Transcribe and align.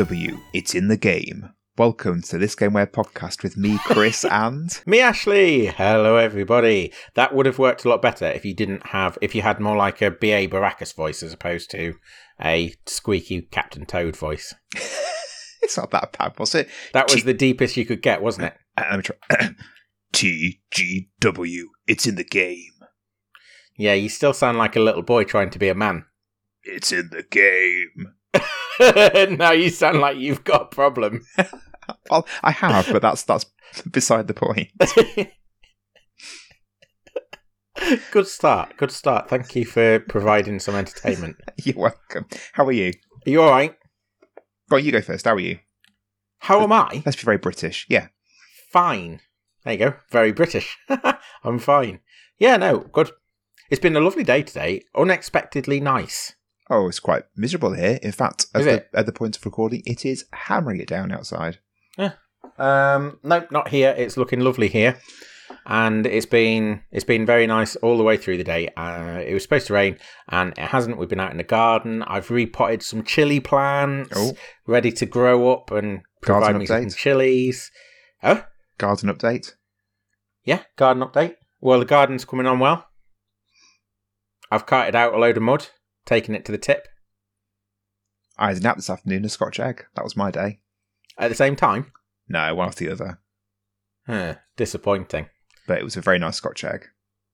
TGW. 0.00 0.40
It's 0.54 0.74
in 0.74 0.88
the 0.88 0.96
game. 0.96 1.50
Welcome 1.76 2.22
to 2.22 2.38
this 2.38 2.56
Gameware 2.56 2.90
podcast 2.90 3.42
with 3.42 3.58
me, 3.58 3.78
Chris, 3.84 4.24
and 4.30 4.70
Me, 4.86 4.98
Ashley. 5.00 5.66
Hello, 5.66 6.16
everybody. 6.16 6.90
That 7.16 7.34
would 7.34 7.44
have 7.44 7.58
worked 7.58 7.84
a 7.84 7.90
lot 7.90 8.00
better 8.00 8.24
if 8.24 8.42
you 8.46 8.54
didn't 8.54 8.86
have, 8.88 9.18
if 9.20 9.34
you 9.34 9.42
had 9.42 9.60
more 9.60 9.76
like 9.76 10.00
a 10.00 10.10
B.A. 10.10 10.48
Baracus 10.48 10.94
voice 10.94 11.22
as 11.22 11.34
opposed 11.34 11.70
to 11.72 11.96
a 12.42 12.72
squeaky 12.86 13.42
Captain 13.42 13.84
Toad 13.84 14.16
voice. 14.16 14.54
it's 15.60 15.76
not 15.76 15.90
that 15.90 16.16
bad, 16.18 16.38
was 16.38 16.54
it? 16.54 16.70
That 16.94 17.10
was 17.10 17.16
T- 17.16 17.22
the 17.22 17.34
deepest 17.34 17.76
you 17.76 17.84
could 17.84 18.00
get, 18.00 18.22
wasn't 18.22 18.46
it? 18.46 18.54
Uh, 18.78 18.84
Let 18.92 18.96
me 18.96 19.02
try. 19.02 19.50
TGW. 20.14 21.62
It's 21.86 22.06
in 22.06 22.14
the 22.14 22.24
game. 22.24 22.72
Yeah, 23.76 23.92
you 23.92 24.08
still 24.08 24.32
sound 24.32 24.56
like 24.56 24.76
a 24.76 24.80
little 24.80 25.02
boy 25.02 25.24
trying 25.24 25.50
to 25.50 25.58
be 25.58 25.68
a 25.68 25.74
man. 25.74 26.06
It's 26.62 26.90
in 26.90 27.10
the 27.10 27.24
game. 27.24 28.14
now 29.38 29.52
you 29.52 29.70
sound 29.70 30.00
like 30.00 30.16
you've 30.16 30.44
got 30.44 30.62
a 30.62 30.66
problem. 30.66 31.26
Well, 32.08 32.24
I 32.44 32.52
have, 32.52 32.88
but 32.92 33.02
that's 33.02 33.24
that's 33.24 33.46
beside 33.90 34.28
the 34.28 34.34
point. 34.34 34.68
good 38.12 38.28
start. 38.28 38.76
Good 38.76 38.92
start. 38.92 39.28
Thank 39.28 39.56
you 39.56 39.64
for 39.64 39.98
providing 39.98 40.60
some 40.60 40.76
entertainment. 40.76 41.36
You're 41.56 41.76
welcome. 41.76 42.26
How 42.52 42.64
are 42.66 42.72
you? 42.72 42.92
Are 43.26 43.30
you 43.30 43.42
all 43.42 43.50
right? 43.50 43.74
Go 44.68 44.76
on, 44.76 44.84
you 44.84 44.92
go 44.92 45.00
first. 45.00 45.24
How 45.24 45.34
are 45.34 45.40
you? 45.40 45.58
How 46.38 46.62
am 46.62 46.72
I? 46.72 47.02
Let's 47.04 47.16
be 47.16 47.24
very 47.24 47.38
British. 47.38 47.86
Yeah. 47.88 48.08
Fine. 48.70 49.20
There 49.64 49.72
you 49.72 49.78
go. 49.78 49.94
Very 50.10 50.30
British. 50.32 50.78
I'm 51.42 51.58
fine. 51.58 52.00
Yeah, 52.38 52.56
no, 52.56 52.78
good. 52.92 53.10
It's 53.68 53.80
been 53.80 53.96
a 53.96 54.00
lovely 54.00 54.24
day 54.24 54.42
today. 54.42 54.82
Unexpectedly 54.96 55.80
nice. 55.80 56.34
Oh, 56.72 56.86
it's 56.88 57.00
quite 57.00 57.24
miserable 57.36 57.72
here. 57.74 57.98
In 58.00 58.12
fact, 58.12 58.46
at 58.54 58.62
the, 58.64 58.86
at 58.98 59.04
the 59.06 59.12
point 59.12 59.36
of 59.36 59.44
recording, 59.44 59.82
it 59.84 60.06
is 60.06 60.24
hammering 60.32 60.80
it 60.80 60.88
down 60.88 61.10
outside. 61.12 61.58
Um, 62.58 63.18
nope, 63.22 63.50
not 63.50 63.68
here. 63.68 63.94
It's 63.96 64.16
looking 64.16 64.40
lovely 64.40 64.68
here, 64.68 64.98
and 65.66 66.06
it's 66.06 66.26
been 66.26 66.82
it's 66.90 67.04
been 67.04 67.24
very 67.24 67.46
nice 67.46 67.74
all 67.76 67.96
the 67.96 68.04
way 68.04 68.16
through 68.18 68.36
the 68.36 68.44
day. 68.44 68.68
Uh, 68.76 69.20
it 69.26 69.32
was 69.34 69.42
supposed 69.42 69.66
to 69.68 69.72
rain, 69.74 69.96
and 70.28 70.52
it 70.52 70.58
hasn't. 70.68 70.98
We've 70.98 71.08
been 71.08 71.20
out 71.20 71.30
in 71.32 71.38
the 71.38 71.42
garden. 71.42 72.02
I've 72.02 72.30
repotted 72.30 72.82
some 72.82 73.02
chili 73.02 73.40
plants, 73.40 74.12
Oh. 74.14 74.34
ready 74.66 74.92
to 74.92 75.06
grow 75.06 75.50
up 75.52 75.70
and 75.70 76.00
provide 76.22 76.40
Garden 76.52 76.58
me 76.58 76.66
some 76.66 76.90
chilies. 76.90 77.70
Oh, 78.22 78.44
Garden 78.78 79.08
update. 79.08 79.54
yeah, 80.44 80.62
garden 80.76 81.02
update. 81.02 81.36
Well, 81.60 81.78
the 81.78 81.84
garden's 81.86 82.24
coming 82.26 82.46
on 82.46 82.58
well. 82.58 82.86
I've 84.50 84.66
carted 84.66 84.94
out 84.94 85.14
a 85.14 85.18
load 85.18 85.36
of 85.38 85.42
mud, 85.42 85.68
taken 86.06 86.34
it 86.34 86.44
to 86.46 86.52
the 86.52 86.58
tip 86.58 86.88
I 88.38 88.48
had 88.48 88.56
a 88.56 88.60
nap 88.60 88.76
this 88.76 88.88
afternoon, 88.88 89.24
a 89.26 89.28
Scotch 89.28 89.60
egg. 89.60 89.84
That 89.96 90.04
was 90.04 90.16
my 90.16 90.30
day. 90.30 90.60
at 91.18 91.28
the 91.28 91.34
same 91.34 91.56
time. 91.56 91.92
No, 92.28 92.54
one 92.54 92.68
after 92.68 92.86
the 92.86 92.92
other. 92.92 93.20
Huh, 94.06 94.36
disappointing. 94.56 95.28
But 95.66 95.78
it 95.78 95.84
was 95.84 95.96
a 95.96 96.00
very 96.00 96.18
nice 96.18 96.36
Scotch 96.36 96.64
egg. 96.64 96.86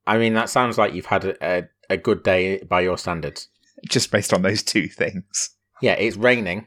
I 0.06 0.18
mean, 0.18 0.34
that 0.34 0.50
sounds 0.50 0.78
like 0.78 0.94
you've 0.94 1.06
had 1.06 1.24
a, 1.24 1.36
a, 1.58 1.68
a 1.90 1.96
good 1.96 2.24
day 2.24 2.58
by 2.68 2.80
your 2.80 2.98
standards. 2.98 3.48
Just 3.88 4.10
based 4.10 4.32
on 4.32 4.42
those 4.42 4.62
two 4.64 4.88
things. 4.88 5.50
Yeah, 5.80 5.92
it's 5.92 6.16
raining. 6.16 6.66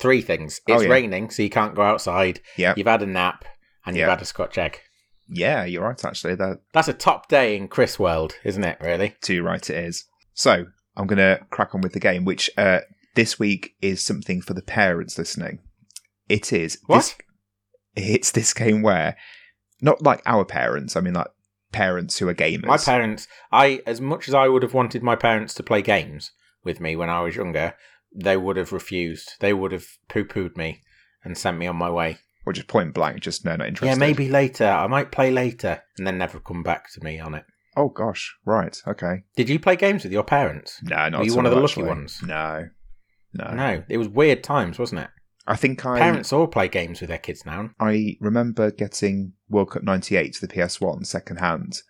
Three 0.00 0.20
things. 0.20 0.60
Oh, 0.68 0.74
It's 0.74 0.82
yeah. 0.84 0.88
raining, 0.90 1.30
so 1.30 1.42
you 1.42 1.50
can't 1.50 1.74
go 1.76 1.82
outside. 1.82 2.40
Yeah. 2.56 2.74
You've 2.76 2.86
had 2.88 3.02
a 3.02 3.06
nap, 3.06 3.44
and 3.84 3.94
you've 3.94 4.06
Yeah. 4.06 4.10
had 4.10 4.22
a 4.22 4.26
Scotch 4.26 4.58
egg. 4.58 4.80
Yeah, 5.28 5.64
you're 5.64 5.84
right, 5.84 6.04
actually. 6.04 6.34
That 6.34 6.58
That's 6.72 6.88
a 6.88 6.92
top 6.92 7.28
day 7.28 7.56
in 7.56 7.68
Chris 7.68 7.98
World, 8.00 8.34
isn't 8.44 8.64
it? 8.64 8.78
Really? 8.80 9.14
too 9.22 9.42
right 9.44 9.68
it 9.70 9.76
is. 9.84 10.04
So, 10.34 10.66
I'm 10.96 11.06
going 11.06 11.18
to 11.18 11.44
crack 11.50 11.74
on 11.74 11.80
with 11.80 11.92
the 11.92 12.00
game, 12.00 12.24
which 12.24 12.50
uh, 12.56 12.80
this 13.14 13.38
week 13.38 13.74
is 13.82 14.02
something 14.02 14.40
for 14.40 14.54
the 14.54 14.62
parents 14.62 15.18
listening. 15.18 15.60
It 16.28 16.52
is. 16.52 16.78
What? 16.86 16.96
This, 16.96 17.16
it's 17.94 18.30
this 18.30 18.52
game 18.54 18.82
where, 18.82 19.16
not 19.80 20.02
like 20.02 20.22
our 20.26 20.44
parents, 20.44 20.96
I 20.96 21.00
mean 21.00 21.14
like 21.14 21.28
parents 21.72 22.18
who 22.18 22.28
are 22.28 22.34
gamers. 22.34 22.64
My 22.64 22.78
parents, 22.78 23.28
I 23.52 23.82
as 23.86 24.00
much 24.00 24.28
as 24.28 24.34
I 24.34 24.48
would 24.48 24.62
have 24.62 24.74
wanted 24.74 25.02
my 25.02 25.16
parents 25.16 25.52
to 25.54 25.62
play 25.62 25.82
games 25.82 26.30
with 26.64 26.80
me 26.80 26.96
when 26.96 27.10
I 27.10 27.20
was 27.20 27.36
younger, 27.36 27.74
they 28.14 28.36
would 28.36 28.56
have 28.56 28.72
refused. 28.72 29.32
They 29.40 29.52
would 29.52 29.72
have 29.72 29.86
poo-pooed 30.08 30.56
me 30.56 30.80
and 31.22 31.36
sent 31.36 31.58
me 31.58 31.66
on 31.66 31.76
my 31.76 31.90
way. 31.90 32.18
or 32.46 32.52
just 32.52 32.68
point 32.68 32.94
blank, 32.94 33.20
just 33.20 33.44
no, 33.44 33.56
not 33.56 33.66
interested. 33.66 33.92
Yeah, 33.92 33.98
maybe 33.98 34.28
later. 34.28 34.66
I 34.66 34.86
might 34.86 35.10
play 35.10 35.30
later, 35.30 35.82
and 35.98 36.06
then 36.06 36.16
never 36.16 36.38
come 36.38 36.62
back 36.62 36.90
to 36.92 37.04
me 37.04 37.18
on 37.18 37.34
it. 37.34 37.44
Oh 37.76 37.88
gosh, 37.90 38.34
right, 38.44 38.76
okay. 38.86 39.24
Did 39.36 39.48
you 39.48 39.58
play 39.58 39.76
games 39.76 40.02
with 40.02 40.12
your 40.12 40.24
parents? 40.24 40.80
No, 40.82 41.08
not 41.08 41.18
Were 41.18 41.24
you 41.24 41.36
one 41.36 41.46
of 41.46 41.50
the 41.50 41.60
lucky 41.60 41.72
actually. 41.72 41.88
ones? 41.88 42.20
No, 42.22 42.68
no. 43.34 43.54
No, 43.54 43.82
it 43.88 43.98
was 43.98 44.08
weird 44.08 44.42
times, 44.42 44.78
wasn't 44.78 45.02
it? 45.02 45.10
I 45.46 45.56
think 45.56 45.84
I 45.86 45.98
Parents 45.98 46.32
all 46.32 46.48
play 46.48 46.68
games 46.68 47.00
with 47.00 47.08
their 47.08 47.18
kids 47.18 47.46
now. 47.46 47.70
I 47.78 48.16
remember 48.20 48.70
getting 48.70 49.34
World 49.48 49.70
Cup 49.70 49.82
'98 49.84 50.32
to 50.34 50.46
the 50.46 50.52
PS1 50.52 51.06
second 51.06 51.36
hand 51.36 51.82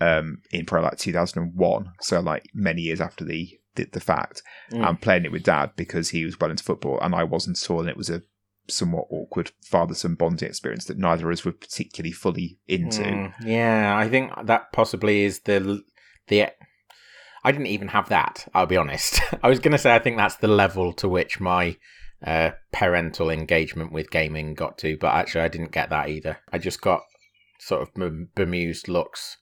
um, 0.00 0.38
in 0.52 0.66
probably 0.66 0.90
like 0.90 0.98
2001, 0.98 1.92
so 2.00 2.20
like 2.20 2.48
many 2.54 2.82
years 2.82 3.00
after 3.00 3.24
the 3.24 3.58
the, 3.74 3.86
the 3.92 4.00
fact. 4.00 4.42
Mm. 4.70 4.88
and 4.88 5.00
playing 5.00 5.24
it 5.24 5.32
with 5.32 5.42
dad 5.42 5.72
because 5.76 6.10
he 6.10 6.24
was 6.24 6.38
well 6.38 6.50
into 6.50 6.64
football 6.64 6.98
and 7.00 7.14
I 7.14 7.24
wasn't 7.24 7.62
at 7.62 7.70
all, 7.70 7.80
and 7.80 7.88
it 7.88 7.96
was 7.96 8.10
a 8.10 8.22
somewhat 8.68 9.06
awkward 9.10 9.50
father 9.62 9.94
son 9.94 10.14
bonding 10.14 10.48
experience 10.48 10.84
that 10.86 10.98
neither 10.98 11.30
of 11.30 11.32
us 11.32 11.44
were 11.44 11.52
particularly 11.52 12.12
fully 12.12 12.58
into. 12.68 13.02
Mm, 13.02 13.34
yeah, 13.44 13.96
I 13.96 14.08
think 14.08 14.32
that 14.44 14.72
possibly 14.72 15.24
is 15.24 15.40
the 15.40 15.82
the. 16.28 16.48
I 17.44 17.50
didn't 17.50 17.66
even 17.66 17.88
have 17.88 18.08
that. 18.10 18.46
I'll 18.54 18.66
be 18.66 18.76
honest. 18.76 19.20
I 19.42 19.48
was 19.48 19.58
going 19.58 19.72
to 19.72 19.78
say 19.78 19.94
I 19.94 19.98
think 19.98 20.16
that's 20.16 20.36
the 20.36 20.48
level 20.48 20.92
to 20.94 21.08
which 21.08 21.40
my 21.40 21.76
uh, 22.24 22.52
parental 22.70 23.30
engagement 23.30 23.92
with 23.92 24.10
gaming 24.10 24.54
got 24.54 24.78
to, 24.78 24.96
but 24.96 25.14
actually 25.14 25.42
I 25.42 25.48
didn't 25.48 25.72
get 25.72 25.90
that 25.90 26.08
either. 26.08 26.38
I 26.52 26.58
just 26.58 26.80
got 26.80 27.02
sort 27.58 27.82
of 27.82 28.34
bemused 28.34 28.88
looks, 28.88 29.38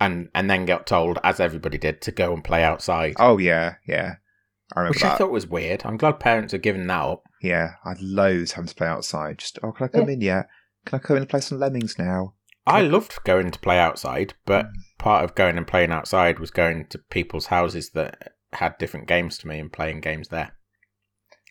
and 0.00 0.28
and 0.34 0.50
then 0.50 0.64
got 0.64 0.86
told, 0.86 1.18
as 1.22 1.40
everybody 1.40 1.78
did, 1.78 2.00
to 2.02 2.12
go 2.12 2.32
and 2.32 2.42
play 2.42 2.64
outside, 2.64 3.14
Oh 3.18 3.38
yeah, 3.38 3.74
yeah. 3.86 4.16
I 4.74 4.80
remember 4.80 4.94
which 4.94 5.02
that. 5.02 5.12
I 5.14 5.18
thought 5.18 5.30
was 5.32 5.46
weird. 5.46 5.82
I'm 5.84 5.96
glad 5.96 6.20
parents 6.20 6.54
are 6.54 6.58
giving 6.58 6.86
that 6.86 7.00
up. 7.02 7.22
yeah, 7.42 7.72
I 7.84 7.90
had 7.90 8.02
loads 8.02 8.52
having 8.52 8.68
to 8.68 8.74
play 8.74 8.86
outside. 8.86 9.38
Just 9.38 9.58
oh, 9.62 9.72
can 9.72 9.86
I 9.86 9.88
come 9.88 10.08
in? 10.08 10.20
yet? 10.20 10.48
Can 10.86 10.98
I 10.98 11.02
come 11.02 11.16
in 11.16 11.22
and 11.22 11.30
play 11.30 11.40
some 11.40 11.58
lemmings 11.58 11.98
now? 11.98 12.34
I 12.66 12.82
loved 12.82 13.18
going 13.24 13.50
to 13.50 13.58
play 13.58 13.78
outside, 13.78 14.34
but 14.46 14.66
part 14.98 15.24
of 15.24 15.34
going 15.34 15.56
and 15.56 15.66
playing 15.66 15.90
outside 15.90 16.38
was 16.38 16.50
going 16.50 16.86
to 16.90 16.98
people's 16.98 17.46
houses 17.46 17.90
that 17.90 18.34
had 18.52 18.78
different 18.78 19.08
games 19.08 19.38
to 19.38 19.48
me 19.48 19.58
and 19.58 19.72
playing 19.72 20.00
games 20.02 20.28
there. 20.28 20.52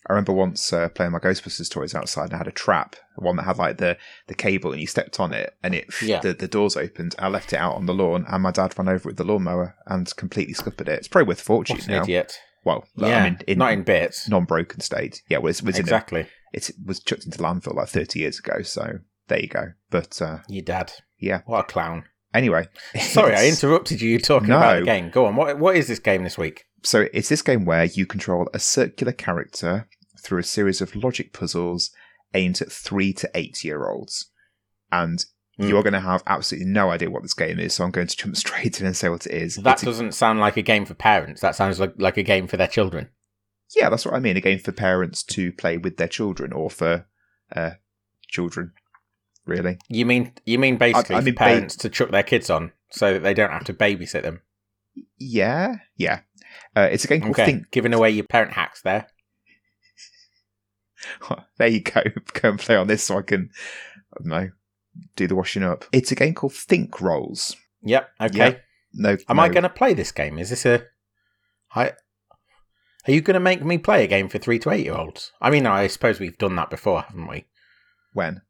I 0.08 0.14
remember 0.14 0.32
once 0.34 0.72
uh, 0.72 0.88
playing 0.90 1.12
my 1.12 1.20
Ghostbusters 1.20 1.70
toys 1.70 1.94
outside 1.94 2.26
and 2.26 2.36
I 2.36 2.38
had 2.38 2.48
a 2.48 2.52
trap, 2.52 2.96
one 3.18 3.36
that 3.36 3.44
had 3.44 3.58
like 3.58 3.78
the, 3.80 3.98
the 4.28 4.34
cable 4.34 4.72
and 4.72 4.80
you 4.80 4.88
stepped 4.88 5.20
on 5.20 5.34
it 5.34 5.54
and 5.62 5.76
it 5.76 5.88
Yeah. 6.02 6.20
the, 6.22 6.34
the 6.34 6.48
doors 6.48 6.78
opened. 6.78 7.16
I 7.20 7.28
left 7.28 7.52
it 7.54 7.58
out 7.58 7.76
on 7.76 7.86
the 7.86 7.94
lawn 7.94 8.26
and 8.28 8.42
my 8.42 8.52
dad 8.52 8.78
ran 8.78 8.88
over 8.88 9.10
with 9.10 9.18
the 9.18 9.24
lawnmower 9.26 9.76
and 9.88 10.14
completely 10.16 10.54
scuppered 10.54 10.88
it. 10.88 11.00
It's 11.00 11.08
probably 11.10 11.28
worth 11.28 11.42
a 11.42 11.44
fortune 11.44 11.78
What 11.78 11.88
an 11.88 11.94
now. 11.96 12.04
idiot! 12.04 12.40
Well, 12.64 12.86
like, 12.96 13.10
yeah, 13.10 13.24
I 13.24 13.30
mean, 13.30 13.40
in, 13.48 13.58
not 13.58 13.74
in 13.74 13.84
bits. 13.84 14.28
non-broken 14.30 14.82
state. 14.82 15.22
Yeah, 15.30 15.38
well, 15.38 15.50
it 15.50 15.62
was 15.64 15.78
in 15.78 15.84
a, 15.84 15.88
exactly. 15.88 16.28
it 16.54 16.72
was 16.86 17.00
chucked 17.00 17.26
into 17.26 17.38
landfill 17.40 17.76
like 17.76 17.88
30 17.90 18.20
years 18.20 18.40
ago. 18.40 18.62
So 18.64 19.00
there 19.28 19.40
you 19.40 19.48
go. 19.48 19.74
But 19.90 20.22
uh, 20.22 20.40
Your 20.48 20.64
dad. 20.64 20.92
Yeah. 21.18 21.42
What 21.46 21.62
a 21.62 21.64
clown. 21.64 22.06
anyway, 22.34 22.68
Sorry, 23.00 23.36
I 23.36 23.48
interrupted 23.48 24.02
you 24.02 24.10
you 24.10 24.20
talking 24.20 24.52
about 24.52 24.80
the 24.80 24.86
game. 24.86 25.10
Go 25.10 25.26
on. 25.26 25.36
What 25.36 25.58
What 25.58 25.76
is 25.78 25.88
this 25.88 26.00
game 26.00 26.24
this 26.24 26.38
week? 26.38 26.66
So 26.84 27.08
it's 27.14 27.30
this 27.30 27.42
game 27.42 27.66
where 27.66 27.86
you 27.86 28.06
control 28.06 28.48
a 28.54 28.60
circular 28.60 29.12
character 29.12 29.88
through 30.22 30.40
a 30.40 30.44
series 30.44 30.82
of 30.82 30.96
logic 30.96 31.34
puzzles 31.34 31.92
aimed 32.34 32.62
at 32.62 32.72
three 32.72 33.14
to 33.14 33.30
eight 33.36 33.64
year 33.64 33.90
olds. 33.90 34.32
And 34.92 35.24
Hmm. 35.60 35.68
you're 35.68 35.84
going 35.84 35.94
to 35.94 36.00
have 36.00 36.24
absolutely 36.28 36.70
no 36.70 36.90
idea 36.90 37.10
what 37.10 37.22
this 37.22 37.34
game 37.34 37.60
is, 37.60 37.74
so 37.74 37.84
I'm 37.84 37.92
going 37.92 38.08
to 38.08 38.18
jump 38.18 38.36
straight 38.38 38.80
in 38.80 38.86
and 38.86 38.96
say 38.96 39.10
what 39.10 39.26
it 39.26 39.34
is. 39.34 39.56
That 39.58 39.74
It's 39.74 39.84
doesn't 39.84 40.14
sound 40.14 40.40
like 40.40 40.58
a 40.58 40.62
game 40.62 40.86
for 40.86 40.94
parents. 40.94 41.42
That 41.42 41.56
sounds 41.56 41.80
like 41.80 41.94
like 41.98 42.18
a 42.18 42.24
game 42.24 42.48
for 42.48 42.58
their 42.58 42.68
children. 42.68 43.10
yeah, 43.76 43.90
that's 43.90 44.06
what 44.06 44.16
I 44.16 44.20
mean. 44.20 44.38
A 44.38 44.42
game 44.42 44.60
for 44.60 44.72
parents 44.72 45.24
to 45.24 45.52
play 45.52 45.78
with 45.78 45.98
their 45.98 46.08
children 46.08 46.54
or 46.54 46.70
for 46.70 47.08
uh, 47.56 47.72
children, 48.28 48.74
really. 49.46 49.78
You 49.90 50.06
mean 50.06 50.34
you 50.46 50.60
mean 50.60 50.78
basically 50.78 51.16
I 51.16 51.20
for 51.20 51.26
mean 51.26 51.36
ba- 51.36 51.40
parents 51.40 51.76
to 51.78 51.90
chuck 51.90 52.12
their 52.12 52.24
kids 52.24 52.50
on 52.50 52.72
so 52.92 53.14
that 53.14 53.24
they 53.24 53.34
don't 53.34 53.52
have 53.52 53.66
to 53.66 53.74
babysit 53.74 54.24
them? 54.24 54.42
Yeah, 55.18 55.76
yeah. 55.98 56.22
Uh, 56.76 56.88
it's 56.92 57.04
a 57.04 57.08
game 57.08 57.22
called 57.22 57.34
Okay, 57.34 57.46
Think. 57.46 57.72
giving 57.72 57.94
away 57.94 58.12
your 58.12 58.26
parent 58.26 58.54
hacks 58.54 58.82
there. 58.82 59.08
there 61.58 61.68
you 61.68 61.82
go. 61.82 62.02
Go 62.42 62.50
and 62.50 62.60
play 62.60 62.76
on 62.76 62.88
this 62.88 63.04
so 63.04 63.18
I 63.18 63.22
can, 63.22 63.50
I 64.14 64.18
don't 64.24 64.28
know, 64.30 64.50
do 65.16 65.28
the 65.28 65.36
washing 65.36 65.64
up. 65.64 65.86
It's 65.92 66.12
a 66.12 66.16
game 66.16 66.34
called 66.34 66.54
Think 66.54 67.00
Rolls. 67.02 67.56
Yep. 67.84 68.10
Okay. 68.22 68.38
Yep. 68.38 68.64
No, 68.94 69.18
Am 69.28 69.38
no, 69.38 69.44
I 69.44 69.50
going 69.50 69.64
to 69.64 69.70
play 69.70 69.94
this 69.94 70.12
game? 70.12 70.40
Is 70.40 70.50
this 70.50 70.66
a? 70.66 70.84
I. 71.76 71.94
Are 73.08 73.12
you 73.12 73.22
going 73.22 73.36
to 73.36 73.40
make 73.40 73.64
me 73.64 73.78
play 73.78 74.04
a 74.04 74.08
game 74.08 74.28
for 74.28 74.40
three 74.40 74.60
to 74.60 74.72
eight 74.72 74.86
year 74.86 74.96
olds? 74.96 75.32
I 75.42 75.50
mean, 75.50 75.66
I 75.66 75.88
suppose 75.88 76.20
we've 76.20 76.38
done 76.38 76.56
that 76.58 76.70
before, 76.70 77.02
haven't 77.04 77.28
we? 77.28 77.46
when? 78.14 78.42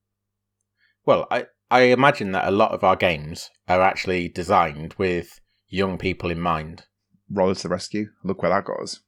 Well, 1.05 1.27
I 1.29 1.47
I 1.71 1.81
imagine 1.81 2.31
that 2.31 2.47
a 2.47 2.51
lot 2.51 2.71
of 2.71 2.83
our 2.83 2.95
games 2.95 3.49
are 3.67 3.81
actually 3.81 4.27
designed 4.29 4.95
with 4.97 5.39
young 5.67 5.97
people 5.97 6.31
in 6.31 6.39
mind. 6.39 6.85
Rolo 7.31 7.53
to 7.53 7.63
the 7.63 7.69
rescue. 7.69 8.07
Look 8.23 8.41
where 8.41 8.51
that 8.51 8.65
got 8.65 8.81
us. 8.81 9.01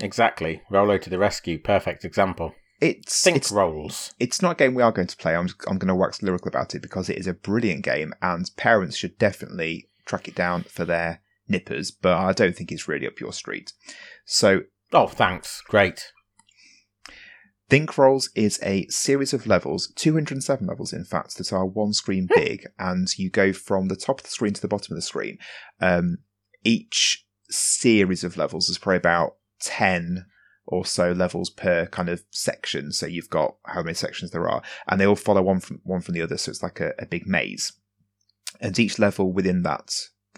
Exactly. 0.00 0.62
Rolo 0.70 0.98
to 0.98 1.10
the 1.10 1.18
rescue. 1.18 1.58
Perfect 1.58 2.04
example. 2.04 2.54
It's 2.80 3.22
Think 3.22 3.36
it's 3.38 3.50
rolls. 3.50 4.14
it's 4.18 4.42
not 4.42 4.52
a 4.52 4.54
game 4.54 4.74
we 4.74 4.82
are 4.82 4.92
going 4.92 5.08
to 5.08 5.16
play. 5.16 5.34
I'm 5.34 5.48
I'm 5.66 5.78
going 5.78 5.88
to 5.88 5.94
wax 5.94 6.22
lyrical 6.22 6.48
about 6.48 6.74
it 6.74 6.82
because 6.82 7.08
it 7.08 7.16
is 7.18 7.26
a 7.26 7.32
brilliant 7.32 7.82
game, 7.84 8.12
and 8.20 8.50
parents 8.56 8.96
should 8.96 9.18
definitely 9.18 9.88
track 10.04 10.28
it 10.28 10.34
down 10.34 10.64
for 10.64 10.84
their 10.84 11.20
nippers. 11.48 11.90
But 11.90 12.16
I 12.18 12.32
don't 12.32 12.54
think 12.54 12.70
it's 12.70 12.86
really 12.88 13.06
up 13.06 13.20
your 13.20 13.32
street. 13.32 13.72
So 14.24 14.62
Oh, 14.92 15.06
thanks. 15.08 15.62
Great. 15.68 16.12
Think 17.68 17.98
Rolls 17.98 18.30
is 18.36 18.60
a 18.62 18.86
series 18.86 19.34
of 19.34 19.46
levels, 19.46 19.92
207 19.96 20.64
levels 20.66 20.92
in 20.92 21.04
fact, 21.04 21.36
that 21.36 21.52
are 21.52 21.66
one 21.66 21.92
screen 21.92 22.28
big, 22.32 22.64
and 22.78 23.08
you 23.18 23.28
go 23.28 23.52
from 23.52 23.88
the 23.88 23.96
top 23.96 24.20
of 24.20 24.24
the 24.24 24.30
screen 24.30 24.52
to 24.52 24.60
the 24.62 24.68
bottom 24.68 24.92
of 24.92 24.96
the 24.96 25.02
screen. 25.02 25.38
Um, 25.80 26.18
each 26.62 27.26
series 27.50 28.22
of 28.22 28.36
levels 28.36 28.68
is 28.68 28.78
probably 28.78 28.98
about 28.98 29.36
10 29.60 30.26
or 30.66 30.84
so 30.84 31.12
levels 31.12 31.50
per 31.50 31.86
kind 31.86 32.08
of 32.08 32.22
section. 32.30 32.92
So 32.92 33.06
you've 33.06 33.30
got 33.30 33.56
how 33.66 33.82
many 33.82 33.94
sections 33.94 34.30
there 34.30 34.48
are, 34.48 34.62
and 34.88 35.00
they 35.00 35.06
all 35.06 35.16
follow 35.16 35.42
one 35.42 35.60
from 35.60 35.80
one 35.84 36.00
from 36.00 36.14
the 36.14 36.22
other. 36.22 36.36
So 36.36 36.50
it's 36.50 36.62
like 36.62 36.80
a, 36.80 36.92
a 36.98 37.06
big 37.06 37.26
maze, 37.26 37.72
and 38.60 38.78
each 38.78 38.98
level 38.98 39.32
within 39.32 39.62
that 39.62 39.92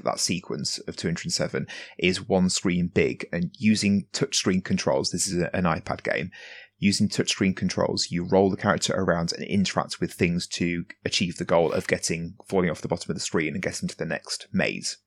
that 0.05 0.21
sequence 0.21 0.79
of 0.87 0.97
207 0.97 1.67
is 1.99 2.29
one 2.29 2.49
screen 2.49 2.89
big. 2.93 3.27
And 3.33 3.51
using 3.59 4.07
touchscreen 4.13 4.65
controls, 4.65 5.11
this 5.11 5.27
is 5.27 5.43
an 5.53 5.65
iPad 5.65 6.03
game. 6.03 6.31
Using 6.79 7.09
touchscreen 7.09 7.57
controls, 7.57 8.09
you 8.11 8.25
roll 8.25 8.51
the 8.51 8.57
character 8.57 8.95
around 8.95 9.33
and 9.33 9.43
interact 9.45 10.01
with 10.01 10.13
things 10.13 10.47
to 10.49 10.85
achieve 11.05 11.37
the 11.37 11.45
goal 11.45 11.73
of 11.73 11.89
getting 11.89 12.37
falling 12.49 12.71
off 12.71 12.81
the 12.81 12.89
bottom 12.89 13.11
of 13.11 13.17
the 13.17 13.21
screen 13.21 13.55
and 13.55 13.63
getting 13.63 13.89
to 13.89 13.97
the 13.97 14.05
next 14.05 14.47
maze. 14.53 14.99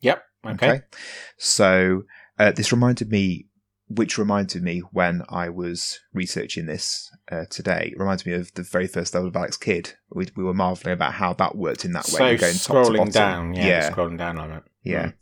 Yep. 0.00 0.22
Okay. 0.46 0.82
So 1.36 2.04
uh, 2.40 2.52
this 2.52 2.72
reminded 2.72 3.10
me, 3.10 3.46
which 3.88 4.16
reminded 4.16 4.62
me 4.62 4.78
when 4.92 5.22
I 5.28 5.50
was 5.50 6.00
researching 6.14 6.64
this 6.64 7.10
uh, 7.30 7.44
today, 7.50 7.90
it 7.92 7.98
reminded 7.98 8.26
me 8.26 8.32
of 8.32 8.52
the 8.54 8.62
very 8.62 8.86
first 8.86 9.12
level 9.12 9.28
of 9.28 9.36
Alex 9.36 9.58
Kidd. 9.58 9.92
We, 10.10 10.26
we 10.34 10.42
were 10.42 10.54
marveling 10.54 10.94
about 10.94 11.12
how 11.12 11.34
that 11.34 11.54
worked 11.54 11.84
in 11.84 11.92
that 11.92 12.06
way. 12.06 12.38
So 12.38 12.40
going 12.40 12.56
top 12.56 12.86
to 12.86 12.92
scrolling 12.92 13.12
down, 13.12 13.54
yeah, 13.54 13.66
yeah, 13.66 13.90
scrolling 13.90 14.16
down 14.16 14.38
on 14.38 14.52
it. 14.52 14.62
yeah. 14.82 15.12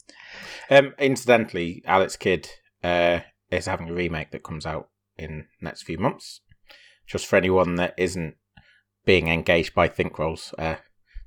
Mm. 0.70 0.78
Um, 0.78 0.94
incidentally, 1.00 1.82
Alex 1.86 2.14
Kidd 2.14 2.48
uh, 2.84 3.20
is 3.50 3.66
having 3.66 3.88
a 3.88 3.94
remake 3.94 4.30
that 4.30 4.44
comes 4.44 4.64
out 4.64 4.88
in 5.16 5.46
next 5.60 5.82
few 5.82 5.98
months. 5.98 6.42
Just 7.04 7.26
for 7.26 7.34
anyone 7.34 7.74
that 7.76 7.94
isn't 7.96 8.36
being 9.04 9.26
engaged 9.26 9.74
by 9.74 9.88
Think 9.88 10.16
Rolls, 10.20 10.54
uh, 10.56 10.76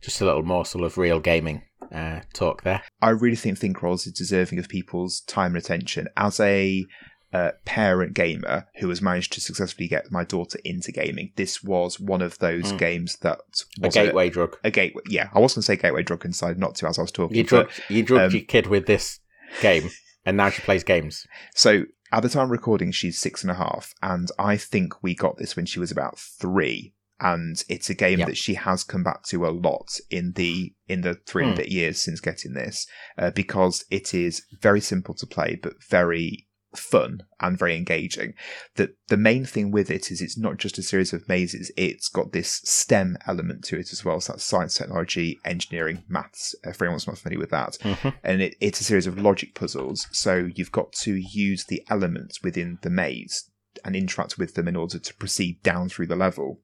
just 0.01 0.21
a 0.21 0.25
little 0.25 0.43
morsel 0.43 0.85
of 0.85 0.97
real 0.97 1.19
gaming 1.19 1.63
uh, 1.93 2.21
talk 2.33 2.63
there. 2.63 2.83
I 3.01 3.09
really 3.09 3.35
think 3.35 3.57
Think 3.57 3.81
Rolls 3.81 4.07
is 4.07 4.13
deserving 4.13 4.59
of 4.59 4.69
people's 4.69 5.21
time 5.21 5.55
and 5.55 5.57
attention. 5.63 6.07
As 6.17 6.39
a 6.39 6.85
uh, 7.33 7.51
parent 7.65 8.13
gamer 8.13 8.67
who 8.79 8.89
has 8.89 9.01
managed 9.01 9.31
to 9.33 9.41
successfully 9.41 9.87
get 9.87 10.11
my 10.11 10.23
daughter 10.23 10.59
into 10.65 10.91
gaming, 10.91 11.31
this 11.37 11.63
was 11.63 11.99
one 11.99 12.21
of 12.21 12.37
those 12.39 12.73
Mm. 12.73 12.77
games 12.77 13.17
that 13.21 13.39
A 13.81 13.89
gateway 13.89 14.29
drug. 14.29 14.57
A, 14.63 14.71
gateway, 14.71 15.01
yeah. 15.07 15.29
I 15.33 15.39
was 15.39 15.53
going 15.53 15.61
to 15.61 15.65
say 15.65 15.75
gateway 15.77 16.03
drug 16.03 16.25
inside, 16.25 16.57
not 16.57 16.75
to 16.75 16.87
as 16.87 16.99
I 16.99 17.03
was 17.03 17.11
talking. 17.11 17.37
You 17.37 17.45
but- 17.45 17.69
you 17.89 18.03
drugged 18.03 18.33
um, 18.33 18.37
your 18.37 18.45
kid 18.45 18.67
with 18.67 18.85
this 18.85 19.19
game, 19.61 19.89
and 20.25 20.35
now 20.37 20.49
she 20.49 20.61
plays 20.61 20.83
games. 20.83 21.25
So 21.55 21.83
at 22.11 22.21
the 22.23 22.29
time 22.29 22.49
recording, 22.51 22.91
she's 22.91 23.17
six 23.19 23.43
and 23.43 23.51
a 23.51 23.55
half, 23.55 23.93
and 24.01 24.29
I 24.37 24.57
think 24.57 25.01
we 25.01 25.15
got 25.15 25.37
this 25.37 25.55
when 25.55 25.65
she 25.65 25.79
was 25.79 25.91
about 25.91 26.19
three. 26.19 26.93
And 27.21 27.63
it's 27.69 27.89
a 27.89 27.93
game 27.93 28.19
Yep. 28.19 28.27
that 28.29 28.37
she 28.37 28.55
has 28.55 28.83
come 28.83 29.03
back 29.03 29.23
to 29.27 29.45
a 29.45 29.49
lot 29.51 29.99
in 30.09 30.33
the 30.33 30.73
in 30.87 31.01
the 31.01 31.13
three 31.27 31.43
and 31.43 31.51
a 31.51 31.53
Hmm. 31.53 31.57
bit 31.61 31.69
years 31.71 32.01
since 32.01 32.19
getting 32.19 32.53
this, 32.53 32.87
uh, 33.17 33.29
because 33.31 33.85
it 33.91 34.13
is 34.13 34.41
very 34.59 34.81
simple 34.81 35.13
to 35.15 35.27
play, 35.27 35.55
but 35.61 35.81
very 35.83 36.47
fun 36.75 37.21
and 37.41 37.59
very 37.59 37.75
engaging. 37.75 38.33
The 38.75 38.95
the 39.09 39.17
main 39.17 39.45
thing 39.45 39.71
with 39.71 39.91
it 39.91 40.09
is 40.09 40.21
it's 40.21 40.37
not 40.37 40.57
just 40.57 40.77
a 40.77 40.81
series 40.83 41.11
of 41.13 41.27
mazes; 41.27 41.69
it's 41.77 42.07
got 42.09 42.31
this 42.31 42.61
STEM 42.63 43.17
element 43.27 43.63
to 43.65 43.77
it 43.77 43.91
as 43.91 44.03
well. 44.05 44.19
So 44.21 44.33
that's 44.33 44.43
science, 44.45 44.75
technology, 44.77 45.37
engineering, 45.45 46.03
maths. 46.07 46.55
Uh, 46.65 46.71
for 46.71 46.85
anyone 46.85 46.95
that's 46.97 47.07
not 47.07 47.17
familiar 47.19 47.39
with 47.39 47.51
that, 47.51 47.77
Mhm. 47.81 48.13
and 48.23 48.41
it, 48.41 48.55
it's 48.61 48.81
a 48.81 48.85
series 48.85 49.05
of 49.05 49.19
logic 49.19 49.53
puzzles. 49.53 50.07
So 50.11 50.49
you've 50.55 50.71
got 50.71 50.93
to 51.03 51.13
use 51.15 51.65
the 51.65 51.83
elements 51.89 52.41
within 52.41 52.79
the 52.81 52.89
maze 52.89 53.49
and 53.85 53.95
interact 53.95 54.37
with 54.37 54.55
them 54.55 54.67
in 54.67 54.75
order 54.75 54.97
to 54.97 55.13
proceed 55.15 55.61
down 55.63 55.87
through 55.89 56.07
the 56.07 56.15
level. 56.15 56.61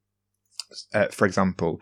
Uh, 0.93 1.07
for 1.07 1.25
example, 1.25 1.81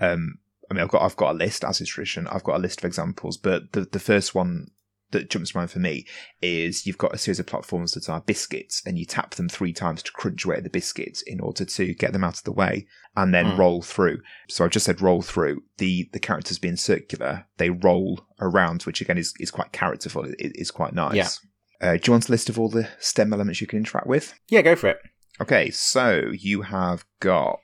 um, 0.00 0.38
I 0.70 0.74
mean, 0.74 0.82
I've 0.82 0.88
got 0.90 1.02
I've 1.02 1.16
got 1.16 1.32
a 1.34 1.38
list 1.38 1.64
as 1.64 1.80
is 1.80 1.88
tradition. 1.88 2.26
I've 2.28 2.44
got 2.44 2.56
a 2.56 2.62
list 2.62 2.80
of 2.80 2.84
examples, 2.84 3.36
but 3.36 3.72
the 3.72 3.82
the 3.82 4.00
first 4.00 4.34
one 4.34 4.68
that 5.12 5.30
jumps 5.30 5.52
to 5.52 5.56
mind 5.58 5.70
for 5.70 5.78
me 5.78 6.04
is 6.42 6.84
you've 6.84 6.98
got 6.98 7.14
a 7.14 7.18
series 7.18 7.38
of 7.38 7.46
platforms 7.46 7.92
that 7.92 8.08
are 8.08 8.20
biscuits, 8.20 8.82
and 8.84 8.98
you 8.98 9.06
tap 9.06 9.36
them 9.36 9.48
three 9.48 9.72
times 9.72 10.02
to 10.02 10.10
crunch 10.10 10.44
away 10.44 10.56
at 10.56 10.64
the 10.64 10.68
biscuits 10.70 11.22
in 11.22 11.38
order 11.38 11.64
to 11.64 11.94
get 11.94 12.12
them 12.12 12.24
out 12.24 12.38
of 12.38 12.42
the 12.42 12.50
way, 12.52 12.86
and 13.16 13.32
then 13.32 13.52
Hmm. 13.52 13.56
roll 13.60 13.82
through. 13.82 14.18
So 14.48 14.64
I've 14.64 14.72
just 14.72 14.86
said 14.86 15.00
roll 15.00 15.22
through. 15.22 15.62
The 15.78 16.08
the 16.12 16.18
characters 16.18 16.58
being 16.58 16.76
circular, 16.76 17.46
they 17.58 17.70
roll 17.70 18.26
around, 18.40 18.82
which 18.82 19.00
again 19.00 19.18
is, 19.18 19.32
is 19.38 19.52
quite 19.52 19.70
characterful. 19.70 20.24
It, 20.24 20.34
it's 20.38 20.72
quite 20.72 20.92
nice. 20.92 21.14
Yeah. 21.14 21.28
Uh, 21.88 21.92
do 21.92 22.00
you 22.06 22.12
want 22.12 22.28
a 22.28 22.32
list 22.32 22.48
of 22.48 22.58
all 22.58 22.70
the 22.70 22.88
STEM 22.98 23.32
elements 23.32 23.60
you 23.60 23.66
can 23.66 23.78
interact 23.78 24.06
with? 24.08 24.34
Yeah, 24.48 24.62
go 24.62 24.74
for 24.74 24.88
it. 24.88 24.98
Okay, 25.40 25.70
so 25.70 26.30
you 26.32 26.62
have 26.62 27.04
got 27.20 27.60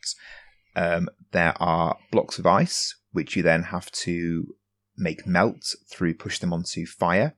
um, 0.77 1.09
there 1.33 1.55
are 1.61 1.97
blocks 2.11 2.39
of 2.39 2.47
ice 2.47 2.97
which 3.13 3.37
you 3.37 3.43
then 3.43 3.65
have 3.65 3.91
to 3.93 4.55
make 4.97 5.27
melt 5.27 5.75
through 5.91 6.15
push 6.15 6.39
them 6.39 6.53
onto 6.53 6.87
fire. 6.87 7.35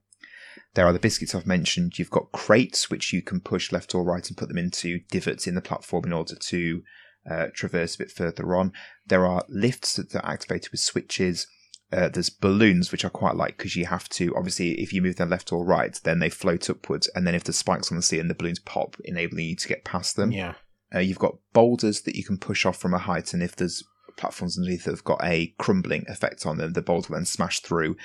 There 0.75 0.87
are 0.87 0.93
the 0.93 0.99
biscuits 0.99 1.35
I've 1.35 1.47
mentioned. 1.47 1.99
You've 1.99 2.11
got 2.11 2.33
crates 2.33 2.91
which 2.91 3.13
you 3.13 3.23
can 3.23 3.41
push 3.41 3.73
left 3.73 3.95
or 3.95 4.05
right 4.05 4.27
and 4.27 4.37
put 4.37 4.49
them 4.49 4.59
into 4.59 5.01
divots 5.11 5.47
in 5.47 5.55
the 5.55 5.61
platform 5.61 6.05
in 6.05 6.13
order 6.13 6.35
to 6.35 6.83
uh, 7.29 7.47
traverse 7.55 7.95
a 7.95 7.99
bit 7.99 8.11
further 8.11 8.57
on. 8.57 8.73
There 9.07 9.27
are 9.27 9.45
lifts 9.49 9.95
that 9.97 10.15
are 10.15 10.27
activated 10.27 10.71
with 10.73 10.81
switches. 10.81 11.47
Uh, 11.93 12.09
there's 12.09 12.31
balloons 12.31 12.91
which 12.91 13.05
I 13.05 13.09
quite 13.09 13.37
like 13.37 13.57
because 13.57 13.77
you 13.77 13.87
have 13.87 14.09
to 14.11 14.35
obviously 14.37 14.81
if 14.81 14.93
you 14.93 15.01
move 15.01 15.17
them 15.17 15.31
left 15.31 15.53
or 15.53 15.65
right, 15.65 15.99
then 16.03 16.19
they 16.19 16.31
float 16.31 16.69
upwards, 16.69 17.09
and 17.15 17.27
then 17.27 17.35
if 17.35 17.45
the 17.45 17.53
spikes 17.53 17.91
on 17.93 17.97
the 17.97 18.03
ceiling, 18.03 18.29
the 18.29 18.35
balloons 18.35 18.59
pop, 18.59 18.97
enabling 19.05 19.47
you 19.47 19.57
to 19.57 19.69
get 19.69 19.85
past 19.85 20.17
them. 20.17 20.33
Yeah. 20.33 20.55
Uh, 20.95 21.01
you've 21.01 21.19
got 21.19 21.37
boulders 21.53 22.03
that 22.03 22.17
you 22.17 22.25
can 22.25 22.39
push 22.39 22.65
off 22.65 22.77
from 22.77 22.95
a 22.95 22.99
height, 22.99 23.35
and 23.35 23.43
if 23.43 23.57
there's 23.57 23.83
platforms 24.17 24.57
underneath 24.57 24.85
that 24.85 24.93
have 24.93 25.03
got 25.05 25.21
a 25.25 25.53
crumbling 25.59 26.05
effect 26.09 26.47
on 26.47 26.57
them, 26.57 26.73
the 26.73 26.83
boulder 26.83 27.09
will 27.09 27.17
then 27.17 27.27
smash 27.27 27.61
through, 27.61 27.97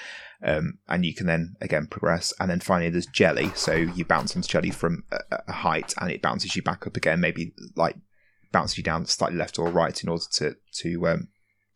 um, 0.43 0.79
and 0.87 1.05
you 1.05 1.13
can 1.13 1.27
then 1.27 1.55
again 1.61 1.85
progress. 1.85 2.33
And 2.39 2.49
then 2.49 2.59
finally, 2.59 2.89
there's 2.89 3.05
jelly, 3.05 3.51
so 3.55 3.73
you 3.73 4.05
bounce 4.05 4.35
onto 4.35 4.47
jelly 4.47 4.71
from 4.71 5.03
a, 5.11 5.19
a 5.47 5.51
height, 5.51 5.93
and 5.99 6.11
it 6.11 6.21
bounces 6.21 6.55
you 6.55 6.63
back 6.63 6.87
up 6.87 6.97
again, 6.97 7.19
maybe 7.19 7.53
like 7.75 7.95
bounces 8.51 8.77
you 8.77 8.83
down 8.83 9.05
slightly 9.05 9.37
left 9.37 9.59
or 9.59 9.69
right 9.69 10.01
in 10.03 10.09
order 10.09 10.25
to 10.31 10.55
to 10.73 11.07
um, 11.07 11.27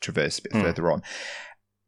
traverse 0.01 0.39
a 0.39 0.41
bit 0.41 0.53
Hmm. 0.53 0.62
further 0.62 0.91
on. 0.91 1.03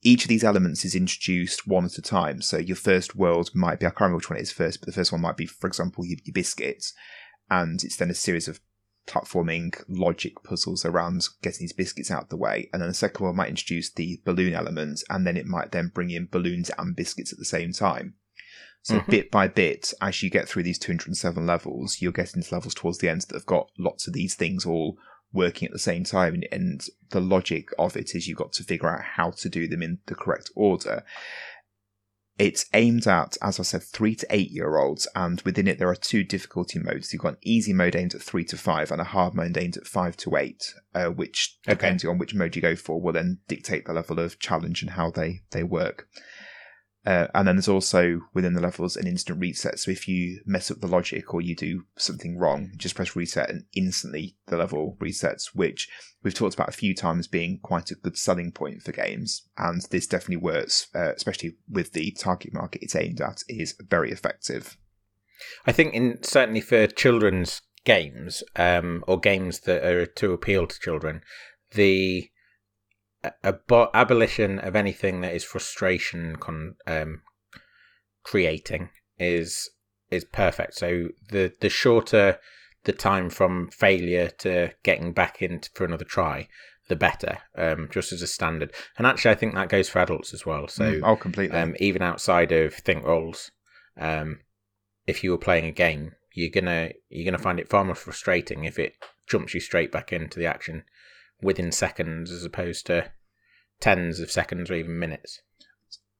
Each 0.03 0.23
of 0.23 0.29
these 0.29 0.43
elements 0.43 0.85
is 0.85 0.93
introduced 0.93 1.65
one 1.65 1.85
at 1.85 1.97
a 1.97 2.01
time. 2.01 2.39
So 2.43 2.57
your 2.57 2.75
first 2.75 3.15
world 3.15 3.49
might 3.55 3.79
be 3.79 3.87
I 3.87 3.89
can't 3.89 4.01
remember 4.01 4.17
which 4.17 4.29
one 4.29 4.37
it 4.37 4.43
is 4.43 4.51
first, 4.51 4.79
but 4.79 4.85
the 4.85 4.93
first 4.93 5.11
one 5.11 5.21
might 5.21 5.35
be, 5.37 5.47
for 5.47 5.65
example, 5.65 6.05
your, 6.05 6.19
your 6.23 6.33
biscuits, 6.33 6.93
and 7.49 7.83
it's 7.83 7.95
then 7.95 8.11
a 8.11 8.13
series 8.13 8.47
of 8.47 8.59
platforming 9.07 9.81
logic 9.87 10.33
puzzles 10.43 10.85
around 10.85 11.27
getting 11.41 11.61
these 11.61 11.73
biscuits 11.73 12.11
out 12.11 12.23
of 12.23 12.29
the 12.29 12.37
way. 12.37 12.69
And 12.71 12.81
then 12.81 12.89
the 12.89 12.95
second 12.95 13.25
one 13.25 13.35
might 13.35 13.49
introduce 13.49 13.91
the 13.91 14.21
balloon 14.25 14.53
element, 14.53 15.03
and 15.09 15.25
then 15.25 15.37
it 15.37 15.45
might 15.45 15.71
then 15.71 15.91
bring 15.93 16.09
in 16.09 16.27
balloons 16.31 16.71
and 16.77 16.95
biscuits 16.95 17.31
at 17.31 17.39
the 17.39 17.45
same 17.45 17.71
time. 17.71 18.15
So 18.81 18.99
Mhm. 18.99 19.09
bit 19.09 19.31
by 19.31 19.47
bit, 19.47 19.93
as 20.01 20.21
you 20.21 20.29
get 20.29 20.47
through 20.47 20.63
these 20.63 20.77
207 20.77 21.45
levels, 21.45 22.01
you'll 22.01 22.11
get 22.11 22.35
into 22.35 22.53
levels 22.53 22.75
towards 22.75 22.99
the 22.99 23.09
end 23.09 23.21
that 23.21 23.33
have 23.33 23.45
got 23.45 23.71
lots 23.79 24.05
of 24.07 24.13
these 24.13 24.35
things 24.35 24.65
all 24.65 24.97
working 25.33 25.65
at 25.65 25.71
the 25.71 25.79
same 25.79 26.03
time. 26.03 26.35
And, 26.35 26.47
and 26.51 26.87
the 27.09 27.19
logic 27.19 27.69
of 27.79 27.97
it 27.97 28.15
is 28.15 28.27
you've 28.27 28.37
got 28.37 28.53
to 28.53 28.63
figure 28.63 28.89
out 28.89 29.03
how 29.03 29.31
to 29.31 29.49
do 29.49 29.67
them 29.67 29.81
in 29.81 29.99
the 30.05 30.15
correct 30.15 30.51
order. 30.55 31.03
It's 32.37 32.65
aimed 32.73 33.07
at, 33.07 33.37
as 33.41 33.59
I 33.59 33.63
said, 33.63 33.83
three 33.83 34.13
to 34.15 34.27
eight 34.29 34.51
year 34.51 34.77
olds, 34.77 35.07
and 35.15 35.41
within 35.41 35.67
it 35.67 35.79
there 35.79 35.87
are 35.89 35.95
two 35.95 36.23
difficulty 36.23 36.79
modes. 36.79 37.13
You've 37.13 37.21
got 37.21 37.33
an 37.33 37.39
easy 37.41 37.71
mode 37.71 37.95
aimed 37.95 38.13
at 38.13 38.21
three 38.21 38.43
to 38.45 38.57
five, 38.57 38.91
and 38.91 38.99
a 38.99 39.05
hard 39.05 39.33
mode 39.33 39.57
aimed 39.57 39.77
at 39.77 39.87
five 39.87 40.17
to 40.17 40.35
eight. 40.35 40.73
Uh, 40.93 41.07
which, 41.07 41.57
Okay. 41.67 41.75
depending 41.75 42.09
on 42.09 42.17
which 42.17 42.33
mode 42.33 42.55
you 42.55 42.61
go 42.61 42.75
for, 42.75 43.01
will 43.01 43.13
then 43.13 43.39
dictate 43.47 43.85
the 43.85 43.93
level 43.93 44.19
of 44.19 44.39
challenge 44.39 44.81
and 44.81 44.91
how 44.91 45.11
they 45.11 45.41
they 45.51 45.63
work. 45.63 46.07
Uh, 47.05 47.27
and 47.35 47.47
then 47.47 47.55
there's 47.55 47.67
also 47.67 48.21
within 48.33 48.53
the 48.53 48.61
levels 48.61 48.97
an 48.97 49.05
instant 49.05 49.39
reset. 49.39 49.79
So 49.79 49.91
if 49.91 50.07
you 50.07 50.41
mess 50.45 50.71
up 50.71 50.79
the 50.79 50.87
logic 50.87 51.33
or 51.33 51.41
you 51.41 51.55
do 51.55 51.83
something 51.97 52.37
wrong, 52.37 52.71
just 52.77 52.95
press 52.95 53.15
reset 53.15 53.49
and 53.49 53.65
instantly 53.75 54.35
the 54.47 54.57
level 54.57 54.97
resets, 54.99 55.55
which 55.55 55.87
we've 56.23 56.33
talked 56.33 56.55
about 56.55 56.69
a 56.69 56.73
few 56.73 56.95
times 56.95 57.27
being 57.27 57.59
quite 57.61 57.91
a 57.91 57.95
good 57.95 58.17
selling 58.17 58.51
point 58.51 58.81
for 58.81 58.91
games. 58.91 59.47
And 59.57 59.81
this 59.91 60.07
definitely 60.07 60.37
works, 60.37 60.87
uh, 60.95 61.13
especially 61.13 61.57
with 61.69 61.93
the 61.93 62.11
target 62.11 62.53
market 62.53 62.81
it's 62.81 62.95
aimed 62.95 63.21
at, 63.21 63.43
is 63.47 63.75
very 63.87 64.11
effective. 64.11 64.77
I 65.67 65.71
think 65.71 65.93
in 65.93 66.23
certainly 66.23 66.61
for 66.61 66.87
children's 66.87 67.61
games, 67.83 68.43
um, 68.55 69.03
or 69.07 69.19
games 69.19 69.59
that 69.61 69.83
are 69.85 70.05
to 70.07 70.33
appeal 70.33 70.65
to 70.65 70.79
children, 70.79 71.21
the 71.73 72.29
abo- 73.43 73.89
abolition 73.93 74.59
of 74.59 74.75
anything 74.75 75.21
that 75.21 75.33
is 75.33 75.43
frustration 75.43 76.35
con- 76.37 76.75
um, 76.87 77.21
creating 78.23 78.89
is 79.19 79.69
is 80.11 80.25
perfect. 80.25 80.75
So 80.75 81.09
the 81.29 81.53
the 81.59 81.69
shorter 81.69 82.39
the 82.83 82.93
time 82.93 83.29
from 83.29 83.69
failure 83.71 84.29
to 84.29 84.71
getting 84.83 85.11
back 85.11 85.41
in 85.41 85.59
for 85.73 85.85
another 85.85 86.05
try, 86.05 86.47
the 86.87 86.95
better. 86.95 87.39
Um, 87.57 87.89
just 87.91 88.13
as 88.13 88.21
a 88.21 88.27
standard, 88.27 88.71
and 88.97 89.07
actually, 89.07 89.31
I 89.31 89.35
think 89.35 89.55
that 89.55 89.69
goes 89.69 89.89
for 89.89 89.99
adults 89.99 90.33
as 90.33 90.45
well. 90.45 90.67
So 90.67 90.83
Mm, 90.83 91.01
oh, 91.03 91.15
completely. 91.15 91.57
um, 91.57 91.75
even 91.79 92.01
outside 92.01 92.51
of 92.51 92.73
think 92.75 93.03
rolls, 93.03 93.51
um, 93.97 94.41
if 95.07 95.23
you 95.23 95.31
were 95.31 95.37
playing 95.39 95.65
a 95.65 95.71
game, 95.71 96.11
you're 96.33 96.51
gonna 96.51 96.91
you're 97.09 97.25
gonna 97.25 97.41
find 97.41 97.59
it 97.59 97.69
far 97.69 97.83
more 97.83 97.95
frustrating 97.95 98.65
if 98.65 98.77
it 98.77 98.93
jumps 99.27 99.53
you 99.55 99.59
straight 99.59 99.91
back 99.91 100.13
into 100.13 100.37
the 100.37 100.45
action 100.45 100.83
within 101.41 101.71
seconds 101.71 102.31
as 102.31 102.43
opposed 102.43 102.85
to 102.87 103.11
tens 103.79 104.19
of 104.19 104.31
seconds 104.31 104.69
or 104.69 104.75
even 104.75 104.97
minutes. 104.97 105.41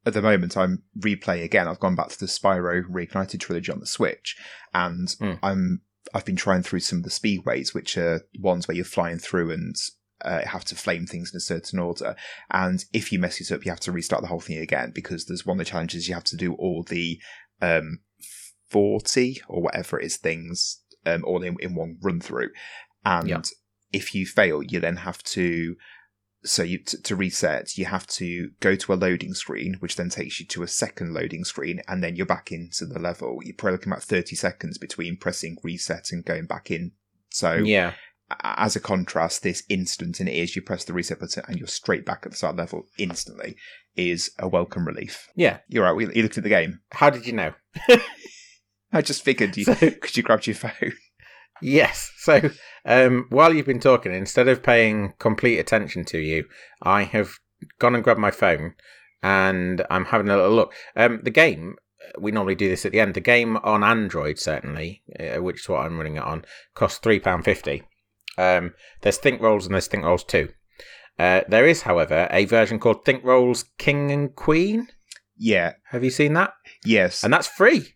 At 0.05 0.13
the 0.13 0.21
moment, 0.21 0.55
I'm 0.55 0.83
replaying 0.99 1.43
again. 1.43 1.67
I've 1.67 1.79
gone 1.79 1.95
back 1.95 2.09
to 2.09 2.19
the 2.19 2.27
Spyro 2.27 2.83
Reignited 2.83 3.39
trilogy 3.39 3.71
on 3.71 3.79
the 3.79 3.87
Switch, 3.87 4.37
and 4.73 5.07
Mm. 5.07 5.39
I'm 5.41 5.81
I've 6.13 6.25
been 6.25 6.35
trying 6.35 6.61
through 6.61 6.81
some 6.81 6.99
of 6.99 7.03
the 7.03 7.09
speedways, 7.09 7.73
which 7.73 7.97
are 7.97 8.21
ones 8.39 8.67
where 8.67 8.75
you're 8.75 8.85
flying 8.85 9.17
through 9.17 9.51
and 9.51 9.75
uh, 10.21 10.45
have 10.45 10.63
to 10.65 10.75
flame 10.75 11.07
things 11.07 11.33
in 11.33 11.37
a 11.37 11.41
certain 11.41 11.79
order. 11.79 12.15
And 12.51 12.85
if 12.93 13.11
you 13.11 13.19
mess 13.19 13.41
it 13.41 13.51
up, 13.51 13.65
you 13.65 13.71
have 13.71 13.79
to 13.81 13.91
restart 13.91 14.21
the 14.21 14.27
whole 14.27 14.39
thing 14.39 14.59
again 14.59 14.91
because 14.93 15.25
there's 15.25 15.45
one 15.45 15.59
of 15.59 15.65
the 15.65 15.69
challenges 15.71 16.07
you 16.07 16.13
have 16.13 16.23
to 16.25 16.37
do 16.37 16.53
all 16.53 16.83
the 16.83 17.19
um, 17.61 17.99
40 18.69 19.41
or 19.47 19.63
whatever 19.63 19.99
it 19.99 20.05
is 20.05 20.17
things 20.17 20.81
um, 21.05 21.23
all 21.25 21.43
in, 21.43 21.57
in 21.59 21.75
one 21.75 21.97
run 22.01 22.19
through. 22.19 22.49
And 23.03 23.29
Yeah. 23.29 23.41
If 23.95 24.13
you 24.15 24.25
fail, 24.25 24.61
you 24.63 24.79
then 24.79 24.97
have 24.97 25.21
to. 25.35 25.75
So 26.43 26.61
you 26.61 26.77
t- 26.77 26.97
to 27.01 27.15
reset, 27.15 27.75
you 27.75 27.85
have 27.85 28.05
to 28.21 28.51
go 28.59 28.75
to 28.75 28.93
a 28.93 29.01
loading 29.05 29.33
screen, 29.33 29.77
which 29.79 29.95
then 29.95 30.09
takes 30.09 30.39
you 30.39 30.45
to 30.47 30.61
a 30.61 30.67
second 30.67 31.11
loading 31.11 31.43
screen, 31.43 31.81
and 31.87 32.03
then 32.03 32.15
you're 32.15 32.27
back 32.27 32.51
into 32.51 32.85
the 32.85 32.99
level. 32.99 33.39
You're 33.43 33.55
probably 33.57 33.77
looking 33.77 33.93
at 33.93 34.03
thirty 34.03 34.35
seconds 34.35 34.77
between 34.77 35.17
pressing 35.17 35.57
reset 35.63 36.05
and 36.11 36.23
going 36.23 36.45
back 36.45 36.69
in. 36.69 36.91
So 37.31 37.53
Yeah, 37.55 37.93
as 38.43 38.75
a 38.75 38.79
contrast, 38.79 39.41
this 39.41 39.63
instant 39.69 40.19
and 40.19 40.29
it 40.29 40.35
is 40.35 40.55
you 40.55 40.61
press 40.61 40.83
the 40.85 40.93
reset 40.93 41.19
button 41.19 41.43
and 41.47 41.57
you're 41.57 41.67
straight 41.67 42.05
back 42.05 42.21
at 42.25 42.31
the 42.31 42.37
start 42.37 42.55
level 42.55 42.85
instantly 42.99 43.55
is 43.95 44.29
a 44.39 44.47
welcome 44.47 44.85
relief. 44.85 45.27
yeah. 45.35 45.57
You're 45.67 45.85
right. 45.91 46.15
You 46.15 46.21
looked 46.21 46.37
at 46.37 46.43
the 46.43 46.49
game. 46.49 46.79
How 46.91 47.09
did 47.09 47.25
you 47.25 47.33
know? 47.33 47.53
I 48.91 49.01
just 49.01 49.23
figured 49.23 49.57
you 49.57 49.63
So- 49.69 49.73
because 49.75 50.15
you 50.15 50.23
grabbed 50.23 50.47
your 50.47 50.55
phone. 50.55 50.93
Yes. 51.61 52.11
So 52.25 52.49
um, 52.85 53.27
while 53.29 53.53
you've 53.53 53.67
been 53.67 53.79
talking, 53.79 54.11
instead 54.11 54.47
of 54.47 54.63
paying 54.63 55.13
complete 55.19 55.59
attention 55.59 56.05
to 56.05 56.17
you, 56.17 56.45
I 56.81 57.03
have 57.03 57.33
gone 57.77 57.93
and 57.93 58.03
grabbed 58.03 58.19
my 58.19 58.31
phone 58.31 58.73
and 59.21 59.85
I'm 59.91 60.05
having 60.05 60.29
a 60.29 60.35
little 60.35 60.55
look. 60.55 60.73
Um, 60.95 61.19
the 61.21 61.29
game, 61.29 61.75
we 62.19 62.31
normally 62.31 62.55
do 62.55 62.67
this 62.67 62.83
at 62.83 62.91
the 62.91 62.99
end. 62.99 63.13
The 63.13 63.19
game 63.19 63.57
on 63.57 63.83
Android, 63.83 64.39
certainly, 64.39 65.03
uh, 65.19 65.41
which 65.41 65.61
is 65.61 65.69
what 65.69 65.85
I'm 65.85 65.97
running 65.97 66.15
it 66.15 66.23
on, 66.23 66.45
costs 66.73 66.99
£3.50. 67.05 67.83
Um, 68.37 68.73
there's 69.01 69.17
Think 69.17 69.39
Rolls 69.39 69.65
and 69.65 69.75
there's 69.75 69.85
Think 69.87 70.03
Rolls 70.03 70.23
2. 70.23 70.49
Uh, 71.17 71.41
there 71.47 71.67
is, 71.67 71.83
however, 71.83 72.27
a 72.31 72.45
version 72.45 72.79
called 72.79 73.05
Think 73.05 73.23
Rolls 73.23 73.65
King 73.77 74.11
and 74.11 74.35
Queen. 74.35 74.87
Yeah. 75.37 75.73
Have 75.89 76.03
you 76.03 76.09
seen 76.09 76.33
that? 76.33 76.53
Yes. 76.83 77.23
And 77.23 77.31
that's 77.31 77.47
free. 77.47 77.94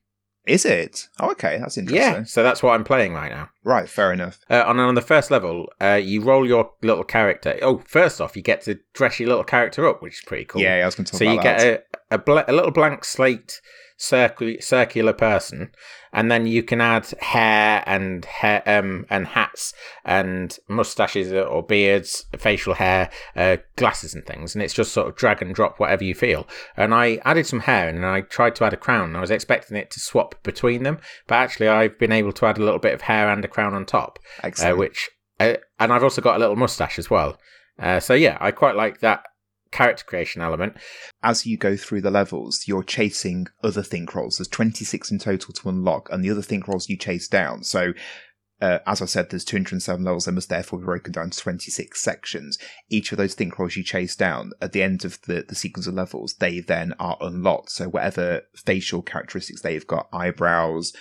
Is 0.50 0.66
it? 0.66 1.08
Oh, 1.20 1.32
okay. 1.32 1.58
That's 1.60 1.78
interesting. 1.78 2.02
Yeah. 2.02 2.24
So 2.24 2.44
that's 2.44 2.62
what 2.64 2.74
I'm 2.74 2.84
playing 2.84 3.14
right 3.14 3.32
now. 3.32 3.50
Right. 3.64 3.88
Fair 3.88 4.12
enough. 4.12 4.40
Uh, 4.50 4.64
and 4.68 4.80
on 4.80 4.96
the 4.96 5.02
first 5.02 5.32
level, 5.32 5.72
uh, 5.82 6.00
you 6.02 6.22
roll 6.22 6.48
your 6.48 6.72
little 6.82 7.04
character. 7.04 7.58
Oh, 7.62 7.80
first 7.86 8.20
off, 8.20 8.36
you 8.36 8.42
get 8.42 8.62
to 8.64 8.80
dress 8.94 9.20
your 9.20 9.30
little 9.30 9.44
character 9.44 9.88
up, 9.88 10.02
which 10.02 10.16
is 10.16 10.22
pretty 10.26 10.46
cool. 10.46 10.62
Yeah, 10.62 10.76
I 10.76 10.86
was 10.86 10.96
going 10.96 11.06
to 11.06 11.12
talk 11.12 11.20
so 11.20 11.32
about 11.32 11.44
that. 11.44 11.60
So 11.60 11.66
you 11.68 11.72
get 11.74 11.86
a 12.12 12.16
a, 12.16 12.18
bla- 12.18 12.46
a 12.48 12.54
little 12.54 12.72
blank 12.72 13.06
slate 13.06 13.62
circu- 14.00 14.64
circular 14.64 15.14
person, 15.14 15.72
and 16.12 16.32
then 16.32 16.48
you 16.48 16.64
can 16.64 16.82
add 16.82 17.08
hair 17.20 17.84
and 17.86 18.26
hair 18.26 18.64
um, 18.66 19.06
and 19.10 19.28
hats 19.28 19.74
and 20.06 20.58
mustaches 20.68 21.32
or 21.32 21.62
beards, 21.62 22.26
facial 22.38 22.76
hair, 22.76 23.10
uh, 23.36 23.58
glasses 23.76 24.14
and 24.14 24.26
things, 24.26 24.56
and 24.56 24.64
it's 24.64 24.74
just 24.74 24.94
sort 24.94 25.08
of 25.08 25.16
drag 25.16 25.42
and 25.42 25.54
drop 25.54 25.80
whatever 25.80 26.04
you 26.04 26.16
feel. 26.16 26.48
And 26.78 26.94
I 26.94 27.20
added 27.26 27.46
some 27.46 27.62
hair, 27.62 27.90
and 27.90 28.06
I 28.06 28.22
tried 28.22 28.56
to 28.56 28.66
add 28.66 28.74
a 28.74 28.78
crown. 28.78 29.10
And 29.10 29.18
I 29.18 29.22
was 29.22 29.32
expecting 29.32 29.78
it 29.78 29.92
to 29.92 30.00
swap 30.00 30.42
between 30.44 30.84
them, 30.84 31.00
but 31.28 31.36
actually 31.36 31.68
I've 31.68 32.00
been 32.00 32.12
able 32.12 32.34
to 32.34 32.46
add 32.46 32.58
a 32.58 32.64
little 32.64 32.80
bit 32.80 32.94
of 32.94 33.02
hair 33.02 33.30
and 33.30 33.44
a 33.44 33.48
crown 33.48 33.74
on 33.74 33.86
top 33.86 34.20
uh, 34.64 34.76
which 34.76 35.10
uh, 35.40 35.56
and 35.80 35.94
I've 35.94 36.04
also 36.04 36.22
got 36.22 36.36
a 36.36 36.40
little 36.40 36.56
mustache 36.56 37.00
as 37.00 37.10
well. 37.10 37.38
Uh, 37.78 38.00
so 38.00 38.14
yeah, 38.14 38.38
I 38.42 38.52
quite 38.52 38.76
like 38.76 39.00
that 39.00 39.24
character 39.72 40.04
creation 40.06 40.42
element. 40.42 40.74
as 41.24 41.46
you 41.46 41.58
go 41.58 41.76
through 41.78 42.02
the 42.02 42.12
levels, 42.12 42.68
you're 42.68 42.84
chasing 42.84 43.48
other 43.64 43.84
think 43.84 44.14
rolls. 44.16 44.38
There's 44.38 44.48
26 44.48 45.12
in 45.12 45.20
total 45.20 45.54
to 45.54 45.70
unlock, 45.70 46.10
and 46.12 46.24
the 46.24 46.32
other 46.32 46.42
think 46.42 46.68
rolls 46.68 46.90
you 46.90 46.98
chase 46.98 47.28
down. 47.28 47.64
So, 47.64 47.94
uh, 48.62 48.80
as 48.86 49.02
I 49.02 49.06
said, 49.06 49.30
there's 49.30 49.46
207 49.46 50.04
levels. 50.04 50.26
They 50.26 50.34
must 50.34 50.50
therefore 50.50 50.80
be 50.80 50.86
broken 50.86 51.14
down 51.14 51.30
to 51.30 51.40
26 51.40 52.02
sections. 52.02 52.58
Each 52.90 53.12
of 53.12 53.18
those 53.18 53.34
think 53.34 53.58
rolls 53.58 53.78
you 53.78 53.84
chase 53.84 54.16
down, 54.16 54.52
at 54.62 54.74
the 54.74 54.84
end 54.84 55.06
of 55.06 55.22
the, 55.24 55.46
the 55.48 55.56
sequence 55.56 55.88
of 55.88 55.94
levels, 55.94 56.36
they 56.36 56.60
then 56.60 56.94
are 57.00 57.18
unlocked. 57.22 57.72
So, 57.72 57.88
whatever 57.88 58.42
facial 58.56 59.02
characteristics 59.02 59.62
they've 59.62 59.88
got, 59.88 60.10
eyebrows, 60.12 60.94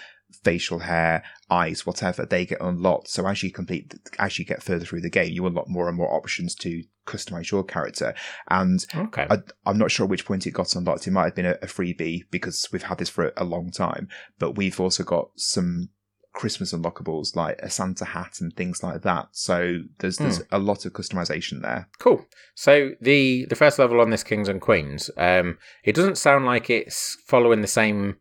facial 0.44 0.80
hair, 0.80 1.25
eyes, 1.50 1.87
whatever, 1.87 2.26
they 2.26 2.46
get 2.46 2.60
unlocked. 2.60 3.08
So 3.08 3.26
as 3.26 3.42
you 3.42 3.50
complete, 3.50 3.94
as 4.18 4.38
you 4.38 4.44
get 4.44 4.62
further 4.62 4.84
through 4.84 5.00
the 5.00 5.10
game, 5.10 5.32
you 5.32 5.46
unlock 5.46 5.68
more 5.68 5.88
and 5.88 5.96
more 5.96 6.14
options 6.14 6.54
to 6.56 6.82
customize 7.09 7.50
your 7.50 7.65
character. 7.65 8.15
And 8.49 8.85
Okay. 8.95 9.27
I, 9.31 9.38
I'm 9.67 9.79
not 9.79 9.91
sure 9.91 10.05
at 10.05 10.11
which 10.11 10.27
point 10.27 10.47
it 10.47 10.53
got 10.53 10.77
unlocked. 10.77 11.07
It 11.07 11.12
might 11.12 11.25
have 11.25 11.35
been 11.35 11.47
a, 11.47 11.57
a 11.62 11.67
freebie 11.67 12.25
because 12.31 12.69
we've 12.73 12.83
had 12.85 12.99
this 12.99 13.09
for 13.09 13.29
a, 13.29 13.33
a 13.38 13.45
long 13.45 13.71
time. 13.71 14.09
But 14.38 14.53
we've 14.53 14.79
also 14.81 15.03
got 15.05 15.31
some 15.37 15.88
Christmas 16.35 16.73
unlockables 16.73 17.35
like 17.35 17.59
a 17.61 17.71
Santa 17.71 18.05
hat 18.05 18.41
and 18.41 18.55
things 18.55 18.83
like 18.83 19.03
that. 19.03 19.29
So 19.33 19.81
there's 19.99 20.19
there's 20.19 20.43
a 20.53 20.59
lot 20.59 20.87
of 20.87 20.93
customization 20.93 21.62
there. 21.62 21.88
Cool. 21.99 22.25
So 22.55 22.91
the 23.00 23.47
the 23.47 23.57
first 23.57 23.79
level 23.79 24.00
on 24.00 24.11
this 24.11 24.23
Kings 24.23 24.49
and 24.49 24.61
Queens, 24.61 25.11
um, 25.17 25.59
it 25.83 25.97
doesn't 25.97 26.19
sound 26.19 26.45
like 26.47 26.71
it's 26.71 27.17
following 27.27 27.61
the 27.62 27.67
same 27.67 28.19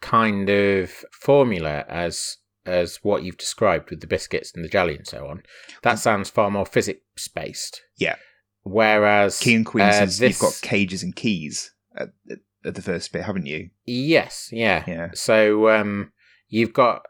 kind 0.00 0.48
of 0.50 1.04
formula 1.12 1.84
as 1.88 2.38
as 2.66 3.00
what 3.02 3.22
you've 3.24 3.36
described 3.38 3.90
with 3.90 4.00
the 4.00 4.06
biscuits 4.06 4.52
and 4.54 4.64
the 4.64 4.68
jelly 4.68 4.96
and 4.96 5.06
so 5.06 5.26
on. 5.26 5.42
That 5.82 5.98
sounds 5.98 6.30
far 6.30 6.50
more 6.50 6.66
physics 6.66 7.28
based. 7.28 7.82
Yeah. 7.96 8.16
Whereas 8.64 9.38
King 9.40 9.56
and 9.56 9.66
Queens, 9.66 9.96
uh, 10.00 10.04
is, 10.04 10.18
this, 10.18 10.40
you've 10.40 10.50
got 10.50 10.60
cages 10.62 11.02
and 11.02 11.14
keys 11.16 11.72
at, 11.96 12.10
at, 12.30 12.38
at 12.64 12.74
the 12.74 12.82
first 12.82 13.12
bit, 13.12 13.22
haven't 13.24 13.46
you? 13.46 13.70
yes, 13.84 14.48
yeah, 14.52 14.84
Yeah. 14.86 15.08
So 15.14 15.68
um, 15.70 16.12
you've 16.48 16.72
got. 16.72 17.02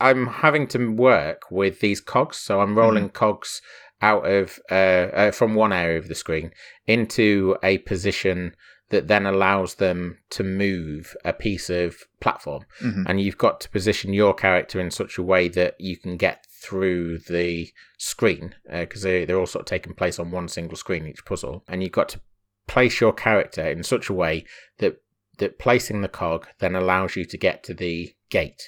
I'm 0.00 0.26
having 0.26 0.66
to 0.68 0.90
work 0.92 1.42
with 1.50 1.78
these 1.80 2.00
cogs, 2.00 2.38
so 2.38 2.60
I'm 2.60 2.76
rolling 2.76 3.04
Mm-hmm. 3.04 3.12
cogs 3.12 3.62
out 4.02 4.26
of 4.26 4.58
uh, 4.70 4.74
uh, 4.74 5.30
from 5.30 5.54
one 5.54 5.72
area 5.72 5.98
of 5.98 6.08
the 6.08 6.14
screen 6.14 6.50
into 6.86 7.56
a 7.62 7.78
position 7.78 8.56
that 8.90 9.08
then 9.08 9.24
allows 9.26 9.76
them 9.76 10.18
to 10.30 10.42
move 10.44 11.16
a 11.24 11.32
piece 11.32 11.70
of 11.70 11.96
platform, 12.20 12.64
Mhm. 12.82 13.04
and 13.08 13.20
you've 13.20 13.38
got 13.38 13.60
to 13.62 13.70
position 13.70 14.12
your 14.12 14.34
character 14.34 14.80
in 14.80 14.90
such 14.90 15.16
a 15.16 15.22
way 15.22 15.48
that 15.48 15.80
you 15.80 15.96
can 15.96 16.16
get 16.16 16.44
through 16.62 17.18
the 17.18 17.72
screen 17.98 18.54
because 18.70 19.02
they, 19.02 19.24
they're 19.24 19.38
all 19.38 19.46
sort 19.46 19.62
of 19.62 19.66
taking 19.66 19.94
place 19.94 20.18
on 20.18 20.30
one 20.30 20.48
single 20.48 20.76
screen 20.76 21.06
each 21.06 21.24
puzzle, 21.24 21.64
and 21.68 21.82
you've 21.82 21.92
got 21.92 22.08
to 22.10 22.20
place 22.66 23.00
your 23.00 23.12
character 23.12 23.62
in 23.66 23.82
such 23.82 24.08
a 24.08 24.12
way 24.14 24.44
that 24.78 25.00
that 25.38 25.58
placing 25.58 26.02
the 26.02 26.08
cog 26.08 26.46
then 26.58 26.74
allows 26.76 27.16
you 27.16 27.24
to 27.24 27.38
get 27.38 27.62
to 27.64 27.72
the 27.72 28.14
gate. 28.28 28.62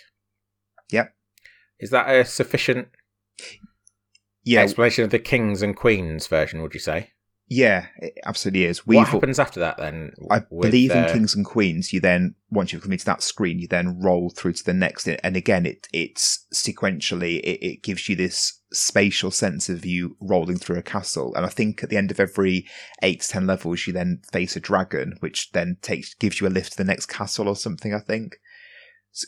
Yep. 0.90 1.14
Is 1.78 1.90
that 1.90 2.08
a 2.08 2.24
sufficient 2.24 2.88
Yeah, 4.44 4.62
explanation 4.62 5.04
of 5.04 5.10
the 5.10 5.18
kings 5.18 5.62
and 5.62 5.76
queens 5.76 6.26
version? 6.26 6.62
Would 6.62 6.72
you 6.74 6.80
say? 6.80 7.11
Yeah, 7.52 7.86
it 7.98 8.14
absolutely 8.24 8.64
is. 8.64 8.86
what 8.86 8.96
We've 8.96 9.06
happens 9.06 9.38
after 9.38 9.60
that 9.60 9.76
then? 9.76 10.12
I 10.30 10.42
with, 10.48 10.70
believe 10.70 10.90
in 10.90 11.04
uh, 11.04 11.12
Kings 11.12 11.34
and 11.34 11.44
Queens. 11.44 11.92
You 11.92 12.00
then, 12.00 12.34
once 12.50 12.72
you've 12.72 12.80
completed 12.80 13.04
that 13.04 13.22
screen, 13.22 13.58
you 13.58 13.68
then 13.68 14.00
roll 14.00 14.30
through 14.30 14.54
to 14.54 14.64
the 14.64 14.72
next. 14.72 15.06
And 15.06 15.36
again, 15.36 15.66
it 15.66 15.86
it's 15.92 16.46
sequentially. 16.54 17.40
It, 17.40 17.62
it 17.62 17.82
gives 17.82 18.08
you 18.08 18.16
this 18.16 18.58
spatial 18.72 19.30
sense 19.30 19.68
of 19.68 19.84
you 19.84 20.16
rolling 20.18 20.56
through 20.56 20.78
a 20.78 20.82
castle. 20.82 21.34
And 21.34 21.44
I 21.44 21.50
think 21.50 21.82
at 21.82 21.90
the 21.90 21.98
end 21.98 22.10
of 22.10 22.18
every 22.18 22.66
eight 23.02 23.20
to 23.20 23.28
ten 23.28 23.46
levels, 23.46 23.86
you 23.86 23.92
then 23.92 24.22
face 24.32 24.56
a 24.56 24.60
dragon, 24.60 25.16
which 25.20 25.52
then 25.52 25.76
takes 25.82 26.14
gives 26.14 26.40
you 26.40 26.46
a 26.46 26.48
lift 26.48 26.72
to 26.72 26.78
the 26.78 26.84
next 26.84 27.06
castle 27.06 27.48
or 27.48 27.56
something. 27.56 27.92
I 27.92 28.00
think 28.00 28.38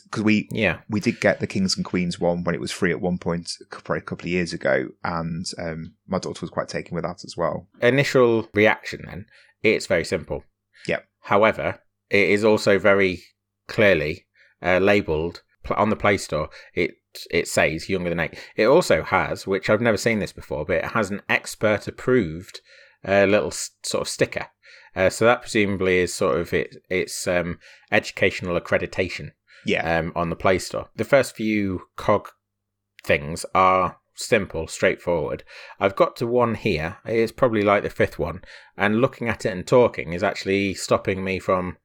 because 0.05 0.23
we 0.23 0.47
Yeah. 0.51 0.79
we 0.89 0.99
did 0.99 1.19
get 1.21 1.39
the 1.39 1.47
Kings 1.47 1.75
and 1.75 1.85
Queens 1.85 2.19
one 2.19 2.43
when 2.43 2.55
it 2.55 2.61
was 2.61 2.71
free 2.71 2.91
at 2.91 3.01
one 3.01 3.17
point, 3.17 3.51
probably 3.69 3.99
a 3.99 4.01
couple 4.01 4.25
of 4.25 4.31
years 4.31 4.53
ago, 4.53 4.89
and 5.03 5.45
um, 5.57 5.95
my 6.07 6.19
daughter 6.19 6.41
was 6.41 6.49
quite 6.49 6.67
taken 6.67 6.95
with 6.95 7.03
that 7.03 7.23
as 7.23 7.35
well. 7.37 7.67
Initial 7.81 8.49
reaction 8.53 9.03
then, 9.05 9.25
it's 9.61 9.85
very 9.87 10.03
simple. 10.05 10.43
Yep. 10.87 11.05
However, 11.21 11.81
it 12.09 12.29
is 12.29 12.43
also 12.43 12.79
very 12.79 13.21
clearly 13.67 14.25
uh, 14.61 14.79
labelled 14.79 15.41
on 15.75 15.89
the 15.89 15.95
Play 15.95 16.17
Store. 16.17 16.49
It 16.73 16.95
it 17.31 17.47
says 17.47 17.87
younger 17.89 18.09
than 18.09 18.19
eight. 18.19 18.37
It 18.55 18.65
also 18.65 19.01
has, 19.03 19.47
which 19.47 19.69
I've 19.69 19.81
never 19.81 19.97
seen 19.97 20.19
this 20.19 20.33
before, 20.33 20.65
but 20.65 20.77
it 20.77 20.85
has 20.91 21.09
an 21.11 21.21
expert 21.29 21.87
approved 21.87 22.59
uh, 23.07 23.25
little 23.25 23.51
sort 23.51 24.01
of 24.01 24.07
sticker. 24.07 24.47
Uh, 24.95 25.09
so 25.09 25.25
that 25.25 25.41
presumably 25.41 25.99
is 25.99 26.13
sort 26.13 26.39
of 26.39 26.53
it. 26.53 26.77
It's 26.89 27.27
um, 27.27 27.59
educational 27.91 28.59
accreditation 28.59 29.31
Yeah. 29.65 29.99
um, 29.99 30.11
on 30.15 30.29
the 30.29 30.35
Play 30.35 30.59
Store. 30.59 30.89
The 30.95 31.03
first 31.03 31.35
few 31.35 31.83
cog 31.95 32.29
things 33.03 33.45
are 33.53 33.97
simple, 34.15 34.67
straightforward. 34.67 35.43
I've 35.79 35.95
got 35.95 36.15
to 36.17 36.27
one 36.27 36.55
here. 36.55 36.97
It's 37.05 37.31
probably 37.31 37.61
like 37.63 37.83
the 37.83 37.89
fifth 37.89 38.17
one, 38.17 38.41
and 38.77 39.01
looking 39.01 39.27
at 39.27 39.45
it 39.45 39.49
and 39.51 39.65
talking 39.67 40.13
is 40.13 40.23
actually 40.23 40.73
stopping 40.73 41.23
me 41.23 41.39
from 41.39 41.77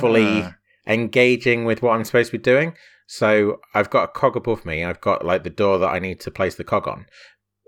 fully 0.00 0.42
Ah. 0.42 0.54
engaging 0.86 1.64
with 1.64 1.82
what 1.82 1.92
I'm 1.92 2.04
supposed 2.04 2.30
to 2.30 2.38
be 2.38 2.42
doing. 2.42 2.74
So 3.06 3.60
I've 3.74 3.90
got 3.90 4.04
a 4.04 4.08
cog 4.08 4.36
above 4.36 4.64
me. 4.64 4.84
I've 4.84 5.00
got 5.00 5.24
like 5.24 5.42
the 5.44 5.50
door 5.50 5.78
that 5.78 5.88
I 5.88 5.98
need 5.98 6.20
to 6.20 6.30
place 6.30 6.54
the 6.54 6.64
cog 6.64 6.86
on, 6.88 7.06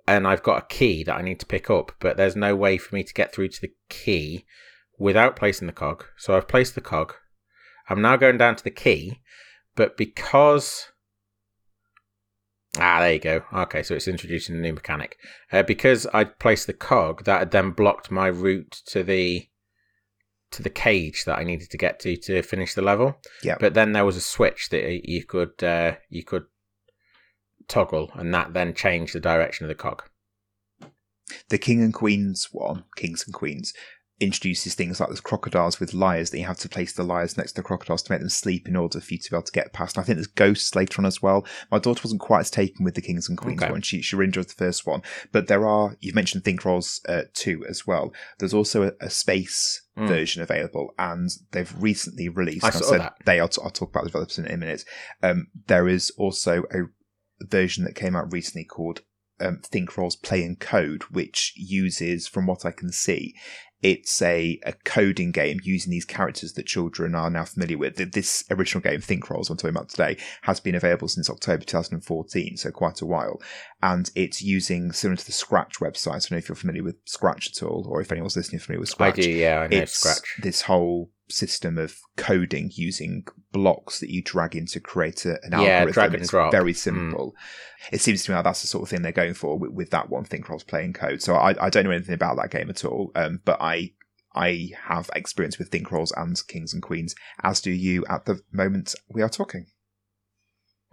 and 0.07 0.27
I've 0.27 0.43
got 0.43 0.63
a 0.63 0.67
key 0.67 1.05
that 1.05 1.17
I 1.17 1.23
need 1.23 1.41
to 1.41 1.47
pick 1.47 1.69
up. 1.71 1.93
But 2.01 2.17
there's 2.17 2.37
no 2.37 2.55
way 2.57 2.79
for 2.79 2.95
me 2.95 3.03
to 3.05 3.13
get 3.15 3.33
through 3.33 3.49
to 3.49 3.61
the 3.61 3.73
key 3.89 4.45
without 4.99 5.37
placing 5.37 5.67
the 5.67 5.73
cog. 5.73 6.05
So 6.17 6.37
I've 6.37 6.49
placed 6.49 6.75
the 6.75 6.81
cog. 6.81 7.15
I'm 7.91 8.01
now 8.01 8.17
going 8.17 8.39
down 8.39 8.57
to 8.57 8.65
the 8.65 8.71
key, 8.71 9.21
but 9.77 9.97
because 9.97 10.89
ah, 12.79 13.01
there 13.01 13.13
you 13.13 13.19
go. 13.19 13.43
Okay, 13.53 13.83
so 13.83 13.95
it's 13.95 14.09
introducing 14.09 14.57
a 14.57 14.61
new 14.61 14.73
mechanic. 14.73 15.17
Uh, 15.53 15.63
because 15.63 16.07
I 16.13 16.25
placed 16.25 16.67
the 16.67 16.73
cog, 16.73 17.25
that 17.25 17.39
had 17.39 17.51
then 17.51 17.71
blocked 17.71 18.11
my 18.11 18.29
route 18.29 18.83
to 18.87 19.03
the 19.03 19.49
to 20.51 20.63
the 20.63 20.71
cage 20.71 21.25
that 21.25 21.39
I 21.39 21.45
needed 21.45 21.71
to 21.71 21.79
get 21.79 21.99
to 22.01 22.17
to 22.17 22.43
finish 22.43 22.75
the 22.75 22.83
level. 22.83 23.19
Yeah. 23.43 23.57
But 23.59 23.75
then 23.75 23.93
there 23.93 24.05
was 24.05 24.17
a 24.17 24.21
switch 24.21 24.69
that 24.71 25.09
you 25.09 25.25
could 25.25 25.63
uh, 25.63 25.97
you 26.09 26.25
could 26.25 26.45
toggle, 27.69 28.11
and 28.15 28.33
that 28.35 28.55
then 28.55 28.75
changed 28.75 29.15
the 29.15 29.21
direction 29.21 29.65
of 29.65 29.69
the 29.69 29.75
cog. 29.75 30.03
The 31.49 31.59
King 31.59 31.83
and 31.83 31.95
Queens 31.95 32.49
one, 32.53 32.85
Kings 32.97 33.25
and 33.27 33.35
Queens, 33.35 33.73
introduces 34.21 34.75
things 34.75 35.01
like 35.01 35.09
there's 35.09 35.21
crocodiles 35.21 35.81
with 35.81 35.93
lyres 35.93 36.31
that 36.31 36.39
you 36.39 36.45
have 36.47 36.57
to 36.59 36.69
place 36.69 36.93
the 36.93 37.03
lyres 37.03 37.37
next 37.37 37.53
to 37.53 37.57
the 37.57 37.63
crocodiles 37.65 38.03
to 38.03 38.13
make 38.13 38.21
them 38.21 38.29
sleep 38.29 38.69
in 38.69 38.77
order 38.77 39.01
for 39.01 39.13
you 39.15 39.19
to 39.19 39.31
be 39.31 39.37
able 39.37 39.43
to 39.43 39.53
get 39.53 39.73
past. 39.73 39.97
And 39.97 40.03
I 40.03 40.07
think 40.07 40.17
there's 40.17 40.27
ghosts 40.29 40.75
later 40.77 41.01
on 41.01 41.07
as 41.07 41.21
well. 41.21 41.45
My 41.71 41.79
daughter 41.81 42.01
wasn't 42.05 42.21
quite 42.21 42.41
as 42.41 42.51
taken 42.51 42.85
with 42.85 42.95
the 42.95 43.03
Kings 43.03 43.29
and 43.29 43.37
Queens 43.37 43.63
Okay. 43.63 43.73
one. 43.73 43.83
She, 43.83 44.03
she 44.03 44.15
really 44.15 44.29
enjoyed 44.29 44.47
the 44.49 44.55
first 44.55 44.87
one. 44.87 45.03
But 45.33 45.49
there 45.49 45.67
are, 45.67 45.97
you've 46.01 46.15
mentioned 46.15 46.45
Think 46.45 46.65
Rolls 46.65 47.01
uh, 47.09 47.23
2 47.35 47.67
as 47.69 47.87
well. 47.87 48.13
There's 48.39 48.55
also 48.55 48.85
a, 48.85 48.93
a 49.01 49.11
space 49.11 49.81
Mm. 49.97 50.09
version 50.09 50.43
available 50.43 50.93
and 50.99 51.31
they've 51.53 51.73
recently 51.81 52.29
released, 52.29 52.65
I 52.65 52.71
saw 52.71 52.85
said 52.85 53.01
that. 53.03 53.15
they, 53.27 53.39
I'll, 53.39 53.47
t- 53.47 53.61
I'll 53.63 53.71
talk 53.71 53.91
about 53.91 54.03
the 54.03 54.09
developers 54.09 54.39
in 54.41 54.47
a 54.49 54.57
minute. 54.57 54.85
Um, 55.23 55.47
there 55.69 55.87
is 55.87 56.11
also 56.19 56.65
a 56.73 56.87
version 57.47 57.85
that 57.85 57.95
came 57.95 58.17
out 58.17 58.33
recently 58.33 58.65
called 58.65 59.03
um, 59.41 59.61
Think 59.63 59.97
Rolls 59.97 60.17
Play 60.17 60.43
and 60.43 60.59
Code, 60.59 61.05
which 61.05 61.53
uses, 61.55 62.27
from 62.27 62.49
what 62.49 62.65
I 62.65 62.73
can 62.73 62.91
see, 62.91 63.37
it's 63.85 64.23
a, 64.23 64.59
a 64.65 64.73
coding 64.85 65.31
game 65.31 65.61
using 65.63 65.91
these 65.91 66.07
characters 66.07 66.55
that 66.55 66.65
children 66.67 67.15
are 67.15 67.29
now 67.29 67.45
familiar 67.45 67.77
with. 67.77 67.97
This 68.13 68.43
original 68.51 68.81
game, 68.81 69.01
Think 69.03 69.29
Rolls, 69.29 69.51
I'm 69.51 69.59
talking 69.59 69.77
about 69.77 69.91
today, 69.91 70.17
has 70.43 70.59
been 70.59 70.75
available 70.75 71.07
since 71.07 71.29
October 71.29 71.65
2014, 71.65 72.57
so 72.57 72.71
quite 72.71 73.03
a 73.03 73.07
while. 73.07 73.41
And 73.83 74.11
it's 74.15 74.41
using, 74.41 74.91
similar 74.93 75.17
to 75.19 75.27
the 75.27 75.33
Scratch 75.33 75.81
website, 75.81 76.09
I 76.13 76.13
don't 76.15 76.31
know 76.33 76.37
if 76.39 76.49
you're 76.49 76.57
familiar 76.57 76.83
with 76.83 76.97
Scratch 77.05 77.51
at 77.55 77.63
all, 77.63 77.87
or 77.89 78.01
if 78.01 78.11
anyone's 78.11 78.37
listening 78.37 78.61
familiar 78.61 78.81
with 78.81 78.89
Scratch 78.89 79.19
I 79.19 79.23
do, 79.23 79.31
yeah, 79.31 79.61
I 79.61 79.67
know 79.67 79.77
it's 79.77 79.93
Scratch. 79.99 80.37
this 80.43 80.63
whole 80.63 81.11
system 81.31 81.79
of 81.79 81.97
coding 82.19 82.71
using 82.75 83.27
blocks 83.51 83.99
that 84.01 84.11
you 84.11 84.23
drag 84.23 84.55
in 84.55 84.67
to 84.67 84.79
create 84.79 85.25
a, 85.25 85.33
an 85.43 85.53
Yeah, 85.53 85.79
algorithm. 85.81 85.93
drag 85.93 86.15
and 86.15 86.29
drop. 86.29 86.53
Very 86.53 86.73
Mm. 86.73 86.77
simple. 86.77 87.35
It 87.93 88.01
seems 88.03 88.23
to 88.25 88.31
me 88.31 88.35
like 88.37 88.45
that's 88.45 88.61
the 88.63 88.67
sort 88.67 88.83
of 88.83 88.89
thing 88.91 89.03
they're 89.03 89.13
going 89.13 89.35
for 89.35 89.59
with, 89.59 89.73
with 89.73 89.91
that 89.91 90.09
one, 90.11 90.25
Think 90.25 90.49
Rolls 90.49 90.65
playing 90.65 90.93
code. 90.95 91.23
So 91.23 91.35
I, 91.35 91.55
I 91.67 91.71
don't 91.71 91.85
know 91.85 91.91
anything 91.91 92.15
about 92.15 92.37
that 92.37 92.51
game 92.51 92.69
at 92.71 92.85
all, 92.85 93.11
um, 93.15 93.41
but 93.45 93.61
I 93.61 93.74
I 94.35 94.71
have 94.89 95.11
experience 95.15 95.59
with 95.59 95.69
Think 95.69 95.91
Rolls 95.93 96.13
and 96.17 96.41
Kings 96.49 96.75
and 96.75 96.83
Queens, 96.83 97.15
as 97.43 97.61
do 97.61 97.71
you 97.71 98.05
at 98.09 98.25
the 98.25 98.41
moment 98.53 98.95
we 99.09 99.23
are 99.23 99.29
talking. 99.29 99.67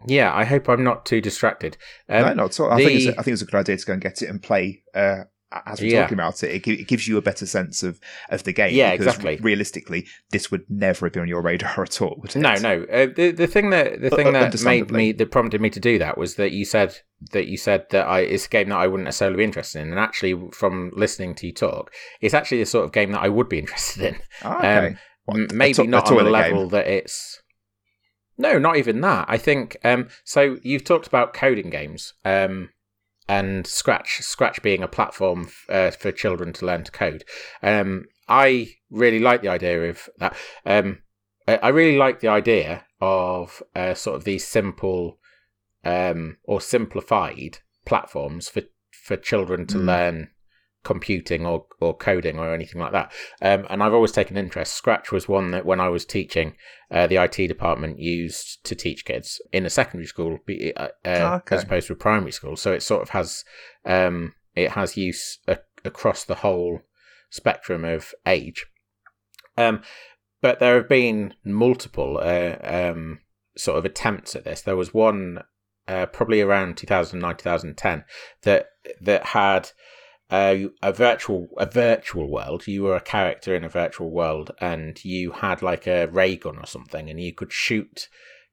Yeah, 0.08 0.34
I 0.34 0.46
hope 0.46 0.67
I'm 0.67 0.84
not 0.84 1.06
too 1.06 1.22
distracted. 1.22 1.78
Um, 2.10 2.22
no, 2.22 2.34
not 2.34 2.46
at 2.52 2.60
all. 2.60 2.72
I 2.72 2.78
think 2.78 2.91
it's 2.98 3.06
a, 3.06 3.12
the- 3.12 3.20
I 3.20 3.24
think 3.24 3.34
it's 3.34 3.41
a 3.41 3.46
good 3.46 3.56
idea 3.60 3.78
to 3.78 3.86
go 3.86 3.94
and 3.94 4.02
get 4.02 4.22
it 4.22 4.30
and 4.30 4.41
play. 4.41 4.84
Uh, 4.96 5.24
as 5.65 5.81
we're 5.81 5.91
Yeah. 5.91 6.01
talking 6.03 6.13
about 6.17 6.43
it, 6.43 6.51
it, 6.51 6.67
it 6.67 6.87
gives 6.87 7.07
you 7.07 7.17
a 7.17 7.21
better 7.21 7.45
sense 7.45 7.83
of, 7.83 7.99
of 8.29 8.43
the 8.43 8.53
game. 8.53 8.73
Yeah, 8.73 8.91
because 8.91 9.07
exactly. 9.07 9.37
Realistically, 9.41 10.07
this 10.31 10.49
would 10.51 10.63
never 10.69 11.05
have 11.05 11.13
been 11.13 11.23
on 11.23 11.27
your 11.27 11.41
radar 11.41 11.81
at 11.83 12.01
all. 12.01 12.17
Would 12.21 12.35
it? 12.35 12.39
No, 12.39 12.55
no. 12.55 12.83
Uh, 12.83 13.07
the 13.15 13.31
the 13.31 13.47
thing 13.47 13.69
that 13.71 14.01
the 14.01 14.11
Uh, 14.13 14.15
thing 14.15 14.27
uh, 14.35 14.49
that 14.49 14.63
made 14.63 14.91
me 14.91 15.11
that 15.11 15.31
prompted 15.31 15.59
me 15.61 15.69
to 15.69 15.79
do 15.79 15.97
that 15.99 16.17
was 16.17 16.35
that 16.35 16.51
you 16.51 16.65
said 16.65 16.97
that 17.31 17.47
you 17.47 17.57
said 17.57 17.85
that 17.91 18.07
I 18.07 18.21
it's 18.21 18.45
a 18.45 18.49
game 18.49 18.69
that 18.69 18.77
I 18.77 18.87
wouldn't 18.87 19.05
necessarily 19.05 19.37
be 19.37 19.43
interested 19.43 19.81
in, 19.81 19.89
and 19.89 19.99
actually 19.99 20.39
from 20.53 20.91
listening 20.95 21.35
to 21.35 21.47
you 21.47 21.53
talk, 21.53 21.91
it's 22.21 22.33
actually 22.33 22.59
the 22.59 22.65
sort 22.65 22.85
of 22.85 22.91
game 22.91 23.11
that 23.11 23.21
I 23.21 23.29
would 23.29 23.49
be 23.49 23.59
interested 23.63 24.03
in. 24.05 24.19
Ah, 24.43 24.57
okay. 24.57 24.87
Um, 24.87 24.97
What, 25.25 25.53
maybe 25.53 25.73
to- 25.75 25.81
a 25.83 25.87
not 25.87 26.11
on 26.11 26.17
the 26.23 26.29
level 26.29 26.61
game? 26.61 26.69
that 26.69 26.87
it's. 26.87 27.41
No, 28.37 28.57
not 28.57 28.77
even 28.77 29.01
that. 29.01 29.25
I 29.27 29.37
think 29.37 29.77
um, 29.83 30.07
so. 30.23 30.57
You've 30.63 30.83
talked 30.83 31.05
about 31.07 31.33
coding 31.33 31.69
games 31.69 32.13
um, 32.25 32.69
and 33.27 33.65
Scratch. 33.67 34.19
Scratch 34.21 34.62
being 34.62 34.84
a 34.84 34.88
platform 34.88 35.43
f- 35.47 35.65
uh, 35.69 35.91
for 35.91 36.12
children 36.12 36.53
to 36.53 36.65
learn 36.65 36.84
to 36.84 36.91
code. 36.91 37.23
Um, 37.63 38.05
I 38.27 38.69
really 38.89 39.19
like 39.19 39.41
the 39.41 39.49
idea 39.49 39.89
of 39.89 40.10
that. 40.17 40.36
Um, 40.65 40.99
I 41.47 41.57
I 41.57 41.67
really 41.69 41.97
like 41.97 42.19
the 42.19 42.27
idea 42.29 42.86
of 42.99 43.63
uh, 43.75 43.93
sort 43.93 44.15
of 44.17 44.23
these 44.23 44.45
simple 44.47 45.19
um, 45.84 46.38
or 46.43 46.62
simplified 46.62 47.60
platforms 47.86 48.49
for 48.49 48.63
for 48.91 49.17
children 49.17 49.65
to 49.67 49.77
Mm. 49.77 49.86
learn 49.86 50.29
computing 50.84 51.46
or, 51.46 51.65
or 51.80 51.96
coding 51.96 52.39
or 52.39 52.54
anything 52.54 52.82
like 52.82 52.91
that. 52.91 53.12
Um, 53.41 53.67
and 53.70 53.84
I've 53.84 53.94
always 53.94 54.12
taken 54.12 54.38
interest. 54.38 54.74
Scratch 54.74 55.12
was 55.12 55.28
one 55.28 55.52
that 55.52 55.65
when 55.65 55.80
I 55.80 55.89
was 55.89 56.06
teaching, 56.06 56.56
uh, 56.89 57.08
the 57.08 57.17
IT 57.17 57.48
department 57.48 58.00
used 58.00 58.63
to 58.65 58.76
teach 58.76 59.06
kids 59.06 59.39
in 59.52 59.65
a 59.65 59.70
secondary 59.70 60.08
school, 60.08 60.39
uh, 60.50 60.88
uh, 61.06 61.39
Okay. 61.44 61.56
as 61.56 61.63
opposed 61.63 61.88
to 61.88 61.94
a 61.94 61.98
primary 61.98 62.32
school. 62.32 62.56
So 62.56 62.74
it 62.74 62.84
sort 62.84 63.04
of 63.04 63.10
has 63.10 63.44
um, 63.86 64.34
it 64.56 64.72
has 64.72 64.98
use 64.98 65.39
a- 65.48 65.60
across 65.86 66.24
the 66.24 66.36
whole 66.36 66.82
spectrum 67.30 67.86
of 67.86 68.13
age. 68.26 68.65
Um, 69.58 69.82
but 70.41 70.60
there 70.60 70.76
have 70.76 70.89
been 70.89 71.36
multiple 71.44 72.20
uh, 72.22 72.56
um, 72.63 73.20
sort 73.56 73.78
of 73.78 73.86
attempts 73.86 74.36
at 74.36 74.44
this. 74.44 74.62
There 74.62 74.76
was 74.76 74.94
one 74.94 75.44
uh, 75.88 76.08
probably 76.08 76.41
around 76.41 76.78
2009 76.78 77.38
2010 77.38 78.04
that 78.44 78.67
that 79.02 79.28
had 79.28 79.70
uh, 80.32 80.56
a 80.82 80.94
virtual 80.94 81.50
a 81.58 81.65
virtual 81.65 82.30
world. 82.30 82.65
You 82.65 82.84
were 82.84 82.96
a 82.96 83.02
character 83.02 83.54
in 83.54 83.63
a 83.63 83.70
virtual 83.70 84.10
world, 84.10 84.52
and 84.60 85.04
you 85.04 85.32
had 85.32 85.62
like 85.62 85.86
a 85.86 86.08
ray 86.08 86.38
gun 86.38 86.58
or 86.58 86.65
something, 86.65 87.10
and 87.10 87.20
you 87.20 87.34
could 87.34 87.52
shoot 87.52 88.08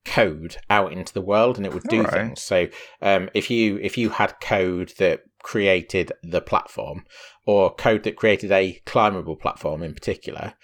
code 0.05 0.57
out 0.69 0.93
into 0.93 1.14
the 1.14 1.21
world, 1.21 1.57
and 1.57 1.64
it 1.64 1.73
would 1.73 1.85
do 1.85 1.99
Alright. 1.99 2.12
things. 2.12 2.43
So 2.43 2.69
um, 3.01 3.31
if 3.33 3.51
you 3.51 3.79
if 3.79 3.97
you 3.97 4.11
had 4.11 4.41
code 4.41 4.93
that 4.99 5.23
created 5.43 6.12
the 6.23 6.41
platform, 6.41 7.05
or 7.47 7.75
code 7.75 8.03
that 8.03 8.17
created 8.17 8.53
a 8.53 8.81
climbable 8.85 9.37
platform 9.37 9.83
in 9.83 9.95
particular. 9.95 10.55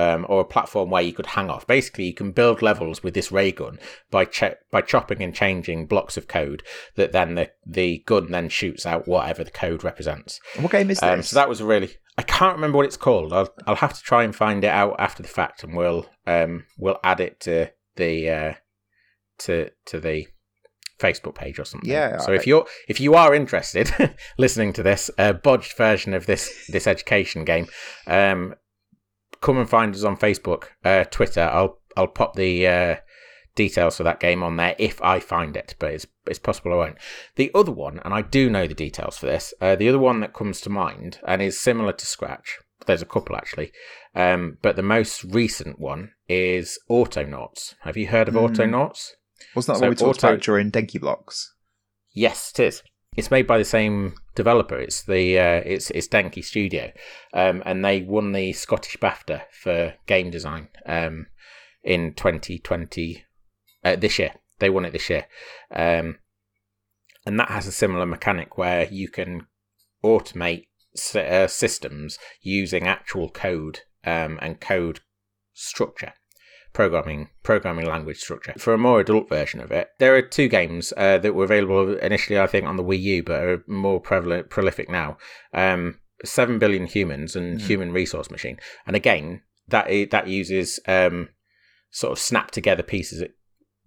Um, 0.00 0.24
or 0.28 0.40
a 0.40 0.44
platform 0.44 0.88
where 0.90 1.02
you 1.02 1.12
could 1.12 1.26
hang 1.26 1.50
off. 1.50 1.66
Basically, 1.66 2.04
you 2.04 2.14
can 2.14 2.30
build 2.32 2.62
levels 2.62 3.02
with 3.02 3.12
this 3.14 3.30
ray 3.30 3.52
gun 3.52 3.78
by 4.10 4.24
ch- 4.24 4.54
by 4.70 4.80
chopping 4.80 5.22
and 5.22 5.34
changing 5.34 5.86
blocks 5.86 6.16
of 6.16 6.26
code 6.28 6.62
that 6.96 7.12
then 7.12 7.34
the, 7.34 7.50
the 7.66 8.02
gun 8.06 8.30
then 8.30 8.48
shoots 8.48 8.86
out 8.86 9.06
whatever 9.08 9.42
the 9.44 9.50
code 9.50 9.84
represents. 9.84 10.40
What 10.58 10.72
game 10.72 10.90
is 10.90 11.02
Um, 11.02 11.18
this? 11.18 11.28
so 11.30 11.36
that 11.36 11.48
was 11.48 11.60
a 11.60 11.66
really 11.66 11.90
I 12.16 12.22
can't 12.22 12.54
remember 12.56 12.76
what 12.78 12.86
it's 12.86 12.96
called. 12.96 13.32
I'll 13.32 13.52
I'll 13.66 13.76
have 13.86 13.92
to 13.94 14.02
try 14.02 14.24
and 14.24 14.34
find 14.34 14.64
it 14.64 14.68
out 14.82 14.96
after 14.98 15.22
the 15.22 15.28
fact, 15.28 15.64
and 15.64 15.76
we'll 15.76 16.06
um 16.26 16.64
we'll 16.78 16.98
add 17.04 17.20
it 17.20 17.40
to 17.40 17.70
the 17.96 18.30
uh 18.30 18.52
to 19.40 19.70
to 19.86 20.00
the 20.00 20.26
Facebook 20.98 21.34
page 21.34 21.58
or 21.58 21.64
something. 21.64 21.88
Yeah, 21.90 22.18
So 22.18 22.32
if 22.32 22.46
you're 22.46 22.66
if 22.88 23.00
you 23.00 23.14
are 23.14 23.34
interested, 23.34 23.90
listening 24.38 24.72
to 24.74 24.82
this 24.82 25.10
uh, 25.18 25.32
bodged 25.32 25.74
version 25.76 26.12
of 26.14 26.26
this 26.26 26.66
this 26.68 26.86
education 26.86 27.44
game, 27.44 27.66
um, 28.06 28.54
come 29.40 29.58
and 29.58 29.68
find 29.68 29.94
us 29.94 30.04
on 30.04 30.16
Facebook, 30.16 30.64
uh, 30.84 31.04
Twitter. 31.04 31.42
I'll 31.42 31.78
I'll 31.96 32.06
pop 32.06 32.34
the 32.36 32.66
uh, 32.66 32.96
details 33.54 33.96
for 33.96 34.04
that 34.04 34.20
game 34.20 34.42
on 34.42 34.56
there 34.56 34.76
if 34.78 35.02
I 35.02 35.20
find 35.20 35.56
it, 35.56 35.74
but 35.78 35.92
it's 35.92 36.06
it's 36.26 36.38
possible 36.38 36.72
I 36.72 36.76
won't. 36.76 36.98
The 37.36 37.50
other 37.54 37.72
one, 37.72 38.00
and 38.04 38.14
I 38.14 38.22
do 38.22 38.48
know 38.50 38.66
the 38.66 38.74
details 38.74 39.18
for 39.18 39.26
this. 39.26 39.52
Uh, 39.60 39.76
the 39.76 39.88
other 39.88 39.98
one 39.98 40.20
that 40.20 40.34
comes 40.34 40.60
to 40.62 40.70
mind 40.70 41.18
and 41.26 41.42
is 41.42 41.58
similar 41.58 41.92
to 41.92 42.06
Scratch. 42.06 42.58
There's 42.86 43.02
a 43.02 43.06
couple 43.06 43.36
actually, 43.36 43.72
um, 44.14 44.56
but 44.62 44.76
the 44.76 44.82
most 44.82 45.22
recent 45.24 45.78
one 45.78 46.12
is 46.28 46.78
Autonauts. 46.88 47.74
Have 47.80 47.96
you 47.96 48.06
heard 48.08 48.28
of 48.28 48.34
Hmm. 48.34 48.40
Autonauts? 48.40 49.10
Wasn't 49.54 49.74
that 49.74 49.80
so 49.80 49.86
what 49.86 49.90
we 49.90 49.96
talked 49.96 50.18
Auto- 50.18 50.28
about 50.34 50.42
during 50.42 50.70
Denki 50.70 51.00
Blocks? 51.00 51.54
Yes, 52.12 52.52
it 52.56 52.62
is. 52.62 52.82
It's 53.16 53.30
made 53.30 53.46
by 53.46 53.58
the 53.58 53.64
same 53.64 54.14
developer. 54.36 54.78
It's 54.78 55.02
the 55.02 55.38
uh, 55.38 55.62
it's 55.66 55.90
it's 55.90 56.06
Denki 56.06 56.44
Studio, 56.44 56.92
um, 57.34 57.62
and 57.66 57.84
they 57.84 58.02
won 58.02 58.32
the 58.32 58.52
Scottish 58.52 58.96
BAFTA 58.98 59.42
for 59.50 59.94
game 60.06 60.30
design 60.30 60.68
um, 60.86 61.26
in 61.82 62.14
2020 62.14 63.24
uh, 63.84 63.96
this 63.96 64.18
year. 64.18 64.34
They 64.60 64.70
won 64.70 64.84
it 64.84 64.92
this 64.92 65.10
year, 65.10 65.26
um, 65.74 66.18
and 67.26 67.38
that 67.40 67.48
has 67.48 67.66
a 67.66 67.72
similar 67.72 68.06
mechanic 68.06 68.56
where 68.56 68.86
you 68.86 69.08
can 69.08 69.46
automate 70.04 70.66
uh, 71.14 71.48
systems 71.48 72.16
using 72.42 72.86
actual 72.86 73.28
code 73.28 73.80
um, 74.04 74.38
and 74.40 74.60
code 74.60 75.00
structure. 75.52 76.12
Programming 76.72 77.28
programming 77.42 77.86
language 77.86 78.18
structure. 78.18 78.54
For 78.58 78.72
a 78.72 78.78
more 78.78 79.00
adult 79.00 79.28
version 79.28 79.60
of 79.60 79.70
it, 79.72 79.88
there 79.98 80.14
are 80.16 80.22
two 80.22 80.48
games 80.48 80.92
uh, 80.96 81.18
that 81.18 81.34
were 81.34 81.44
available 81.44 81.96
initially, 81.98 82.38
I 82.38 82.46
think, 82.46 82.66
on 82.66 82.76
the 82.76 82.84
Wii 82.84 83.00
U, 83.00 83.22
but 83.22 83.42
are 83.42 83.64
more 83.66 84.00
prevalent, 84.00 84.50
prolific 84.50 84.88
now. 84.88 85.16
Um, 85.52 85.98
Seven 86.24 86.58
Billion 86.58 86.86
Humans 86.86 87.34
and 87.34 87.58
Mm. 87.58 87.62
Human 87.62 87.92
Resource 87.92 88.30
Machine, 88.30 88.58
and 88.86 88.94
again 88.94 89.42
that 89.68 90.10
that 90.10 90.28
uses 90.28 90.80
um, 90.86 91.30
sort 91.90 92.12
of 92.12 92.18
snap 92.18 92.50
together 92.50 92.82
pieces 92.82 93.24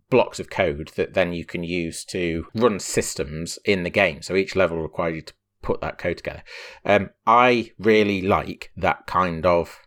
blocks 0.09 0.39
of 0.39 0.49
code 0.49 0.91
that 0.95 1.13
then 1.13 1.33
you 1.33 1.43
can 1.43 1.63
use 1.63 2.05
to 2.05 2.45
run 2.53 2.79
systems 2.79 3.57
in 3.65 3.83
the 3.83 3.89
game. 3.89 4.21
So 4.21 4.35
each 4.35 4.55
level 4.55 4.81
requires 4.81 5.15
you 5.15 5.21
to 5.23 5.33
put 5.61 5.81
that 5.81 5.97
code 5.97 6.17
together. 6.17 6.43
Um, 6.85 7.09
I 7.25 7.71
really 7.79 8.21
like 8.21 8.71
that 8.77 9.07
kind 9.07 9.45
of 9.45 9.79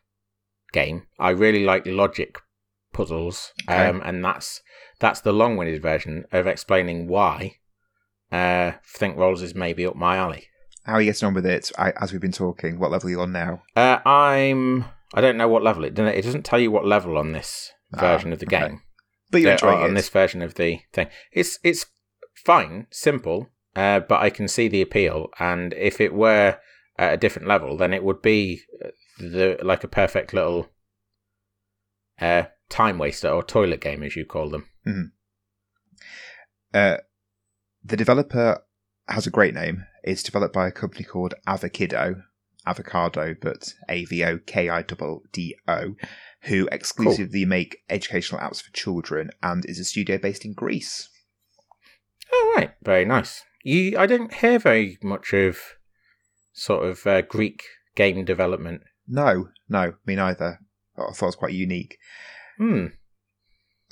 game. 0.72 1.06
I 1.18 1.30
really 1.30 1.64
like 1.64 1.86
logic 1.86 2.38
puzzles, 2.96 3.52
Okay. 3.68 3.86
um, 3.88 4.00
and 4.04 4.24
that's 4.24 4.62
that's 4.98 5.20
the 5.20 5.32
long-winded 5.32 5.82
version 5.82 6.24
of 6.32 6.46
explaining 6.46 7.06
why 7.08 7.56
uh, 8.32 8.72
Think 8.96 9.16
Rolls 9.16 9.42
is 9.42 9.54
maybe 9.54 9.86
up 9.86 9.94
my 9.96 10.16
alley. 10.16 10.46
How 10.84 10.94
are 10.94 11.00
you 11.02 11.10
getting 11.10 11.26
on 11.26 11.34
with 11.34 11.46
it 11.46 11.70
I, 11.78 11.92
as 12.00 12.12
we've 12.12 12.20
been 12.20 12.32
talking? 12.32 12.78
What 12.78 12.90
level 12.90 13.08
are 13.08 13.10
you 13.10 13.20
on 13.20 13.32
now? 13.32 13.62
Uh, 13.74 13.98
I'm. 14.06 14.84
I 15.14 15.20
don't 15.20 15.36
know 15.36 15.48
what 15.48 15.62
level 15.62 15.84
it. 15.84 15.98
It 15.98 16.22
doesn't 16.24 16.44
tell 16.44 16.58
you 16.58 16.70
what 16.70 16.86
level 16.86 17.16
on 17.18 17.32
this 17.32 17.70
Ah, 17.94 18.00
version 18.00 18.32
of 18.32 18.38
the 18.40 18.46
okay. 18.46 18.60
game. 18.68 18.82
But 19.30 19.40
you're 19.40 19.50
uh, 19.50 19.54
enjoying 19.54 19.78
on 19.82 19.90
it. 19.90 19.94
this 19.94 20.08
version 20.08 20.42
of 20.42 20.54
the 20.54 20.80
thing. 20.92 21.08
It's 21.32 21.58
it's 21.62 21.86
fine, 22.44 22.86
simple, 22.90 23.48
uh, 23.74 24.00
but 24.00 24.20
I 24.20 24.30
can 24.30 24.48
see 24.48 24.68
the 24.68 24.82
appeal. 24.82 25.28
And 25.38 25.72
if 25.74 26.00
it 26.00 26.12
were 26.14 26.58
at 26.98 27.14
a 27.14 27.16
different 27.16 27.48
level, 27.48 27.76
then 27.76 27.92
it 27.92 28.02
would 28.04 28.22
be 28.22 28.62
uh, 28.84 28.88
the 29.18 29.58
like 29.62 29.84
a 29.84 29.88
perfect 29.88 30.32
little 30.32 30.68
uh, 32.20 32.44
time 32.68 32.98
waster 32.98 33.28
or 33.28 33.42
toilet 33.42 33.80
game, 33.80 34.02
as 34.02 34.16
you 34.16 34.24
call 34.24 34.50
them. 34.50 34.66
Uh, 36.74 36.98
the 37.84 37.96
developer 37.96 38.62
has 39.08 39.26
a 39.26 39.30
great 39.30 39.54
name. 39.54 39.84
It's 40.02 40.22
developed 40.22 40.54
by 40.54 40.68
a 40.68 40.72
company 40.72 41.04
called 41.04 41.34
Avocado, 41.46 42.22
avocado, 42.66 43.34
but 43.40 43.72
A 43.88 44.04
V 44.04 44.24
O 44.24 44.38
K 44.38 44.68
I 44.68 44.82
D 44.82 44.94
D 45.32 45.56
O, 45.66 45.94
who 46.42 46.68
exclusively 46.70 47.44
make 47.44 47.78
educational 47.88 48.40
apps 48.40 48.62
for 48.62 48.72
children 48.72 49.30
and 49.42 49.64
is 49.66 49.78
a 49.78 49.84
studio 49.84 50.18
based 50.18 50.44
in 50.44 50.52
Greece. 50.52 51.08
Oh 52.32 52.54
right, 52.56 52.72
very 52.82 53.04
nice. 53.04 53.42
You, 53.62 53.98
I 53.98 54.06
don't 54.06 54.32
hear 54.32 54.58
very 54.58 54.98
much 55.02 55.32
of 55.32 55.58
sort 56.52 56.86
of 56.86 57.06
uh, 57.06 57.22
Greek 57.22 57.62
game 57.94 58.24
development. 58.24 58.82
No, 59.08 59.48
no, 59.68 59.94
me 60.04 60.16
neither. 60.16 60.60
I 60.96 61.12
thought 61.12 61.26
it 61.26 61.26
was 61.26 61.36
quite 61.36 61.52
unique. 61.52 61.98
Hmm. 62.58 62.86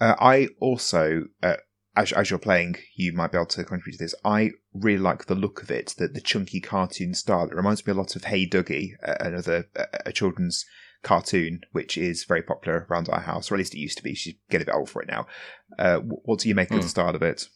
Uh, 0.00 0.14
I 0.18 0.48
also, 0.60 1.24
uh, 1.42 1.56
as, 1.96 2.12
as 2.12 2.30
you're 2.30 2.38
playing, 2.38 2.76
you 2.96 3.12
might 3.12 3.30
be 3.32 3.38
able 3.38 3.46
to 3.46 3.64
contribute 3.64 3.98
to 3.98 4.04
this. 4.04 4.14
I 4.24 4.50
really 4.72 4.98
like 4.98 5.26
the 5.26 5.34
look 5.36 5.62
of 5.62 5.70
it, 5.70 5.94
the, 5.96 6.08
the 6.08 6.20
chunky 6.20 6.60
cartoon 6.60 7.14
style. 7.14 7.44
It 7.48 7.54
reminds 7.54 7.86
me 7.86 7.92
a 7.92 7.94
lot 7.94 8.16
of 8.16 8.24
Hey 8.24 8.46
Duggee, 8.48 8.92
uh, 9.06 9.14
another 9.20 9.66
uh, 9.78 9.84
a 10.04 10.12
children's 10.12 10.64
cartoon, 11.02 11.60
which 11.72 11.96
is 11.96 12.24
very 12.24 12.42
popular 12.42 12.86
around 12.90 13.08
our 13.08 13.20
house, 13.20 13.50
or 13.50 13.54
at 13.54 13.58
least 13.58 13.74
it 13.74 13.78
used 13.80 13.98
to 13.98 14.02
be. 14.02 14.14
She's 14.14 14.34
getting 14.50 14.64
a 14.64 14.70
bit 14.72 14.74
old 14.74 14.90
for 14.90 15.02
it 15.02 15.08
now. 15.08 15.26
Uh, 15.78 15.98
what 15.98 16.40
do 16.40 16.48
you 16.48 16.54
make 16.54 16.70
of 16.70 16.76
Hmm. 16.78 16.82
the 16.82 16.88
style 16.88 17.14
of 17.14 17.22
it? 17.22 17.46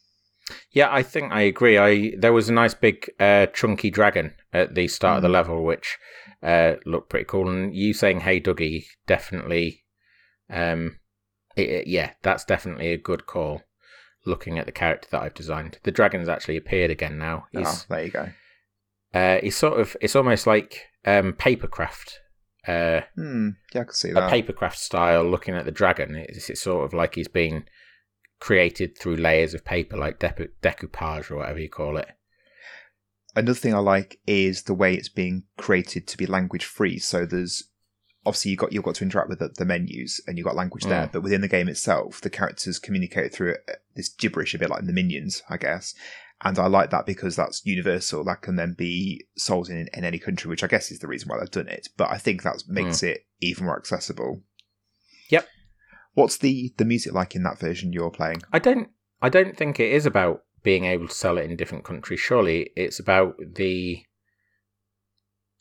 Yeah, 0.70 0.88
I 0.90 1.02
think 1.02 1.32
I 1.32 1.42
agree. 1.42 1.76
I 1.76 2.12
there 2.16 2.32
was 2.32 2.48
a 2.48 2.52
nice 2.54 2.74
big 2.74 3.10
uh, 3.18 3.46
chunky 3.46 3.90
dragon 3.90 4.34
at 4.52 4.74
the 4.74 4.88
start 4.88 5.16
of 5.16 5.22
the 5.22 5.28
Mm. 5.28 5.32
level, 5.32 5.64
which 5.64 5.98
uh, 6.42 6.74
looked 6.86 7.10
pretty 7.10 7.26
cool. 7.26 7.48
And 7.50 7.74
you 7.74 7.92
saying 7.92 8.20
"Hey 8.20 8.40
Duggee" 8.40 8.84
definitely, 9.06 9.84
um, 10.50 10.98
it, 11.56 11.68
it- 11.70 11.86
yeah, 11.86 12.12
that's 12.22 12.44
definitely 12.44 12.88
a 12.92 12.98
good 12.98 13.26
call. 13.26 13.62
Looking 14.26 14.58
at 14.58 14.66
the 14.66 14.72
character 14.72 15.08
that 15.12 15.22
I've 15.22 15.34
designed, 15.34 15.78
the 15.84 15.90
dragon's 15.92 16.28
actually 16.28 16.56
appeared 16.58 16.90
again 16.90 17.18
now. 17.18 17.46
Ah, 17.56 17.60
He's 17.60 17.84
there 17.84 18.04
you 18.04 18.10
go. 18.10 18.28
uh, 19.14 19.38
he's 19.42 19.56
sort 19.56 19.80
of 19.80 19.96
it's 20.02 20.16
almost 20.16 20.46
like 20.46 20.86
um, 21.06 21.32
papercraft. 21.32 22.14
Uh, 22.66 23.02
Hmm, 23.14 23.50
yeah, 23.74 23.82
I 23.82 23.84
can 23.84 23.92
see 23.94 24.12
that. 24.12 24.30
a 24.30 24.34
papercraft 24.34 24.74
style 24.74 25.24
looking 25.24 25.54
at 25.54 25.64
the 25.64 25.70
dragon. 25.70 26.14
It's, 26.16 26.50
it's 26.50 26.60
sort 26.60 26.84
of 26.84 26.92
like 26.92 27.14
he's 27.14 27.28
been 27.28 27.64
created 28.40 28.98
through 28.98 29.16
layers 29.16 29.54
of 29.54 29.64
paper, 29.64 29.96
like 29.96 30.18
depu- 30.18 30.50
decoupage 30.62 31.30
or 31.30 31.36
whatever 31.36 31.58
you 31.60 31.70
call 31.70 31.96
it. 31.96 32.08
Another 33.34 33.54
thing 33.54 33.74
I 33.74 33.78
like 33.78 34.18
is 34.26 34.64
the 34.64 34.74
way 34.74 34.94
it's 34.94 35.08
being 35.08 35.44
created 35.56 36.06
to 36.08 36.16
be 36.18 36.26
language 36.26 36.64
free. 36.64 36.98
So 36.98 37.24
there's 37.24 37.62
obviously 38.28 38.50
you've 38.52 38.60
got 38.60 38.72
you've 38.72 38.84
got 38.84 38.94
to 38.96 39.04
interact 39.04 39.28
with 39.28 39.40
the, 39.40 39.48
the 39.48 39.64
menus 39.64 40.20
and 40.26 40.36
you've 40.38 40.44
got 40.46 40.54
language 40.56 40.84
there, 40.84 41.06
Mm. 41.08 41.12
but 41.12 41.22
within 41.22 41.40
the 41.40 41.48
game 41.48 41.68
itself, 41.68 42.20
the 42.20 42.30
characters 42.30 42.78
communicate 42.78 43.32
through 43.34 43.54
uh, 43.68 43.72
this 43.96 44.08
gibberish 44.08 44.54
a 44.54 44.58
bit 44.58 44.70
like 44.70 44.84
the 44.86 44.92
minions, 44.92 45.42
I 45.48 45.56
guess. 45.56 45.94
And 46.44 46.56
I 46.56 46.68
like 46.68 46.90
that 46.90 47.04
because 47.06 47.34
that's 47.34 47.66
universal. 47.66 48.22
That 48.22 48.42
can 48.42 48.54
then 48.54 48.74
be 48.78 49.26
sold 49.36 49.68
in, 49.68 49.88
in 49.92 50.04
any 50.04 50.20
country, 50.20 50.48
which 50.48 50.62
I 50.62 50.68
guess 50.68 50.92
is 50.92 51.00
the 51.00 51.08
reason 51.08 51.28
why 51.28 51.38
they've 51.40 51.50
done 51.50 51.66
it. 51.66 51.88
But 51.96 52.10
I 52.12 52.18
think 52.18 52.44
that 52.44 52.62
makes 52.68 53.02
it 53.02 53.26
even 53.40 53.64
more 53.64 53.76
accessible. 53.76 54.42
Yep. 55.30 55.48
What's 56.14 56.36
the 56.38 56.72
the 56.76 56.84
music 56.84 57.12
like 57.12 57.34
in 57.34 57.42
that 57.42 57.58
version 57.58 57.92
you're 57.92 58.10
playing? 58.10 58.42
I 58.52 58.60
don't. 58.60 58.88
I 59.20 59.28
don't 59.30 59.56
think 59.56 59.80
it 59.80 59.90
is 59.92 60.06
about 60.06 60.42
being 60.62 60.84
able 60.84 61.08
to 61.08 61.14
sell 61.14 61.38
it 61.38 61.50
in 61.50 61.56
different 61.56 61.84
countries. 61.84 62.20
Surely 62.20 62.70
it's 62.76 63.00
about 63.00 63.34
the 63.40 64.02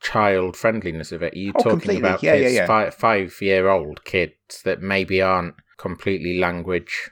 child 0.01 0.55
friendliness 0.55 1.11
of 1.11 1.23
it. 1.23 1.33
Are 1.33 1.37
you 1.37 1.51
Oh, 1.55 1.59
talking 1.63 1.69
completely. 1.79 2.01
about 2.01 2.23
Yeah, 2.23 2.33
yeah, 2.35 2.41
kids, 2.43 2.53
yeah. 2.55 2.65
Five, 2.67 2.93
five 2.95 3.35
year 3.41 3.67
old 3.69 4.03
kids 4.05 4.61
that 4.63 4.81
maybe 4.81 5.21
aren't 5.21 5.55
completely 5.77 6.37
language? 6.39 7.09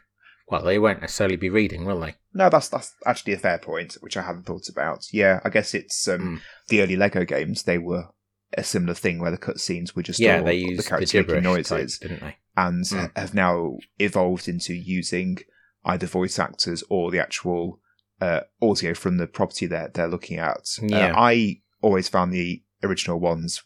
Well, 0.47 0.63
they 0.63 0.77
won't 0.77 1.01
necessarily 1.01 1.37
be 1.37 1.49
reading, 1.49 1.85
will 1.85 1.99
they? 1.99 2.15
No, 2.33 2.49
that's 2.49 2.69
that's 2.69 2.93
actually 3.05 3.33
a 3.33 3.37
fair 3.37 3.57
point, 3.57 3.95
which 4.01 4.15
I 4.15 4.21
hadn't 4.21 4.45
thought 4.45 4.69
about. 4.69 5.07
Yeah, 5.11 5.39
I 5.43 5.49
guess 5.49 5.73
it's 5.73 6.07
um, 6.07 6.19
Mm. 6.21 6.41
the 6.69 6.81
early 6.83 6.95
Lego 6.95 7.25
games. 7.25 7.63
They 7.63 7.77
were 7.79 8.09
a 8.55 8.63
similar 8.63 8.93
thing 8.93 9.19
where 9.19 9.31
the 9.31 9.37
cutscenes 9.39 9.95
were 9.95 10.03
just 10.03 10.19
yeah, 10.19 10.39
all 10.39 10.45
they 10.45 10.57
the 10.57 10.61
used 10.67 10.85
the, 10.85 10.89
characters 10.89 11.13
making 11.15 11.41
noises, 11.43 11.67
types, 11.69 11.97
didn't 11.99 12.21
they? 12.21 12.35
and 12.55 12.85
Mm. 12.85 13.17
have 13.17 13.33
now 13.33 13.77
evolved 13.97 14.47
into 14.47 14.73
using 14.75 15.39
either 15.83 16.05
voice 16.05 16.37
actors 16.37 16.83
or 16.89 17.09
the 17.09 17.19
actual 17.19 17.81
uh, 18.21 18.41
audio 18.61 18.93
from 18.93 19.17
the 19.17 19.27
property 19.27 19.65
that 19.65 19.93
they're 19.95 20.07
looking 20.07 20.37
at. 20.37 20.67
Uh, 20.81 21.11
I 21.15 21.61
always 21.81 22.07
found 22.07 22.31
the 22.33 22.63
original 22.85 23.19
ones. 23.19 23.61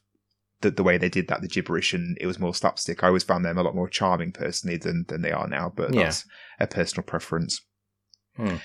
The, 0.62 0.72
the 0.72 0.84
way 0.84 0.98
they 0.98 1.08
did 1.08 1.30
that, 1.30 1.42
the 1.42 1.48
gibberish, 1.48 1.94
and 1.94 2.18
it 2.20 2.28
was 2.28 2.38
more 2.38 2.54
slapstick. 2.54 3.02
I 3.02 3.08
always 3.08 3.24
found 3.24 3.46
them 3.46 3.58
a 3.58 3.64
lot 3.64 3.76
more 3.76 3.88
charming 3.88 4.34
personally 4.34 4.76
than, 4.76 5.06
than 5.08 5.22
they 5.22 5.32
are 5.32 5.48
now, 5.48 5.72
but 5.74 5.94
Yeah. 5.94 6.04
that's 6.04 6.26
a 6.60 6.68
personal 6.68 7.04
preference. 7.04 7.62
Hmm. 8.36 8.56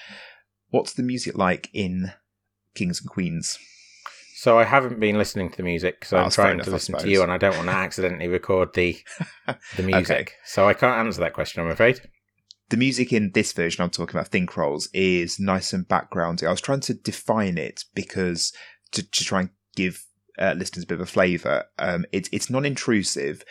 What's 0.71 0.93
the 0.93 1.05
music 1.05 1.37
like 1.39 1.71
in 1.73 2.13
Kings 2.75 3.01
and 3.01 3.09
Queens? 3.09 3.59
So 4.37 4.59
I 4.59 4.65
haven't 4.65 4.99
been 4.99 5.17
listening 5.17 5.51
to 5.51 5.57
the 5.59 5.63
music 5.63 6.01
because 6.01 6.13
I'm 6.13 6.31
trying 6.31 6.55
enough, 6.55 6.65
to 6.67 6.73
listen 6.73 6.99
to 6.99 7.09
you, 7.09 7.23
and 7.23 7.31
I 7.31 7.39
don't 7.39 7.57
want 7.57 7.69
to 7.69 7.75
accidentally 7.75 8.27
record 8.29 8.75
the 8.75 8.99
the 9.77 9.83
music. 9.85 10.33
So 10.45 10.69
I 10.69 10.75
can't 10.75 11.07
answer 11.07 11.21
that 11.21 11.33
question. 11.33 11.63
I'm 11.63 11.71
afraid. 11.71 12.01
The 12.71 12.77
music 12.77 13.13
in 13.13 13.31
this 13.33 13.53
version 13.53 13.83
I'm 13.85 13.91
talking 13.91 14.17
about, 14.17 14.29
Think 14.29 14.57
Rolls, 14.57 14.89
is 14.93 15.39
nice 15.39 15.73
and 15.73 15.87
backgroundy. 15.87 16.47
I 16.47 16.51
was 16.51 16.61
trying 16.61 16.81
to 16.81 16.95
define 16.95 17.57
it 17.57 17.85
because 17.95 18.53
to, 18.93 19.09
to 19.09 19.25
try 19.25 19.41
and 19.43 19.51
give 19.77 20.05
uh, 20.39 20.55
listeners 20.57 20.85
a 20.85 20.87
bit 20.87 20.95
of 21.01 21.01
a 21.01 21.07
flavour. 21.11 21.65
Um, 21.79 22.05
it's 22.13 22.29
it's 22.33 22.51
non-intrusive. 22.51 23.45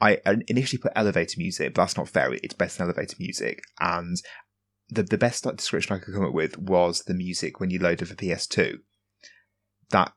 I 0.00 0.18
initially 0.48 0.80
put 0.80 0.92
elevator 0.96 1.34
music, 1.38 1.74
but 1.74 1.82
that's 1.82 1.96
not 1.96 2.08
fair. 2.08 2.32
It's 2.34 2.54
best 2.54 2.78
in 2.80 2.84
elevator 2.84 3.16
music, 3.20 3.62
and 3.80 4.16
the 4.88 5.02
the 5.02 5.18
best 5.18 5.44
description 5.56 5.94
I 5.94 5.98
could 6.00 6.14
come 6.14 6.24
up 6.26 6.34
with 6.34 6.58
was 6.58 7.02
the 7.02 7.14
music 7.14 7.60
when 7.60 7.70
you 7.70 7.78
load 7.78 8.02
up 8.02 8.10
a 8.10 8.14
PS2. 8.16 8.78
That 9.90 10.12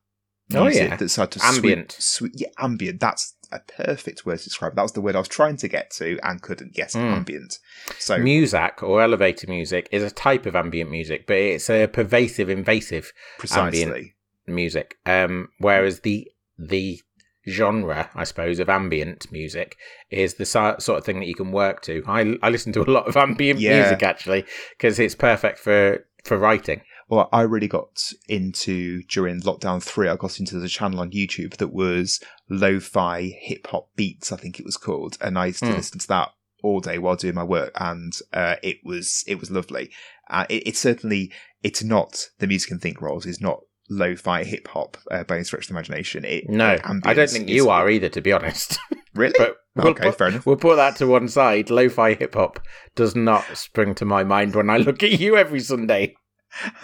Oh, 0.53 0.65
music 0.65 0.89
yeah. 0.89 0.95
that 0.97 1.09
started 1.09 1.39
to 1.39 1.45
Ambient. 1.47 1.95
Sweep, 1.97 2.33
yeah, 2.35 2.49
ambient. 2.59 2.99
That's 2.99 3.35
a 3.51 3.59
perfect 3.61 4.27
word 4.27 4.37
to 4.37 4.43
describe. 4.43 4.75
That 4.75 4.83
was 4.83 4.91
the 4.91 5.01
word 5.01 5.15
I 5.15 5.19
was 5.19 5.27
trying 5.27 5.57
to 5.57 5.67
get 5.67 5.89
to 5.97 6.19
and 6.21 6.39
couldn't. 6.39 6.77
Yes, 6.77 6.93
Mm. 6.93 7.15
ambient. 7.15 7.57
So 7.97 8.19
Muzak 8.19 8.83
or 8.83 9.01
elevator 9.01 9.47
music 9.47 9.89
is 9.91 10.03
a 10.03 10.11
type 10.11 10.45
of 10.45 10.55
ambient 10.55 10.91
music, 10.91 11.25
but 11.25 11.37
it's 11.37 11.67
a 11.67 11.87
pervasive, 11.87 12.47
invasive 12.49 13.11
precisely. 13.39 13.81
ambient. 13.85 14.11
Music. 14.47 14.95
Um, 15.05 15.49
whereas 15.59 16.01
the 16.01 16.27
the 16.57 16.99
genre, 17.47 18.09
I 18.15 18.23
suppose, 18.23 18.59
of 18.59 18.69
ambient 18.69 19.31
music 19.31 19.77
is 20.09 20.35
the 20.35 20.45
so- 20.45 20.77
sort 20.79 20.97
of 20.99 21.05
thing 21.05 21.19
that 21.19 21.27
you 21.27 21.35
can 21.35 21.51
work 21.51 21.81
to. 21.83 22.03
I 22.07 22.37
I 22.41 22.49
listen 22.49 22.73
to 22.73 22.81
a 22.81 22.89
lot 22.91 23.07
of 23.07 23.15
ambient 23.25 23.59
Yeah. 23.59 23.81
music 23.81 24.03
actually 24.03 24.45
because 24.77 24.99
it's 24.99 25.15
perfect 25.15 25.59
for 25.59 26.05
for 26.23 26.37
writing. 26.37 26.81
Well, 27.07 27.29
I 27.31 27.41
really 27.41 27.67
got 27.67 28.01
into 28.27 29.03
during 29.03 29.39
lockdown 29.41 29.83
three. 29.83 30.09
I 30.09 30.15
got 30.15 30.39
into 30.39 30.57
the 30.59 30.67
channel 30.67 30.99
on 31.01 31.11
YouTube 31.11 31.57
that 31.57 31.71
was 31.71 32.19
lo-fi 32.49 33.21
hip 33.41 33.67
hop 33.67 33.89
beats. 33.95 34.31
I 34.31 34.37
think 34.37 34.59
it 34.59 34.65
was 34.65 34.77
called, 34.77 35.17
and 35.21 35.37
I 35.37 35.47
used 35.47 35.59
to 35.59 35.67
Hmm. 35.67 35.73
listen 35.75 35.99
to 35.99 36.07
that 36.07 36.29
all 36.63 36.79
day 36.79 36.97
while 36.97 37.15
doing 37.15 37.35
my 37.35 37.43
work, 37.43 37.71
and 37.79 38.11
uh, 38.33 38.55
it 38.63 38.77
was 38.83 39.23
it 39.27 39.39
was 39.39 39.51
lovely. 39.51 39.91
Uh, 40.31 40.45
it, 40.49 40.63
it's 40.65 40.79
certainly 40.79 41.31
it's 41.61 41.83
not 41.83 42.29
the 42.39 42.47
music 42.47 42.71
and 42.71 42.81
think 42.81 42.99
rolls 43.01 43.27
is 43.27 43.39
not 43.39 43.59
lo-fi 43.89 44.43
hip 44.43 44.67
hop 44.67 44.97
uh, 45.11 45.23
by 45.23 45.35
any 45.35 45.43
stretch 45.43 45.65
of 45.65 45.67
the 45.69 45.73
imagination. 45.73 46.25
It, 46.25 46.49
No, 46.49 46.77
I 47.03 47.13
don't 47.13 47.29
think 47.29 47.49
you 47.49 47.69
are 47.69 47.89
either, 47.89 48.09
to 48.09 48.21
be 48.21 48.31
honest. 48.31 48.79
Really? 49.15 49.33
But 49.37 49.55
we'll 49.75 49.87
okay, 49.87 50.03
put, 50.03 50.17
fair 50.17 50.27
enough. 50.27 50.45
We'll 50.45 50.57
put 50.57 50.75
that 50.75 50.97
to 50.97 51.07
one 51.07 51.29
side. 51.29 51.69
Lo-fi 51.69 52.15
hip 52.15 52.33
hop 52.33 52.59
does 52.95 53.15
not 53.15 53.45
spring 53.55 53.95
to 53.95 54.03
my 54.03 54.25
mind 54.25 54.55
when 54.55 54.69
I 54.69 54.75
look 54.77 55.03
at 55.03 55.21
you 55.21 55.37
every 55.37 55.61
Sunday. 55.61 56.17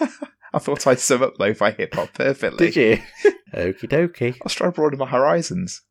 I 0.00 0.58
thought 0.58 0.86
I'd 0.86 0.98
sum 0.98 1.22
up 1.22 1.34
lo-fi 1.38 1.72
hip 1.72 1.94
hop 1.94 2.14
perfectly. 2.14 2.70
Did 2.70 2.76
you? 2.76 3.32
Okie 3.54 3.86
dokie. 3.86 4.32
I 4.32 4.44
was 4.44 4.54
trying 4.54 4.72
to 4.72 4.74
broaden 4.74 4.98
my 4.98 5.08
horizons. 5.08 5.82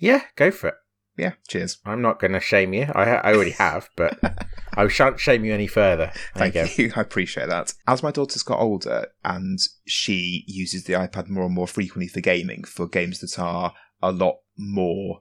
Yeah, 0.00 0.22
go 0.36 0.50
for 0.50 0.68
it. 0.68 0.74
Yeah, 1.16 1.32
cheers. 1.46 1.78
I'm 1.84 2.00
not 2.00 2.18
going 2.20 2.32
to 2.32 2.40
shame 2.40 2.72
you. 2.72 2.84
I, 2.94 3.04
I 3.16 3.34
already 3.34 3.50
have, 3.52 3.90
but 3.96 4.18
I 4.76 4.88
shan't 4.88 5.20
shame 5.20 5.44
you 5.44 5.52
any 5.52 5.66
further. 5.66 6.10
There 6.34 6.50
Thank 6.50 6.76
you 6.78 6.84
you. 6.86 6.92
I 6.96 7.02
appreciate 7.02 7.48
that. 7.48 7.74
As 7.86 8.02
my 8.02 8.10
daughter's 8.10 8.42
got 8.42 8.60
older 8.60 9.08
and 9.24 9.58
she 9.84 10.44
uses 10.46 10.84
the 10.84 10.94
iPad 10.94 11.28
more 11.28 11.44
and 11.44 11.54
more 11.54 11.66
frequently 11.68 12.08
for 12.08 12.20
gaming, 12.20 12.64
for 12.64 12.86
games 12.88 13.20
that 13.20 13.38
are 13.38 13.74
a 14.02 14.10
lot 14.10 14.36
more 14.56 15.20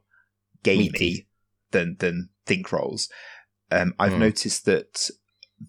gamey 0.64 0.90
Meaty. 0.92 1.28
than 1.72 1.98
than 2.00 2.30
Think 2.46 2.72
Rolls, 2.72 3.10
um, 3.70 3.94
I've 4.00 4.14
Hmm. 4.14 4.20
noticed 4.20 4.66
that 4.66 5.10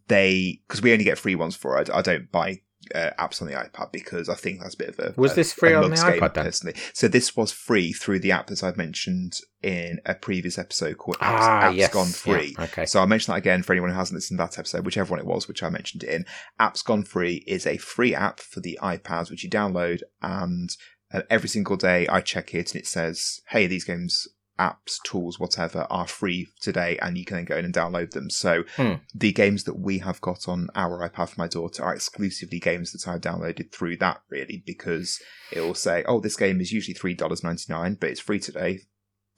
they 0.08 0.60
because 0.66 0.82
we 0.82 0.92
only 0.92 1.04
get 1.04 1.18
free 1.18 1.34
ones 1.34 1.56
for 1.56 1.80
it. 1.80 1.90
I 1.92 2.00
don't 2.00 2.30
buy 2.30 2.60
uh, 2.94 3.10
apps 3.18 3.40
on 3.42 3.48
the 3.48 3.54
iPad 3.54 3.92
because 3.92 4.28
I 4.28 4.34
think 4.34 4.60
that's 4.60 4.74
a 4.74 4.78
bit 4.78 4.88
of 4.90 4.98
a 4.98 5.14
Was 5.20 5.32
a- 5.32 5.34
this 5.36 5.52
free 5.52 5.74
on 5.74 5.90
the 5.90 5.96
iPad 5.96 6.34
then? 6.34 6.44
personally. 6.44 6.76
So 6.92 7.08
this 7.08 7.36
was 7.36 7.52
free 7.52 7.92
through 7.92 8.20
the 8.20 8.32
app 8.32 8.46
that 8.48 8.62
I've 8.62 8.76
mentioned 8.76 9.38
in 9.62 10.00
a 10.06 10.14
previous 10.14 10.58
episode 10.58 10.98
called 10.98 11.18
Apps, 11.18 11.38
Ah, 11.40 11.62
Apps 11.70 11.76
yes. 11.76 11.92
Gone 11.92 12.06
Yeah, 12.08 12.12
Free. 12.12 12.56
okay. 12.58 12.86
So 12.86 13.00
I'll 13.00 13.06
mention 13.06 13.32
that 13.32 13.38
again 13.38 13.62
for 13.62 13.72
anyone 13.72 13.90
who 13.90 13.96
hasn't 13.96 14.16
listened 14.16 14.38
to 14.38 14.44
that 14.44 14.58
episode, 14.58 14.84
whichever 14.84 15.10
one 15.10 15.20
it 15.20 15.26
was, 15.26 15.46
which 15.48 15.62
I 15.62 15.68
mentioned 15.68 16.02
it 16.04 16.10
in. 16.10 16.24
Apps 16.60 16.84
Gone 16.84 17.04
Free 17.04 17.44
is 17.46 17.66
a 17.66 17.76
free 17.76 18.14
app 18.14 18.40
for 18.40 18.60
the 18.60 18.78
iPads, 18.82 19.30
which 19.30 19.44
you 19.44 19.50
download, 19.50 20.00
and 20.20 20.70
uh, 21.14 21.22
every 21.30 21.48
single 21.48 21.76
day 21.76 22.08
I 22.08 22.20
check 22.20 22.54
it 22.54 22.72
and 22.74 22.80
it 22.80 22.86
says, 22.86 23.40
hey, 23.48 23.66
these 23.66 23.84
games, 23.84 24.26
apps, 24.58 25.02
tools, 25.04 25.40
whatever, 25.40 25.86
are 25.90 26.06
free 26.06 26.48
today, 26.60 26.98
and 27.00 27.16
you 27.16 27.24
can 27.24 27.36
then 27.36 27.44
go 27.46 27.56
in 27.56 27.64
and 27.64 27.74
download 27.74 28.10
them. 28.10 28.30
So 28.30 28.64
Hmm. 28.76 28.94
the 29.14 29.32
games 29.32 29.64
that 29.64 29.78
we 29.78 29.98
have 29.98 30.20
got 30.20 30.46
on 30.48 30.68
our 30.74 31.08
iPad 31.08 31.30
for 31.30 31.40
my 31.40 31.48
daughter 31.48 31.82
are 31.82 31.94
exclusively 31.94 32.60
games 32.60 32.92
that 32.92 33.08
I've 33.08 33.20
downloaded 33.20 33.72
through 33.72 33.96
that, 33.98 34.22
really, 34.30 34.62
because 34.66 35.18
it 35.52 35.60
will 35.60 35.74
say, 35.74 36.04
oh, 36.06 36.20
this 36.20 36.36
game 36.36 36.60
is 36.60 36.72
usually 36.72 36.94
$3.99, 36.94 37.98
but 37.98 38.10
it's 38.10 38.20
free 38.20 38.38
today. 38.38 38.80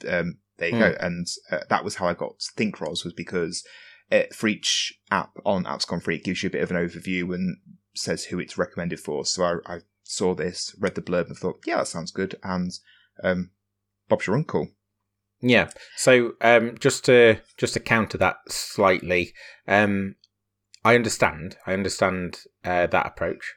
Um, 0.08 0.38
there 0.58 0.68
you 0.68 0.74
Hmm. 0.76 0.80
go. 0.80 0.96
And 1.00 1.26
uh, 1.50 1.60
that 1.70 1.84
was 1.84 1.96
how 1.96 2.06
I 2.08 2.14
got 2.14 2.40
Think 2.56 2.80
Rolls, 2.80 3.04
was 3.04 3.14
because 3.14 3.64
it, 4.10 4.34
for 4.34 4.48
each 4.48 4.98
app 5.10 5.30
on 5.44 5.64
Apps 5.64 5.86
Gone 5.86 6.00
Free, 6.00 6.16
it 6.16 6.24
gives 6.24 6.42
you 6.42 6.48
a 6.48 6.52
bit 6.52 6.62
of 6.62 6.70
an 6.70 6.76
overview 6.76 7.34
and 7.34 7.56
says 7.94 8.24
who 8.26 8.38
it's 8.38 8.58
recommended 8.58 9.00
for. 9.00 9.24
So 9.24 9.44
I, 9.44 9.74
I 9.76 9.78
saw 10.02 10.34
this, 10.34 10.74
read 10.78 10.94
the 10.96 11.00
blurb, 11.02 11.28
and 11.28 11.36
thought, 11.36 11.60
yeah, 11.64 11.78
that 11.78 11.88
sounds 11.88 12.10
good. 12.10 12.36
And 12.42 12.72
um, 13.22 13.50
Bob's 14.08 14.26
your 14.26 14.36
uncle. 14.36 14.68
Yeah. 15.46 15.68
So 15.96 16.32
um, 16.40 16.76
just 16.78 17.04
to 17.04 17.36
just 17.58 17.74
to 17.74 17.80
counter 17.80 18.16
that 18.16 18.36
slightly, 18.48 19.34
um, 19.68 20.14
I 20.82 20.94
understand. 20.94 21.58
I 21.66 21.74
understand 21.74 22.40
uh, 22.64 22.86
that 22.86 23.06
approach. 23.06 23.54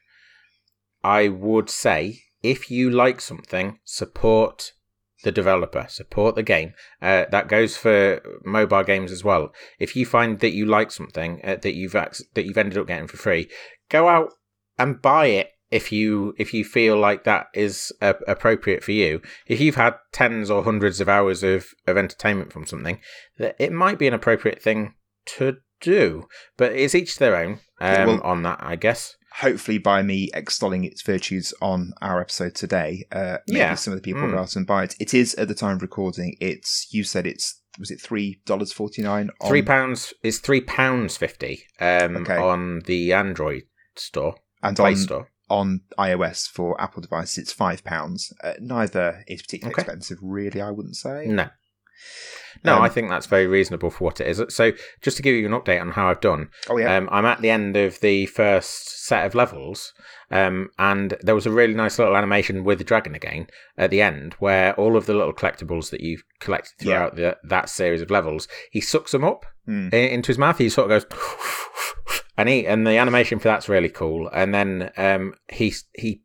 I 1.02 1.30
would 1.30 1.70
say 1.70 2.20
if 2.44 2.70
you 2.70 2.90
like 2.90 3.22
something, 3.22 3.80
support 3.86 4.74
the 5.24 5.32
developer, 5.32 5.86
support 5.88 6.36
the 6.36 6.44
game. 6.44 6.74
Uh, 7.02 7.24
that 7.32 7.48
goes 7.48 7.78
for 7.78 8.22
mobile 8.44 8.84
games 8.84 9.12
as 9.12 9.24
well. 9.24 9.54
If 9.80 9.96
you 9.96 10.06
find 10.06 10.40
that 10.42 10.54
you 10.54 10.66
like 10.66 10.92
something 10.92 11.40
uh, 11.42 11.56
that 11.62 11.74
you've 11.74 11.96
ac- 11.96 12.26
that 12.34 12.46
you've 12.46 12.58
ended 12.58 12.78
up 12.78 12.88
getting 12.88 13.08
for 13.08 13.18
free, 13.18 13.50
go 13.88 14.10
out 14.10 14.34
and 14.78 15.02
buy 15.02 15.28
it 15.28 15.52
if 15.72 15.92
you 15.92 16.34
if 16.38 16.54
you 16.54 16.64
feel 16.64 16.98
like 16.98 17.24
that 17.26 17.48
is 17.54 17.92
uh, 18.02 18.14
appropriate 18.28 18.84
for 18.84 18.94
you 18.94 19.22
if 19.48 19.60
you've 19.60 19.76
had 19.76 19.96
tens 20.14 20.50
or 20.50 20.64
hundreds 20.64 21.02
of 21.02 21.10
hours 21.10 21.44
of, 21.44 21.68
of 21.86 21.98
entertainment 21.98 22.54
from 22.54 22.66
something, 22.66 23.00
that 23.38 23.56
it 23.60 23.72
might 23.72 24.00
be 24.00 24.08
an 24.08 24.14
appropriate 24.14 24.62
thing 24.62 24.94
to 25.26 25.58
do. 25.82 26.28
But 26.58 26.72
it's 26.74 26.96
each 26.96 27.18
their 27.18 27.36
own 27.36 27.60
um, 27.82 28.08
well- 28.08 28.22
on 28.24 28.44
that, 28.44 28.60
I 28.62 28.76
guess. 28.76 29.16
Hopefully, 29.42 29.78
by 29.78 30.02
me 30.02 30.30
extolling 30.34 30.84
its 30.84 31.04
virtues 31.04 31.54
on 31.62 31.92
our 32.02 32.20
episode 32.22 32.56
today, 32.56 33.06
uh, 33.12 33.38
maybe 33.48 33.60
Yeah. 33.60 33.76
some 33.76 33.94
of 33.94 34.00
the 34.00 34.02
people 34.02 34.24
Mm. 34.24 34.32
go 34.32 34.40
out 34.40 34.56
and 34.56 34.66
buy 34.66 34.86
it. 34.86 34.96
It 35.00 35.14
is 35.14 35.36
at 35.36 35.48
the 35.48 35.54
time 35.54 35.76
of 35.76 35.82
recording. 35.84 36.36
It's 36.40 36.88
you 36.92 37.04
said 37.04 37.28
it's 37.28 37.62
was 37.78 37.92
it 37.92 38.02
three 38.02 38.42
dollars 38.48 38.72
forty 38.74 39.04
nine? 39.04 39.30
Three 39.46 39.62
pounds 39.62 40.12
is 40.24 40.40
three 40.40 40.62
pounds 40.62 41.18
fifty 41.18 41.66
um, 41.80 42.18
Okay. 42.18 42.36
on 42.38 42.80
the 42.86 43.14
Android 43.14 43.64
store, 43.96 44.38
and 44.64 44.76
Play 44.76 44.92
on 44.92 44.96
Store. 44.96 45.28
On 45.50 45.82
iOS 45.98 46.48
for 46.50 46.80
Apple 46.82 47.02
devices, 47.02 47.38
it's 47.38 47.54
five 47.54 47.84
pounds. 47.84 48.34
Uh, 48.44 48.54
neither 48.60 49.24
is 49.28 49.42
particularly 49.42 49.74
Okay. 49.74 49.82
expensive, 49.84 50.18
really. 50.22 50.62
I 50.62 50.72
wouldn't 50.72 50.96
say. 50.98 51.26
No. 51.28 51.50
No, 52.64 52.76
Um, 52.78 52.82
I 52.84 52.90
think 52.90 53.10
that's 53.10 53.26
very 53.28 53.46
reasonable 53.48 53.90
for 53.92 54.04
what 54.04 54.20
it 54.22 54.28
is. 54.28 54.42
So, 54.54 54.72
just 55.02 55.18
to 55.18 55.24
give 55.24 55.36
you 55.36 55.46
an 55.46 55.52
update 55.52 55.80
on 55.82 55.92
how 55.92 56.10
I've 56.10 56.22
done, 56.22 56.50
Oh 56.70 56.78
yeah, 56.78 56.96
Um, 56.96 57.08
I'm 57.12 57.26
at 57.26 57.42
the 57.42 57.50
end 57.52 57.76
of 57.78 58.00
the 58.02 58.26
first 58.28 59.06
set 59.06 59.26
of 59.26 59.36
levels, 59.36 59.94
um, 60.32 60.70
and 60.80 61.16
there 61.22 61.36
was 61.36 61.46
a 61.46 61.52
really 61.52 61.74
nice 61.76 61.98
little 62.00 62.18
animation 62.18 62.64
with 62.64 62.80
the 62.80 62.84
dragon 62.84 63.14
again 63.16 63.48
at 63.78 63.90
the 63.92 64.02
end, 64.02 64.34
where 64.40 64.74
all 64.74 64.96
of 64.98 65.06
the 65.06 65.14
little 65.14 65.34
collectibles 65.34 65.90
that 65.92 66.02
you've 66.02 66.24
collected 66.40 66.74
throughout 66.80 67.16
the, 67.16 67.38
that 67.44 67.70
series 67.70 68.02
of 68.02 68.10
levels, 68.12 68.48
he 68.72 68.82
sucks 68.82 69.12
them 69.12 69.24
up 69.24 69.46
i- 69.68 69.96
into 69.96 70.28
his 70.28 70.38
mouth. 70.40 70.58
He 70.58 70.70
sort 70.70 70.92
of 70.92 71.04
goes, 71.10 71.20
and 72.38 72.48
he 72.50 72.68
and 72.68 72.86
the 72.86 72.98
animation 72.98 73.40
for 73.40 73.48
that's 73.50 73.70
really 73.70 73.90
cool. 73.90 74.30
And 74.34 74.54
then 74.54 74.92
um, 74.98 75.34
he 75.52 75.74
he 75.94 76.22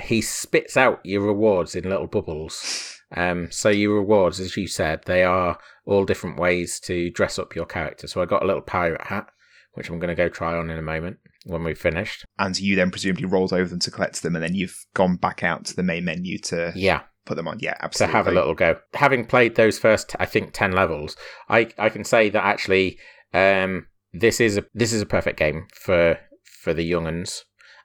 he 0.00 0.20
spits 0.20 0.76
out 0.76 1.00
your 1.04 1.22
rewards 1.22 1.74
in 1.74 1.88
little 1.88 2.06
bubbles. 2.06 2.96
Um, 3.16 3.50
so 3.50 3.68
your 3.70 3.94
rewards, 3.96 4.38
as 4.38 4.56
you 4.56 4.68
said, 4.68 5.02
they 5.06 5.24
are 5.24 5.58
all 5.84 6.04
different 6.04 6.38
ways 6.38 6.78
to 6.80 7.10
dress 7.10 7.38
up 7.38 7.56
your 7.56 7.66
character. 7.66 8.06
So 8.06 8.22
I 8.22 8.26
got 8.26 8.42
a 8.44 8.46
little 8.46 8.62
pirate 8.62 9.02
hat, 9.08 9.26
which 9.74 9.88
I'm 9.90 9.98
going 9.98 10.08
to 10.08 10.14
go 10.14 10.28
try 10.28 10.56
on 10.56 10.70
in 10.70 10.78
a 10.78 10.82
moment 10.82 11.18
when 11.44 11.64
we've 11.64 11.78
finished. 11.78 12.24
and 12.38 12.58
you 12.60 12.76
then 12.76 12.90
presumably 12.92 13.24
rolled 13.24 13.52
over 13.52 13.68
them 13.68 13.80
to 13.80 13.90
collect 13.90 14.22
them, 14.22 14.36
and 14.36 14.44
then 14.44 14.54
you've 14.54 14.84
gone 14.94 15.16
back 15.16 15.42
out 15.42 15.64
to 15.66 15.74
the 15.76 15.82
main 15.82 16.04
menu 16.04 16.38
to 16.38 16.72
Yeah, 16.76 17.02
put 17.26 17.34
them 17.34 17.48
on. 17.48 17.58
Yeah, 17.60 17.74
absolutely. 17.80 18.12
to 18.12 18.16
have 18.16 18.26
a 18.28 18.32
little 18.32 18.54
go. 18.54 18.76
Having 18.94 19.24
played 19.26 19.56
those 19.56 19.78
first, 19.78 20.14
I 20.20 20.26
think, 20.26 20.52
ten 20.52 20.70
levels, 20.72 21.16
I 21.48 21.68
I 21.78 21.88
can 21.88 22.04
say 22.04 22.28
that 22.30 22.44
actually, 22.44 22.98
um, 23.34 23.86
this 24.12 24.40
is 24.40 24.58
a 24.58 24.64
this 24.74 24.92
is 24.92 25.02
a 25.02 25.06
perfect 25.06 25.38
game 25.38 25.66
for 25.74 26.18
for 26.42 26.74
the 26.74 26.84
young 26.84 27.06
uns, 27.06 27.44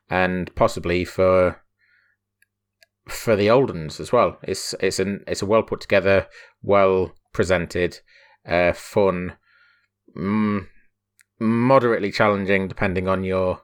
and 0.10 0.54
possibly 0.56 1.06
for 1.06 1.62
for 3.08 3.36
the 3.36 3.50
old 3.50 3.70
uns 3.70 4.00
as 4.00 4.12
well. 4.12 4.38
It's 4.44 4.74
it's 4.80 5.00
an 5.00 5.24
it's 5.28 5.42
a 5.42 5.46
well 5.46 5.64
put 5.64 5.82
together, 5.82 6.28
well 6.62 7.14
presented, 7.34 8.00
uh, 8.48 8.74
fun, 8.74 9.34
mm, 10.18 10.68
moderately 11.40 12.12
challenging 12.12 12.68
depending 12.68 13.08
on 13.08 13.24
your 13.24 13.62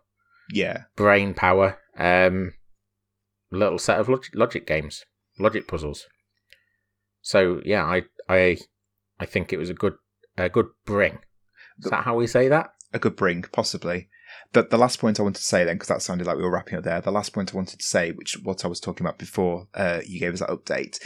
Yeah, 0.54 0.84
brain 0.96 1.34
power. 1.34 1.80
Um, 1.98 2.54
little 3.52 3.80
set 3.80 4.00
of 4.00 4.08
log- 4.10 4.34
logic 4.34 4.66
games, 4.66 5.04
logic 5.40 5.68
puzzles. 5.68 6.08
So 7.22 7.62
yeah, 7.66 7.84
I 7.86 8.04
I 8.30 8.58
I 9.20 9.26
think 9.26 9.52
it 9.52 9.58
was 9.58 9.70
a 9.70 9.74
good 9.76 9.96
a 10.38 10.50
good 10.50 10.68
bring. 10.86 11.20
Is 11.80 11.90
that 11.90 12.04
how 12.04 12.16
we 12.16 12.28
say 12.28 12.48
that? 12.50 12.74
a 12.94 13.00
good 13.00 13.16
bring, 13.16 13.44
possibly. 13.44 14.10
But 14.54 14.70
the 14.70 14.78
last 14.78 15.00
point 15.00 15.20
I 15.20 15.24
wanted 15.24 15.40
to 15.40 15.46
say 15.46 15.64
then, 15.64 15.76
because 15.76 15.88
that 15.90 16.02
sounded 16.02 16.28
like 16.28 16.38
we 16.38 16.44
were 16.44 16.52
wrapping 16.52 16.78
up 16.78 16.84
there, 16.84 17.00
the 17.02 17.12
last 17.12 17.34
point 17.34 17.54
I 17.54 17.58
wanted 17.58 17.80
to 17.80 17.86
say, 17.86 18.12
which 18.12 18.38
what 18.44 18.66
I 18.66 18.68
was 18.68 18.80
talking 18.80 19.06
about 19.06 19.18
before 19.18 19.68
uh, 19.74 20.02
you 20.06 20.20
gave 20.20 20.34
us 20.34 20.40
that 20.40 20.50
update, 20.50 21.00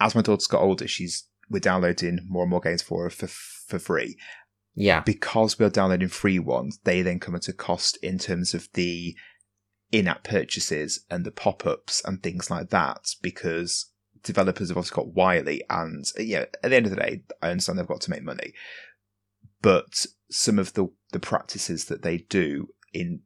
as 0.00 0.14
my 0.14 0.22
daughter's 0.22 0.46
got 0.46 0.62
older, 0.62 0.88
she's 0.88 1.24
we're 1.48 1.60
downloading 1.60 2.20
more 2.28 2.42
and 2.42 2.50
more 2.50 2.60
games 2.60 2.82
for 2.82 3.04
her 3.04 3.10
for, 3.10 3.26
for 3.26 3.78
free. 3.78 4.16
Yeah, 4.74 5.00
Because 5.00 5.58
we're 5.58 5.68
downloading 5.68 6.08
free 6.08 6.38
ones, 6.38 6.78
they 6.84 7.02
then 7.02 7.20
come 7.20 7.34
at 7.34 7.48
a 7.48 7.52
cost 7.52 7.98
in 8.02 8.18
terms 8.18 8.54
of 8.54 8.68
the 8.72 9.14
in-app 9.90 10.24
purchases 10.24 11.04
and 11.10 11.26
the 11.26 11.30
pop-ups 11.30 12.00
and 12.06 12.22
things 12.22 12.50
like 12.50 12.70
that, 12.70 13.14
because 13.20 13.90
developers 14.22 14.68
have 14.68 14.78
also 14.78 14.94
got 14.94 15.12
wily, 15.12 15.62
and 15.68 16.06
yeah, 16.18 16.46
at 16.64 16.70
the 16.70 16.76
end 16.76 16.86
of 16.86 16.90
the 16.90 16.96
day, 16.96 17.22
I 17.42 17.50
understand 17.50 17.78
they've 17.78 17.86
got 17.86 18.00
to 18.00 18.10
make 18.10 18.22
money, 18.22 18.54
but 19.62 20.04
some 20.30 20.58
of 20.58 20.74
the 20.74 20.88
the 21.12 21.20
practices 21.20 21.86
that 21.86 22.02
they 22.02 22.18
do 22.18 22.68
in 22.92 23.20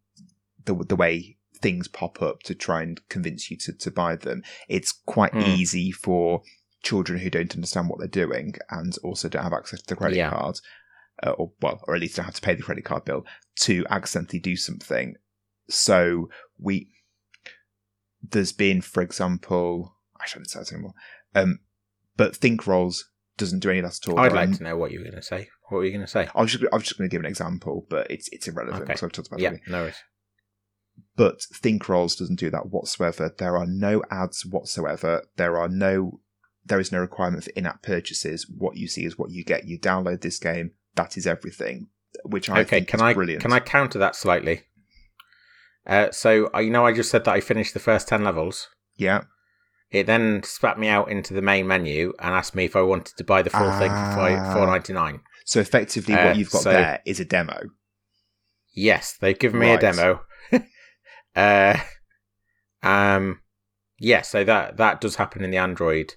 the 0.64 0.74
the 0.74 0.96
way 0.96 1.36
things 1.62 1.88
pop 1.88 2.20
up 2.20 2.42
to 2.42 2.54
try 2.54 2.82
and 2.82 3.00
convince 3.08 3.50
you 3.50 3.56
to, 3.56 3.72
to 3.72 3.90
buy 3.90 4.14
them, 4.14 4.42
it's 4.68 4.92
quite 4.92 5.32
Hmm. 5.32 5.40
easy 5.40 5.90
for 5.90 6.42
children 6.82 7.18
who 7.18 7.30
don't 7.30 7.54
understand 7.54 7.88
what 7.88 7.98
they're 7.98 8.06
doing 8.08 8.54
and 8.70 8.96
also 9.02 9.28
don't 9.28 9.42
have 9.42 9.52
access 9.54 9.80
to 9.80 9.86
the 9.88 9.96
credit 9.96 10.18
Yeah. 10.18 10.30
card, 10.30 10.60
uh, 11.24 11.30
or 11.30 11.52
well, 11.62 11.80
or 11.88 11.94
at 11.94 12.00
least 12.00 12.16
don't 12.16 12.26
have 12.26 12.34
to 12.34 12.42
pay 12.42 12.54
the 12.54 12.62
credit 12.62 12.84
card 12.84 13.04
bill 13.04 13.24
to 13.60 13.84
accidentally 13.90 14.38
do 14.38 14.54
something. 14.56 15.16
So 15.68 16.28
we 16.58 16.90
there's 18.22 18.52
been, 18.52 18.80
for 18.80 19.02
example, 19.02 19.96
I 20.20 20.26
shouldn't 20.26 20.50
say 20.50 20.58
that 20.60 20.72
anymore. 20.72 20.94
Um, 21.34 21.60
but 22.16 22.34
Think 22.36 22.66
Rolls 22.66 23.08
doesn't 23.36 23.60
do 23.60 23.70
any 23.70 23.78
of 23.80 23.84
that 23.84 23.98
at 24.02 24.08
all. 24.10 24.18
I'd 24.18 24.32
like 24.32 24.56
to 24.56 24.62
know 24.64 24.76
what 24.76 24.90
you 24.90 24.98
were 24.98 25.04
going 25.04 25.16
to 25.16 25.22
say. 25.22 25.48
What 25.68 25.78
were 25.78 25.84
you 25.84 25.90
going 25.92 26.04
to 26.04 26.10
say? 26.10 26.28
I 26.34 26.42
was 26.42 26.52
just, 26.52 26.64
I 26.72 26.76
was 26.76 26.84
just 26.84 26.96
going 26.98 27.08
to 27.10 27.14
give 27.14 27.20
an 27.20 27.26
example, 27.26 27.86
but 27.90 28.10
it's 28.10 28.28
it's 28.32 28.46
irrelevant 28.46 28.82
Okay. 28.84 28.92
because 28.92 29.02
I've 29.02 29.12
talked 29.12 29.28
about 29.28 29.40
Yeah, 29.40 29.52
it. 29.52 29.60
no 29.68 29.82
worries. 29.82 29.96
But 31.16 31.42
Think 31.42 31.88
Rolls 31.88 32.14
doesn't 32.16 32.38
do 32.38 32.50
that 32.50 32.70
whatsoever. 32.70 33.34
There 33.36 33.56
are 33.56 33.66
no 33.66 34.02
ads 34.10 34.46
whatsoever. 34.46 35.22
There 35.36 35.58
are 35.58 35.68
no 35.68 36.20
there 36.64 36.80
is 36.80 36.90
no 36.90 36.98
requirement 37.00 37.44
for 37.44 37.50
in-app 37.50 37.82
purchases. 37.82 38.46
What 38.48 38.76
you 38.76 38.88
see 38.88 39.04
is 39.04 39.16
what 39.18 39.30
you 39.30 39.44
get. 39.44 39.66
You 39.68 39.78
download 39.78 40.20
this 40.22 40.38
game, 40.38 40.72
that 40.96 41.16
is 41.16 41.26
everything. 41.26 41.88
Which 42.24 42.48
I 42.50 42.60
okay, 42.60 42.64
think 42.78 42.88
can 42.88 42.98
is 43.00 43.02
I 43.02 43.14
brilliant. 43.14 43.42
can 43.42 43.52
I 43.52 43.60
counter 43.60 43.98
that 43.98 44.16
slightly? 44.16 44.62
Uh, 45.86 46.10
so 46.10 46.50
uh, 46.54 46.58
you 46.58 46.70
know, 46.70 46.86
I 46.86 46.92
just 46.92 47.10
said 47.10 47.24
that 47.24 47.32
I 47.34 47.40
finished 47.40 47.74
the 47.74 47.80
first 47.80 48.08
ten 48.08 48.24
levels. 48.24 48.68
Yeah. 48.96 49.22
It 49.90 50.06
then 50.06 50.42
spat 50.42 50.78
me 50.80 50.88
out 50.88 51.10
into 51.10 51.32
the 51.32 51.42
main 51.42 51.66
menu 51.68 52.12
and 52.18 52.34
asked 52.34 52.56
me 52.56 52.64
if 52.64 52.74
I 52.74 52.82
wanted 52.82 53.16
to 53.16 53.24
buy 53.24 53.42
the 53.42 53.50
full 53.50 53.70
thing 53.78 53.90
for 53.90 54.52
four 54.52 54.66
ninety 54.66 54.92
nine. 54.92 55.20
So 55.46 55.60
effectively, 55.60 56.12
Uh, 56.14 56.26
what 56.26 56.36
you've 56.36 56.50
got 56.50 56.62
so- 56.62 56.72
there 56.72 57.00
is 57.06 57.18
a 57.20 57.24
demo. 57.24 57.58
Yes, 58.74 59.16
they've 59.20 59.38
given 59.38 59.60
me 59.60 59.70
Right. 59.70 59.78
a 59.78 59.80
demo. 59.80 60.20
uh, 61.36 61.78
um, 62.82 63.40
yeah, 63.98 64.22
so 64.22 64.44
that 64.44 64.76
that 64.76 65.00
does 65.00 65.16
happen 65.16 65.42
in 65.42 65.50
the 65.50 65.56
Android 65.56 66.14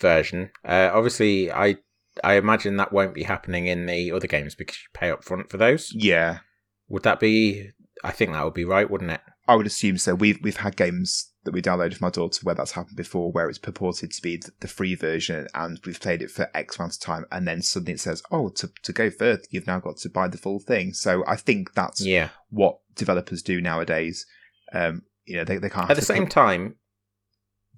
version. 0.00 0.50
Uh, 0.64 0.90
obviously, 0.92 1.50
I 1.50 1.76
I 2.22 2.34
imagine 2.34 2.76
that 2.76 2.92
won't 2.92 3.14
be 3.14 3.22
happening 3.24 3.66
in 3.66 3.86
the 3.86 4.12
other 4.12 4.26
games 4.26 4.54
because 4.54 4.76
you 4.76 4.88
pay 4.94 5.10
up 5.10 5.24
front 5.24 5.50
for 5.50 5.56
those. 5.56 5.90
Yeah. 5.94 6.40
Would 6.88 7.02
that 7.04 7.18
be? 7.18 7.70
I 8.04 8.12
think 8.12 8.32
that 8.32 8.44
would 8.44 8.54
be 8.54 8.64
right, 8.64 8.88
wouldn't 8.90 9.10
it? 9.10 9.20
I 9.48 9.56
would 9.56 9.66
assume 9.66 9.98
so. 9.98 10.14
We've 10.14 10.38
we've 10.42 10.58
had 10.58 10.76
games 10.76 11.29
that 11.44 11.52
we 11.52 11.62
downloaded 11.62 11.94
for 11.96 12.04
my 12.04 12.10
daughter 12.10 12.40
where 12.42 12.54
that's 12.54 12.72
happened 12.72 12.96
before, 12.96 13.32
where 13.32 13.48
it's 13.48 13.58
purported 13.58 14.10
to 14.12 14.22
be 14.22 14.40
the 14.60 14.68
free 14.68 14.94
version, 14.94 15.46
and 15.54 15.80
we've 15.86 16.00
played 16.00 16.20
it 16.22 16.30
for 16.30 16.50
X 16.54 16.78
amount 16.78 16.94
of 16.94 17.00
time, 17.00 17.24
and 17.32 17.48
then 17.48 17.62
suddenly 17.62 17.92
it 17.94 18.00
says, 18.00 18.22
"Oh, 18.30 18.50
to 18.50 18.70
to 18.82 18.92
go 18.92 19.10
further, 19.10 19.42
you've 19.50 19.66
now 19.66 19.80
got 19.80 19.96
to 19.98 20.08
buy 20.10 20.28
the 20.28 20.38
full 20.38 20.58
thing." 20.60 20.92
So 20.92 21.24
I 21.26 21.36
think 21.36 21.72
that's 21.74 22.00
Yeah. 22.04 22.28
what 22.50 22.78
developers 22.94 23.42
do 23.42 23.60
nowadays. 23.60 24.26
Um, 24.72 25.02
you 25.24 25.36
know, 25.36 25.44
they 25.44 25.56
they 25.58 25.70
can't. 25.70 25.90
At 25.90 25.96
the 25.96 26.02
same 26.02 26.24
put- 26.24 26.32
time, 26.32 26.76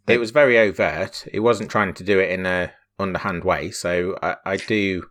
They- 0.06 0.14
it 0.14 0.18
was 0.20 0.32
very 0.32 0.58
overt. 0.58 1.26
It 1.32 1.40
wasn't 1.40 1.70
trying 1.70 1.94
to 1.94 2.04
do 2.04 2.18
it 2.18 2.30
in 2.30 2.44
a 2.46 2.72
underhand 2.98 3.44
way. 3.44 3.70
So 3.70 4.18
I, 4.22 4.36
I 4.44 4.56
do. 4.56 5.04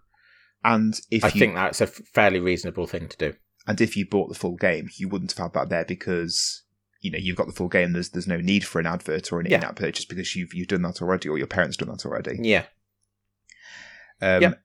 and 0.64 1.00
if 1.10 1.24
I 1.24 1.30
you 1.30 1.40
think 1.40 1.56
that's 1.56 1.82
a 1.82 1.88
fairly 1.88 2.40
reasonable 2.40 2.86
thing 2.88 3.08
to 3.08 3.18
do. 3.18 3.34
and 3.68 3.80
if 3.80 3.96
you 3.96 4.06
bought 4.06 4.28
the 4.30 4.36
full 4.38 4.56
game, 4.58 4.90
you 4.98 5.08
wouldn't 5.08 5.32
have 5.32 5.38
had 5.46 5.54
that 5.54 5.70
there 5.70 5.86
because 5.86 6.64
you 7.02 7.12
know 7.12 7.18
you've 7.18 7.36
got 7.38 7.48
the 7.48 7.54
full 7.54 7.68
game. 7.68 7.94
There's 7.94 8.10
there's 8.10 8.28
no 8.28 8.38
need 8.38 8.66
for 8.66 8.80
an 8.80 8.88
advert 8.88 9.32
or 9.32 9.40
an 9.40 9.48
Yeah. 9.50 9.58
in-app 9.58 9.76
purchase 9.76 10.06
because 10.06 10.36
you've 10.36 10.54
you've 10.54 10.68
done 10.70 10.84
that 10.84 11.02
already, 11.02 11.28
or 11.30 11.38
your 11.38 11.48
parents 11.48 11.78
done 11.78 11.90
that 11.90 12.06
already. 12.06 12.38
Yeah. 12.42 12.66
Um, 14.22 14.42
Yep. 14.42 14.62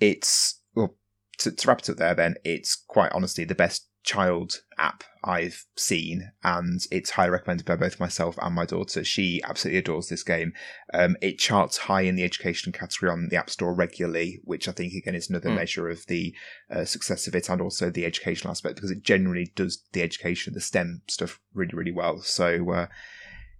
It's 0.00 0.60
well 0.74 0.96
to, 1.38 1.52
to 1.52 1.68
wrap 1.68 1.80
it 1.80 1.90
up 1.90 1.96
there. 1.98 2.14
Then 2.14 2.34
it's 2.44 2.74
quite 2.74 3.12
honestly 3.12 3.44
the 3.44 3.54
best 3.54 3.88
child 4.04 4.60
app 4.78 5.02
I've 5.24 5.64
seen, 5.76 6.30
and 6.42 6.80
it's 6.90 7.10
highly 7.10 7.30
recommended 7.30 7.66
by 7.66 7.76
both 7.76 7.98
myself 7.98 8.38
and 8.40 8.54
my 8.54 8.66
daughter. 8.66 9.02
She 9.02 9.40
absolutely 9.42 9.78
adores 9.78 10.08
this 10.08 10.22
game. 10.22 10.52
Um, 10.92 11.16
it 11.22 11.38
charts 11.38 11.78
high 11.78 12.02
in 12.02 12.14
the 12.14 12.24
education 12.24 12.72
category 12.72 13.10
on 13.10 13.28
the 13.30 13.36
App 13.36 13.48
Store 13.48 13.74
regularly, 13.74 14.40
which 14.44 14.68
I 14.68 14.72
think 14.72 14.92
again 14.92 15.14
is 15.14 15.30
another 15.30 15.48
Mm. 15.48 15.56
measure 15.56 15.88
of 15.88 16.04
the 16.06 16.34
uh, 16.70 16.84
success 16.84 17.26
of 17.26 17.34
it, 17.34 17.48
and 17.48 17.60
also 17.60 17.88
the 17.88 18.04
educational 18.04 18.50
aspect 18.50 18.76
because 18.76 18.90
it 18.90 19.02
generally 19.02 19.50
does 19.56 19.82
the 19.92 20.02
education, 20.02 20.52
the 20.52 20.60
STEM 20.60 21.02
stuff 21.08 21.40
really, 21.54 21.74
really 21.74 21.92
well. 21.92 22.20
So 22.20 22.70
uh, 22.72 22.86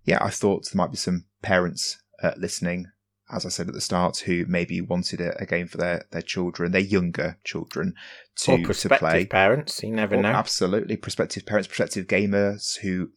yeah, 0.05 0.23
I 0.23 0.31
thought 0.31 0.69
there 0.71 0.77
might 0.77 0.91
be 0.91 0.99
some 0.99 1.25
parents 1.43 1.99
uh, 2.23 2.33
listening 2.37 2.87
as 3.35 3.45
I 3.45 3.49
said 3.49 3.69
at 3.69 3.75
the 3.75 3.81
start, 3.81 4.19
who 4.19 4.45
maybe 4.47 4.81
wanted 4.81 5.21
a, 5.21 5.37
a 5.43 5.47
game 5.47 5.67
for 5.67 5.79
their, 5.79 6.05
their 6.13 6.23
children, 6.23 6.73
their 6.73 6.81
younger 6.81 7.39
children, 7.45 7.95
to, 8.37 8.53
or 8.53 8.59
to 8.59 8.65
prospective 8.65 8.99
play. 9.01 9.27
parents. 9.27 9.83
You 9.83 9.93
never 9.93 10.17
Or 10.17 10.23
know. 10.23 10.29
Absolutely, 10.29 10.97
prospective 10.97 11.45
parents, 11.45 11.67
prospective 11.69 12.07
gamers 12.07 12.79
who 12.79 13.11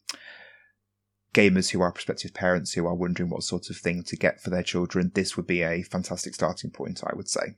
gamers 1.34 1.70
who 1.70 1.82
are 1.82 1.92
prospective 1.92 2.34
parents 2.34 2.74
who 2.74 2.88
are 2.88 2.96
wondering 2.96 3.30
what 3.30 3.44
sort 3.44 3.70
of 3.70 3.78
thing 3.78 4.04
to 4.04 4.16
get 4.16 4.42
for 4.42 4.50
their 4.50 4.64
children. 4.64 5.12
This 5.14 5.38
would 5.38 5.46
be 5.48 5.62
a 5.62 5.84
fantastic 5.84 6.34
starting 6.34 6.72
point, 6.72 7.02
I 7.06 7.16
would 7.16 7.30
say. 7.30 7.56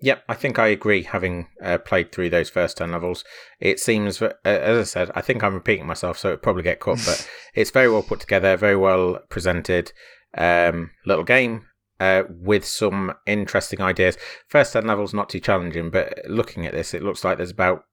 Yep, 0.00 0.24
I 0.28 0.34
think 0.34 0.58
I 0.58 0.66
agree. 0.68 1.04
Having 1.04 1.46
uh, 1.62 1.78
played 1.78 2.10
through 2.10 2.30
those 2.30 2.50
first 2.50 2.76
ten 2.76 2.90
levels, 2.90 3.24
it 3.60 3.78
seems, 3.78 4.20
uh, 4.20 4.32
as 4.44 4.78
I 4.78 4.82
said, 4.82 5.10
I 5.14 5.20
think 5.20 5.44
I'm 5.44 5.54
repeating 5.54 5.86
myself, 5.86 6.18
so 6.18 6.32
it 6.32 6.42
probably 6.42 6.64
get 6.64 6.80
caught. 6.80 7.00
But 7.06 7.28
it's 7.54 7.70
very 7.70 7.88
well 7.88 8.02
put 8.02 8.18
together, 8.20 8.56
very 8.56 8.76
well 8.76 9.20
presented. 9.28 9.92
Um, 10.36 10.90
little 11.06 11.24
game 11.24 11.66
uh, 12.00 12.22
with 12.28 12.64
some 12.64 13.12
interesting 13.26 13.80
ideas. 13.80 14.16
First 14.48 14.72
ten 14.72 14.86
levels 14.86 15.12
not 15.14 15.28
too 15.28 15.40
challenging, 15.40 15.90
but 15.90 16.18
looking 16.28 16.66
at 16.66 16.72
this, 16.72 16.94
it 16.94 17.02
looks 17.02 17.24
like 17.24 17.36
there's 17.36 17.50
about 17.50 17.84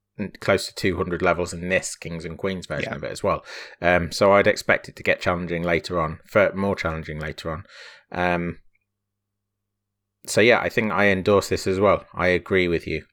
close 0.41 0.67
to 0.67 0.75
200 0.75 1.21
levels 1.21 1.53
in 1.53 1.69
this 1.69 1.95
Kings 1.95 2.25
and 2.25 2.37
Queens 2.37 2.65
version 2.65 2.91
Yeah. 2.91 2.97
of 2.97 3.03
it 3.05 3.11
as 3.11 3.23
well. 3.23 3.45
Um, 3.81 4.11
so 4.11 4.33
I'd 4.33 4.47
expect 4.47 4.89
it 4.89 4.97
to 4.97 5.03
get 5.03 5.21
challenging 5.21 5.63
later 5.63 5.99
on, 6.01 6.19
for 6.25 6.51
more 6.53 6.75
challenging 6.75 7.19
later 7.19 7.49
on. 7.51 7.63
Um, 8.11 8.57
so 10.25 10.41
yeah, 10.41 10.59
I 10.59 10.67
think 10.69 10.91
I 10.91 11.07
endorse 11.07 11.47
this 11.49 11.65
as 11.67 11.79
well. 11.79 12.05
I 12.13 12.27
agree 12.27 12.67
with 12.67 12.85
you 12.85 13.05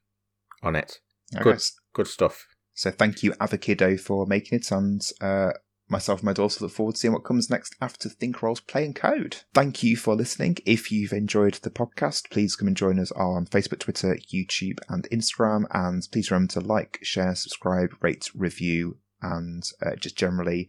on 0.63 0.75
it. 0.75 0.99
Okay, 1.35 1.45
Good. 1.45 1.63
Good 1.95 2.09
stuff. 2.09 2.47
So 2.75 2.91
thank 2.91 3.23
you, 3.23 3.33
Avokiddo, 3.35 3.99
for 4.01 4.27
making 4.27 4.59
it, 4.59 4.71
and 4.71 5.01
uh, 5.21 5.53
myself 5.89 6.21
and 6.21 6.27
my 6.27 6.33
daughter 6.33 6.65
look 6.65 6.73
forward 6.73 6.95
to 6.95 6.99
seeing 7.01 7.13
what 7.15 7.25
comes 7.25 7.49
next 7.49 7.75
after 7.81 8.09
Thinkrolls 8.09 8.67
Play 8.67 8.85
and 8.85 8.95
Code. 8.95 9.39
Thank 9.55 9.83
you 9.83 9.97
for 9.97 10.15
listening. 10.15 10.57
If 10.67 10.91
you've 10.91 11.13
enjoyed 11.13 11.55
the 11.55 11.71
podcast, 11.71 12.31
please 12.31 12.57
come 12.57 12.67
and 12.69 12.77
join 12.77 12.99
us 12.99 13.13
on 13.13 13.47
Facebook, 13.47 13.79
Twitter, 13.79 14.19
YouTube, 14.33 14.79
and 14.89 15.09
Instagram. 15.11 15.65
And 15.71 16.07
please 16.11 16.31
remember 16.31 16.53
to 16.55 16.61
like, 16.61 16.99
share, 17.03 17.35
subscribe, 17.35 17.91
rate, 18.01 18.31
review, 18.35 18.99
and 19.23 19.63
uh, 19.85 19.97
just 19.97 20.17
generally 20.17 20.69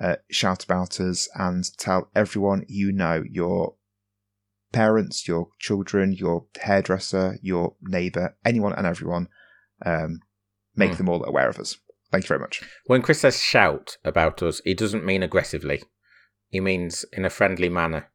uh, 0.00 0.16
shout 0.30 0.64
about 0.64 1.00
us 1.00 1.28
and 1.34 1.64
tell 1.78 2.10
everyone 2.14 2.64
you 2.68 2.92
know 2.92 3.22
your 3.28 3.74
parents, 4.72 5.26
your 5.26 5.48
children, 5.58 6.12
your 6.12 6.46
hairdresser, 6.60 7.38
your 7.42 7.74
neighbour, 7.82 8.36
anyone 8.44 8.72
and 8.74 8.86
everyone. 8.86 9.28
Um, 9.84 10.20
make 10.76 10.92
Hmm. 10.92 10.96
them 10.98 11.08
all 11.08 11.24
aware 11.24 11.48
of 11.48 11.58
us. 11.58 11.76
Thank 12.10 12.24
you 12.24 12.28
very 12.28 12.40
much. 12.40 12.62
When 12.86 13.02
Chris 13.02 13.20
says 13.20 13.40
shout 13.40 13.98
about 14.04 14.42
us, 14.42 14.60
he 14.64 14.74
doesn't 14.74 15.04
mean 15.04 15.22
aggressively. 15.22 15.82
He 16.48 16.60
means 16.60 17.04
in 17.12 17.24
a 17.24 17.30
friendly 17.30 17.68
manner. 17.68 18.10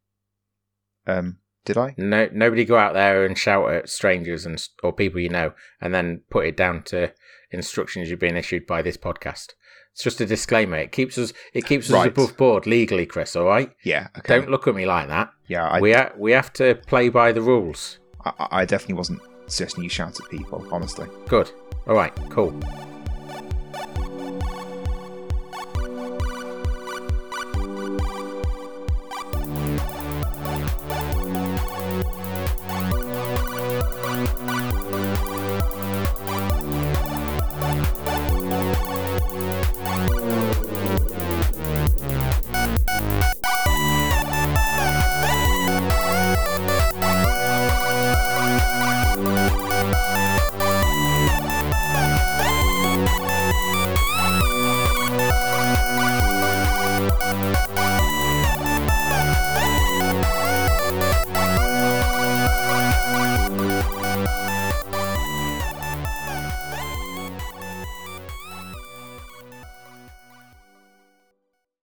Um, 1.06 1.38
did 1.66 1.78
I? 1.78 1.94
No, 1.98 2.28
nobody 2.34 2.66
go 2.66 2.78
out 2.78 2.94
there 2.94 3.26
and 3.26 3.38
shout 3.38 3.72
at 3.72 3.90
strangers 3.90 4.46
and 4.46 4.66
or 4.82 4.94
people 4.94 5.20
you 5.20 5.30
know, 5.30 5.54
and 5.80 5.94
then 5.94 6.22
put 6.30 6.46
it 6.48 6.58
down 6.58 6.84
to 6.86 7.14
instructions 7.52 8.10
you've 8.10 8.20
been 8.20 8.36
issued 8.38 8.66
by 8.66 8.82
this 8.82 8.98
podcast. 8.98 9.52
It's 9.94 10.04
just 10.04 10.20
a 10.22 10.26
disclaimer. 10.26 10.78
It 10.78 10.92
keeps 10.92 11.18
us 11.20 11.32
it 11.54 11.66
keeps 11.66 11.88
us 11.88 11.94
Right. 11.94 12.08
above 12.08 12.36
board 12.36 12.66
legally, 12.66 13.06
Chris. 13.06 13.36
All 13.36 13.46
right. 13.46 13.72
Yeah. 13.84 14.08
Okay. 14.18 14.40
Don't 14.40 14.50
look 14.50 14.68
at 14.68 14.74
me 14.76 14.86
like 14.88 15.08
that. 15.10 15.30
yeah, 15.48 15.68
I, 15.68 15.80
we 15.80 15.94
ha- 15.94 16.12
we 16.18 16.32
have 16.32 16.52
to 16.54 16.76
play 16.88 17.10
by 17.10 17.32
the 17.32 17.42
rules. 17.42 18.00
I, 18.26 18.48
I 18.52 18.66
definitely 18.66 18.96
wasn't 18.96 19.22
suggesting 19.46 19.84
you 19.84 19.90
shout 19.92 20.20
at 20.20 20.30
people. 20.32 20.68
Honestly. 20.72 21.08
Good. 21.28 21.52
All 21.86 21.96
right. 21.96 22.14
Cool. 22.32 22.60